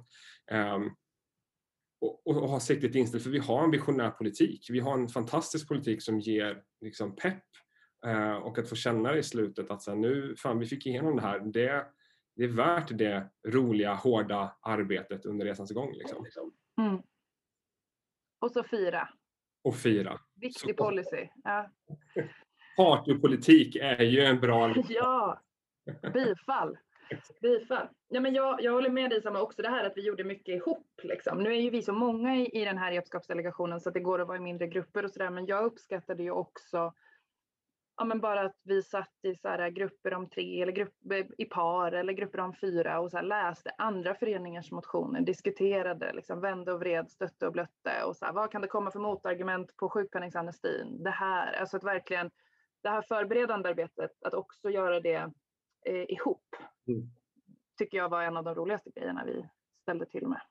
Um, 0.51 0.95
och, 2.01 2.28
och 2.28 2.36
ha 2.36 2.59
siktet 2.59 2.95
inställt, 2.95 3.24
för 3.24 3.30
vi 3.30 3.39
har 3.39 3.63
en 3.63 3.72
visionär 3.72 4.09
politik. 4.09 4.68
Vi 4.70 4.80
har 4.80 4.93
en 4.93 5.07
fantastisk 5.07 5.68
politik 5.68 6.01
som 6.01 6.20
ger 6.20 6.63
liksom, 6.82 7.15
pepp 7.15 7.43
eh, 8.05 8.36
och 8.36 8.57
att 8.57 8.70
få 8.70 8.76
känna 8.76 9.18
i 9.18 9.24
slutet 9.24 9.72
att 9.72 9.82
så 9.82 9.91
här, 9.91 9.97
nu, 9.97 10.36
fan 10.38 10.59
vi 10.59 10.65
fick 10.65 10.86
igenom 10.86 11.15
det 11.15 11.22
här. 11.22 11.39
Det, 11.39 11.88
det 12.36 12.43
är 12.43 12.47
värt 12.47 12.97
det 12.97 13.30
roliga, 13.47 13.93
hårda 13.93 14.57
arbetet 14.61 15.26
under 15.26 15.45
resans 15.45 15.72
gång. 15.72 15.93
Liksom. 15.93 16.26
Mm. 16.82 17.01
Och 18.39 18.51
så 18.51 18.63
fira. 18.63 19.09
Och 19.63 19.76
fira. 19.76 20.20
Viktig 20.42 20.76
Så- 20.78 20.84
policy. 20.84 21.28
Ja. 21.44 21.70
Partypolitik 22.78 23.76
är 23.76 24.04
ju 24.04 24.22
en 24.22 24.40
bra... 24.40 24.74
ja, 24.90 25.42
bifall. 26.14 26.78
Bifall. 27.42 27.88
Ja, 28.08 28.20
men 28.20 28.34
jag, 28.34 28.62
jag 28.62 28.72
håller 28.72 28.90
med 28.90 29.10
dig 29.10 29.22
Samma 29.22 29.42
också 29.42 29.62
det 29.62 29.70
här 29.70 29.84
att 29.84 29.94
vi 29.96 30.06
gjorde 30.06 30.24
mycket 30.24 30.56
ihop. 30.56 30.88
Liksom. 31.04 31.44
Nu 31.44 31.56
är 31.56 31.62
ju 31.62 31.70
vi 31.70 31.82
så 31.82 31.94
många 31.94 32.36
i, 32.36 32.62
i 32.62 32.66
den 32.66 32.78
här 32.78 32.92
redskapsdelegationen 32.92 33.82
så 33.82 33.90
att 33.90 33.94
det 33.94 34.00
går 34.00 34.22
att 34.22 34.28
vara 34.28 34.38
i 34.38 34.42
mindre 34.42 34.68
grupper 34.68 35.06
och 35.06 35.12
sådär. 35.12 35.30
Men 35.30 35.46
jag 35.46 35.64
uppskattade 35.64 36.24
ju 36.24 36.32
också 36.32 36.94
ja, 37.98 38.06
men 38.06 38.22
bara 38.22 38.41
att 38.41 38.56
vi 38.64 38.84
satt 38.84 39.14
i 39.24 39.36
så 39.36 39.48
här 39.48 39.70
grupper 39.70 40.14
om 40.14 40.30
tre 40.30 40.62
eller 40.62 40.72
grupper 40.72 41.28
i 41.41 41.45
par 41.45 41.91
eller 41.91 42.14
grupper 42.14 42.39
om 42.39 42.54
fyra 42.54 43.00
och 43.00 43.12
så 43.12 43.18
här 43.18 43.24
läste 43.24 43.72
andra 43.78 44.16
föreningars 44.16 44.72
motioner, 44.72 45.22
diskuterade, 45.22 46.14
liksom, 46.14 46.41
vände 46.41 46.74
och 46.74 46.80
vred, 46.80 47.12
stötte 47.12 47.48
och 47.48 47.54
blötte 47.54 48.04
och 48.08 48.16
så 48.16 48.26
här, 48.26 48.34
vad 48.34 48.52
kan 48.52 48.62
det 48.62 48.68
komma 48.68 48.91
för 48.91 49.00
motargument 49.00 49.78
på 49.78 49.89
sjukpenningsamnestin? 49.89 51.04
Det 51.04 51.10
här, 51.10 51.54
alltså 51.54 51.78
att 51.78 51.84
verkligen 51.84 52.32
det 52.84 52.89
här 52.89 53.02
förberedande 53.02 53.70
arbetet, 53.70 54.12
att 54.26 54.34
också 54.34 54.70
göra 54.70 55.00
det 55.00 55.32
eh, 55.86 56.12
ihop, 56.12 56.56
Mm. 56.88 57.10
tycker 57.78 57.98
jag 57.98 58.10
var 58.10 58.24
en 58.24 58.38
av 58.38 58.43
de 58.43 58.56
roligaste 58.56 58.89
grejerna 58.95 59.24
vi 59.26 59.50
ställde 59.82 60.06
till 60.06 60.28
med. 60.28 60.41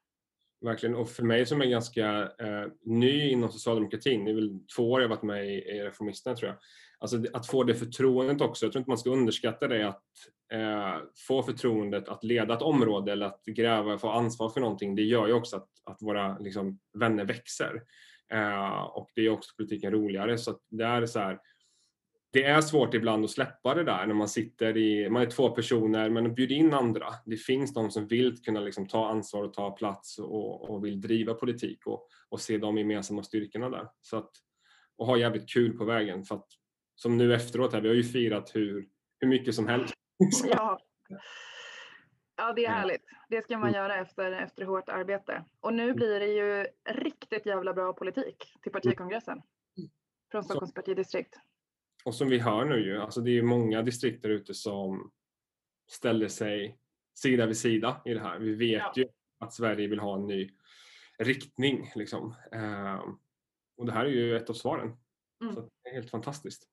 Verkligen. 0.66 0.94
Och 0.94 1.08
för 1.08 1.22
mig 1.22 1.46
som 1.46 1.60
är 1.60 1.66
ganska 1.66 2.22
eh, 2.22 2.66
ny 2.84 3.30
inom 3.30 3.50
socialdemokratin, 3.50 4.24
det 4.24 4.30
är 4.30 4.34
väl 4.34 4.60
två 4.76 4.90
år 4.90 5.02
jag 5.02 5.08
varit 5.08 5.22
med 5.22 5.46
i, 5.46 5.52
i 5.52 5.82
Reformisterna 5.82 6.36
tror 6.36 6.48
jag. 6.48 6.58
Alltså 6.98 7.24
att 7.32 7.46
få 7.46 7.64
det 7.64 7.74
förtroendet 7.74 8.40
också, 8.40 8.66
jag 8.66 8.72
tror 8.72 8.80
inte 8.80 8.90
man 8.90 8.98
ska 8.98 9.10
underskatta 9.10 9.68
det 9.68 9.88
att 9.88 10.02
eh, 10.52 10.96
få 11.28 11.42
förtroendet 11.42 12.08
att 12.08 12.24
leda 12.24 12.54
ett 12.54 12.62
område 12.62 13.12
eller 13.12 13.26
att 13.26 13.44
gräva, 13.44 13.98
få 13.98 14.10
ansvar 14.10 14.48
för 14.50 14.60
någonting, 14.60 14.94
det 14.94 15.02
gör 15.02 15.26
ju 15.26 15.32
också 15.32 15.56
att, 15.56 15.68
att 15.84 16.02
våra 16.02 16.38
liksom, 16.38 16.78
vänner 16.98 17.24
växer. 17.24 17.82
Eh, 18.32 18.80
och 18.80 19.10
det 19.14 19.20
är 19.20 19.30
också 19.30 19.54
politiken 19.56 19.92
roligare. 19.92 20.38
Så 20.38 20.50
att 20.50 20.60
det 20.70 20.84
är 20.84 21.06
så 21.06 21.18
här, 21.18 21.38
det 22.30 22.44
är 22.44 22.60
svårt 22.60 22.94
ibland 22.94 23.24
att 23.24 23.30
släppa 23.30 23.74
det 23.74 23.84
där 23.84 24.06
när 24.06 24.14
man 24.14 24.28
sitter 24.28 24.76
i, 24.76 25.10
man 25.10 25.22
är 25.22 25.26
två 25.26 25.50
personer 25.50 26.10
men 26.10 26.34
bjud 26.34 26.52
in 26.52 26.74
andra. 26.74 27.06
Det 27.24 27.36
finns 27.36 27.74
de 27.74 27.90
som 27.90 28.06
vill 28.06 28.42
kunna 28.42 28.60
liksom 28.60 28.88
ta 28.88 29.08
ansvar 29.08 29.42
och 29.44 29.54
ta 29.54 29.70
plats 29.70 30.18
och, 30.18 30.70
och 30.70 30.84
vill 30.84 31.00
driva 31.00 31.34
politik 31.34 31.86
och, 31.86 32.08
och 32.28 32.40
se 32.40 32.58
de 32.58 32.78
gemensamma 32.78 33.22
styrkorna 33.22 33.70
där. 33.70 33.88
Så 34.02 34.16
att, 34.16 34.30
och 34.96 35.06
ha 35.06 35.16
jävligt 35.16 35.48
kul 35.48 35.78
på 35.78 35.84
vägen 35.84 36.24
för 36.24 36.34
att 36.34 36.46
som 36.94 37.16
nu 37.16 37.34
efteråt 37.34 37.72
här, 37.72 37.80
vi 37.80 37.88
har 37.88 37.94
ju 37.94 38.04
firat 38.04 38.54
hur, 38.54 38.88
hur 39.20 39.28
mycket 39.28 39.54
som 39.54 39.66
helst. 39.66 39.94
Ja. 40.50 40.78
ja, 42.36 42.52
det 42.52 42.64
är 42.64 42.70
härligt. 42.70 43.04
Det 43.28 43.42
ska 43.42 43.58
man 43.58 43.68
Mm. 43.68 43.80
göra 43.80 43.96
efter, 43.96 44.32
efter 44.32 44.64
hårt 44.64 44.88
arbete. 44.88 45.44
Och 45.60 45.74
nu 45.74 45.92
blir 45.92 46.20
det 46.20 46.26
ju 46.26 46.66
riktigt 46.88 47.46
jävla 47.46 47.72
bra 47.74 47.92
politik 47.92 48.54
till 48.62 48.72
partikongressen. 48.72 49.42
Från 50.30 50.44
Stockholms 50.44 50.74
partidistrikt. 50.74 51.34
Och 52.06 52.14
som 52.14 52.28
vi 52.28 52.38
hör 52.38 52.64
nu 52.64 52.84
ju, 52.84 53.00
alltså 53.00 53.20
det 53.20 53.38
är 53.38 53.42
många 53.42 53.82
distrikt 53.82 54.22
där 54.22 54.28
ute 54.28 54.54
som 54.54 55.12
ställer 55.90 56.28
sig 56.28 56.78
sida 57.14 57.46
vid 57.46 57.56
sida 57.56 58.02
i 58.04 58.14
det 58.14 58.20
här. 58.20 58.38
Vi 58.38 58.54
vet 58.54 58.82
Ja. 58.82 58.92
ju 58.96 59.08
att 59.38 59.52
Sverige 59.52 59.88
vill 59.88 59.98
ha 59.98 60.16
en 60.16 60.26
ny 60.26 60.50
riktning. 61.18 61.92
Liksom. 61.94 62.34
Ehm, 62.52 63.18
och 63.76 63.86
det 63.86 63.92
här 63.92 64.04
är 64.04 64.10
ju 64.10 64.36
ett 64.36 64.50
av 64.50 64.54
svaren. 64.54 64.96
Mm. 65.40 65.54
Så 65.54 65.60
det 65.60 65.88
är 65.90 65.94
helt 65.94 66.10
fantastiskt. 66.10 66.68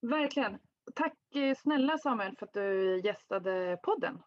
Verkligen. 0.00 0.58
Tack 0.94 1.34
eh, 1.34 1.56
snälla 1.56 1.98
Samuel 1.98 2.36
för 2.38 2.46
att 2.46 2.52
du 2.52 3.00
gästade 3.04 3.78
podden. 3.82 4.22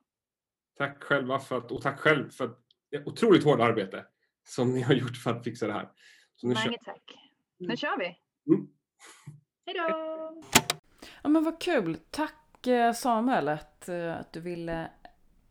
Tack 0.78 1.04
själva 1.04 1.40
för 1.40 1.58
att, 1.58 1.72
och 1.72 1.82
tack 1.82 2.00
själv 2.00 2.30
för 2.30 2.46
att 2.46 2.60
det 2.90 3.08
otroligt 3.08 3.44
hårt 3.44 3.60
arbete 3.60 4.06
som 4.44 4.74
ni 4.74 4.82
har 4.82 4.94
gjort 4.94 5.18
för 5.18 5.32
att 5.32 5.44
fixa 5.44 5.68
det 5.68 5.74
här. 5.74 5.92
Så 6.36 6.48
nu 6.48 6.56
kör 6.56 6.66
Mange 6.66 6.78
tack. 6.86 7.18
Nu 7.58 7.78
kör 7.78 8.00
vi. 8.00 8.18
Mm. 8.54 8.68
Hej 9.66 9.76
då! 9.76 10.42
Ja 11.22 11.30
men 11.30 11.44
vad 11.44 11.62
kul. 11.62 11.98
Tack 12.12 12.68
eh, 12.68 12.94
Samuel 12.94 13.48
att, 13.50 13.90
eh, 13.90 14.18
att 14.20 14.34
du 14.34 14.40
ville 14.40 14.92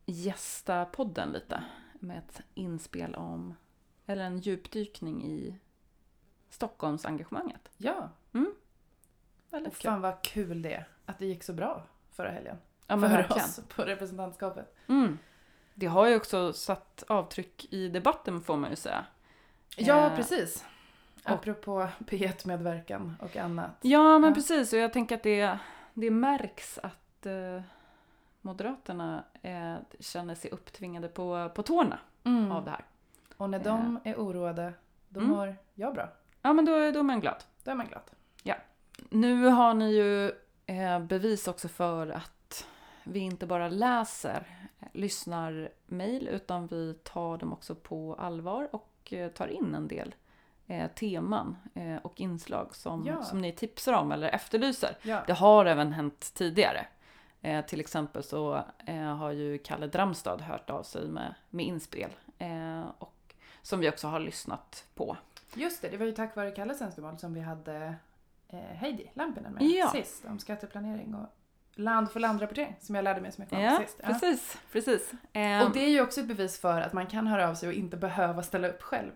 gästa 0.07 0.84
podden 0.84 1.32
lite. 1.32 1.64
Med 1.94 2.18
ett 2.18 2.40
inspel 2.55 3.14
om, 3.14 3.55
eller 4.07 4.24
en 4.24 4.38
djupdykning 4.38 5.24
i 5.24 5.59
Stockholmsengagemanget. 6.51 7.70
Ja, 7.76 8.11
Väldigt 9.51 9.72
och 9.72 9.78
kul. 9.78 9.90
fan 9.90 10.01
vad 10.01 10.22
kul 10.22 10.62
det 10.62 10.84
att 11.07 11.18
det 11.18 11.26
gick 11.26 11.42
så 11.42 11.53
bra 11.53 11.86
förra 12.12 12.30
helgen. 12.30 12.57
Ja 12.86 12.96
men 12.96 13.11
för 13.11 13.16
verkligen. 13.16 13.44
oss 13.44 13.61
på 13.68 13.82
representantskapet. 13.82 14.74
Mm. 14.88 15.18
Det 15.74 15.86
har 15.86 16.07
ju 16.07 16.16
också 16.16 16.53
satt 16.53 17.05
avtryck 17.09 17.72
i 17.72 17.88
debatten 17.88 18.40
får 18.40 18.57
man 18.57 18.70
ju 18.70 18.76
säga. 18.76 19.05
Ja, 19.76 20.07
Eh, 20.11 20.16
precis. 20.16 20.64
Apropå 21.24 21.88
P1-medverkan 21.98 23.16
och 23.20 23.36
annat. 23.36 23.70
Ja 23.80 24.18
men 24.18 24.28
Ja. 24.30 24.34
precis 24.34 24.72
och 24.72 24.78
jag 24.78 24.92
tänker 24.92 25.14
att 25.16 25.22
det, 25.22 25.58
det 25.94 26.10
märks 26.10 26.78
att 26.82 27.26
eh, 27.26 27.60
Moderaterna 28.40 29.24
eh, 29.42 29.74
känner 30.00 30.34
sig 30.34 30.50
upptvingade 30.50 31.08
på, 31.08 31.50
på 31.54 31.62
tårna 31.62 31.98
Mm. 32.24 32.52
av 32.52 32.64
det 32.64 32.70
här. 32.70 32.84
Och 33.36 33.50
när 33.50 33.58
de 33.58 34.00
är 34.04 34.14
oroade, 34.16 34.72
då 35.08 35.20
Mm. 35.20 35.32
mår 35.32 35.56
jag 35.74 35.94
bra. 35.94 36.08
Ja 36.42 36.52
men 36.52 36.64
då, 36.64 36.72
då 36.90 36.98
är 36.98 37.02
man 37.02 37.20
glad. 37.20 37.44
Då 37.64 37.70
är 37.70 37.74
man 37.74 37.86
glad. 37.86 38.02
Nu 39.10 39.44
har 39.44 39.74
ni 39.74 39.92
ju 39.94 40.32
eh, 40.66 40.98
bevis 41.00 41.48
också 41.48 41.68
för 41.68 42.08
att 42.08 42.66
vi 43.04 43.20
inte 43.20 43.46
bara 43.46 43.68
läser, 43.68 44.46
eh, 44.80 44.86
lyssnar 44.92 45.68
mejl 45.86 46.28
utan 46.28 46.66
vi 46.66 46.94
tar 46.94 47.36
dem 47.38 47.52
också 47.52 47.74
på 47.74 48.14
allvar 48.14 48.68
och 48.72 49.12
eh, 49.12 49.30
tar 49.30 49.46
in 49.48 49.74
en 49.74 49.88
del 49.88 50.14
eh, 50.70 50.90
teman 50.90 51.56
eh, 51.74 51.96
och 51.96 52.20
inslag 52.20 52.74
som, 52.76 53.06
Ja. 53.06 53.22
som 53.22 53.38
ni 53.38 53.52
tipsar 53.52 53.92
om 53.92 54.12
eller 54.12 54.28
efterlyser. 54.28 54.96
Ja. 55.02 55.22
Det 55.26 55.32
har 55.32 55.64
även 55.66 55.92
hänt 55.92 56.34
tidigare. 56.34 56.86
Eh, 57.42 57.64
till 57.64 57.80
exempel 57.80 58.22
så 58.22 58.64
eh, 58.86 58.96
har 59.16 59.30
ju 59.30 59.58
Kalle 59.58 59.86
Dramstad 59.86 60.36
hört 60.40 60.70
av 60.70 60.82
sig 60.82 61.08
med, 61.08 61.34
med 61.50 61.66
inspel 61.66 62.10
eh, 62.38 62.84
och 62.98 63.34
som 63.62 63.80
vi 63.80 63.90
också 63.90 64.08
har 64.08 64.20
lyssnat 64.20 64.84
på. 64.94 65.16
Just 65.54 65.82
det, 65.82 65.88
det 65.88 65.96
var 65.96 66.06
ju 66.06 66.12
tack 66.12 66.36
vare 66.36 66.50
Kalles 66.50 66.82
önskemål 66.82 67.18
som 67.18 67.34
vi 67.34 67.40
hade 67.40 67.94
eh, 68.48 68.58
Heidi 68.58 69.10
Lampinen 69.14 69.52
med 69.52 69.62
Ja. 69.62 69.88
sist 69.90 70.24
om 70.24 70.38
skatteplanering 70.38 71.14
och 71.14 71.26
land 71.74 72.10
för 72.10 72.20
landrapportering 72.20 72.76
som 72.80 72.94
jag 72.94 73.02
lärde 73.02 73.20
mig 73.20 73.32
så 73.32 73.40
mycket 73.42 73.56
om 73.56 73.62
Ja, 73.62 73.78
sist. 73.78 74.00
Ja. 74.02 74.06
precis. 74.08 74.58
precis. 74.72 75.10
Och 75.66 75.72
det 75.72 75.84
är 75.84 75.88
ju 75.88 76.00
också 76.00 76.20
ett 76.20 76.26
bevis 76.28 76.60
för 76.60 76.80
att 76.80 76.92
man 76.92 77.06
kan 77.06 77.26
höra 77.26 77.48
av 77.48 77.54
sig 77.54 77.68
och 77.68 77.74
inte 77.74 77.96
behöva 77.96 78.42
ställa 78.42 78.68
upp 78.68 78.82
själv. 78.82 79.12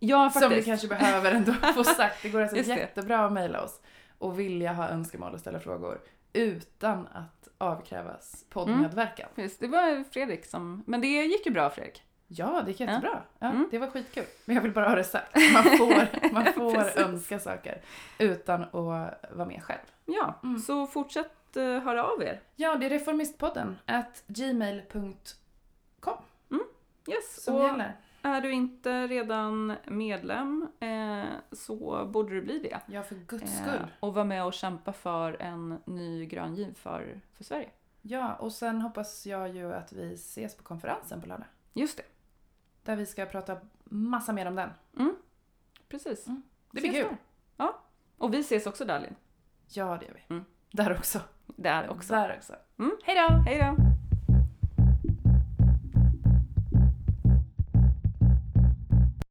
Ja, 0.00 0.30
Som 0.30 0.40
vi 0.40 0.46
faktiskt. 0.48 0.66
kanske 0.66 0.88
behöver 0.88 1.32
ändå 1.32 1.52
få 1.74 1.84
sagt. 1.84 2.22
Det 2.22 2.28
går 2.28 2.40
alltså 2.40 2.56
Just 2.56 2.68
det. 2.70 2.76
jättebra 2.76 3.24
att 3.26 3.32
mejla 3.32 3.62
oss 3.62 3.80
och 4.18 4.38
vilja 4.40 4.72
ha 4.72 4.88
önskemål 4.88 5.32
och 5.34 5.40
ställa 5.40 5.60
frågor 5.60 6.00
utan 6.32 7.06
att 7.12 7.48
avkrävas 7.58 8.44
poddmedverkan. 8.50 9.28
Precis, 9.34 9.58
det 9.58 9.66
var 9.68 10.04
Fredrik 10.12 10.44
som... 10.46 10.82
Men 10.86 11.00
det 11.00 11.06
gick 11.06 11.46
ju 11.46 11.52
bra 11.52 11.70
Fredrik. 11.70 12.02
Ja, 12.32 12.62
det 12.64 12.70
gick 12.70 12.80
jättebra. 12.80 13.22
Ja, 13.38 13.46
Mm. 13.50 13.68
Det 13.70 13.78
var 13.78 13.86
skitkul. 13.86 14.24
Men 14.44 14.56
jag 14.56 14.62
vill 14.62 14.72
bara 14.72 14.88
ha 14.88 14.94
det 14.94 15.04
sagt. 15.04 15.36
Man 15.52 15.62
får, 15.64 16.08
man 16.32 16.44
får 16.52 16.98
önska 17.00 17.38
saker 17.38 17.80
utan 18.18 18.62
att 18.62 18.72
vara 18.72 19.14
med 19.46 19.62
själv. 19.62 19.78
Ja, 20.06 20.40
Mm. 20.42 20.58
så 20.58 20.86
fortsätt 20.86 21.32
uh, 21.56 21.78
höra 21.78 22.04
av 22.04 22.22
er. 22.22 22.40
Ja, 22.56 22.76
det 22.76 22.86
är 22.86 22.90
reformistpodden 22.90 23.78
at 23.86 24.22
gmail.com 24.26 26.14
Yes, 27.08 27.42
som 27.44 27.54
och 27.54 27.62
gäller. 27.64 27.96
Är 28.22 28.40
du 28.40 28.52
inte 28.52 29.06
redan 29.06 29.76
medlem 29.86 30.68
eh, 30.80 31.24
så 31.52 32.06
borde 32.06 32.30
du 32.34 32.42
bli 32.42 32.58
det. 32.58 32.80
Ja, 32.86 33.02
för 33.02 33.14
guds 33.14 33.60
Eh, 33.60 33.66
skull. 33.66 33.86
och 34.00 34.14
vara 34.14 34.24
med 34.24 34.44
och 34.44 34.52
kämpa 34.54 34.92
för 34.92 35.42
en 35.42 35.78
ny 35.84 36.26
grön 36.26 36.54
giv 36.54 36.74
för, 36.74 37.20
för 37.36 37.44
Sverige. 37.44 37.70
Ja, 38.02 38.34
och 38.34 38.52
sen 38.52 38.80
hoppas 38.80 39.26
jag 39.26 39.48
ju 39.54 39.72
att 39.74 39.92
vi 39.92 40.14
ses 40.14 40.56
på 40.56 40.62
konferensen 40.62 41.20
på 41.20 41.26
lördag. 41.26 41.46
Just 41.72 41.96
det, 41.96 42.02
Där 42.82 42.96
vi 42.96 43.06
ska 43.06 43.26
prata 43.26 43.56
massa 43.84 44.32
mer 44.32 44.46
om 44.46 44.54
den. 44.54 44.70
precis. 45.88 46.26
Mm. 46.26 46.42
Det 46.70 46.80
blir 46.80 46.92
kul. 46.92 47.02
där. 47.04 47.16
Ja, 47.56 47.82
och 48.18 48.34
vi 48.34 48.40
ses 48.40 48.66
också 48.66 48.84
där 48.84 49.00
Linn. 49.00 49.14
Ja, 49.68 49.96
det 50.00 50.06
gör 50.06 50.14
vi. 50.14 50.34
Mm. 50.34 50.44
Där 50.70 50.96
också. 50.98 51.20
Där 51.46 51.88
också. 51.90 52.12
Där 52.14 52.36
också. 52.36 52.54
Mm. 52.78 52.96
Hej 53.04 53.16
då! 53.28 53.34
Hej 53.50 53.58
då! 53.76 53.76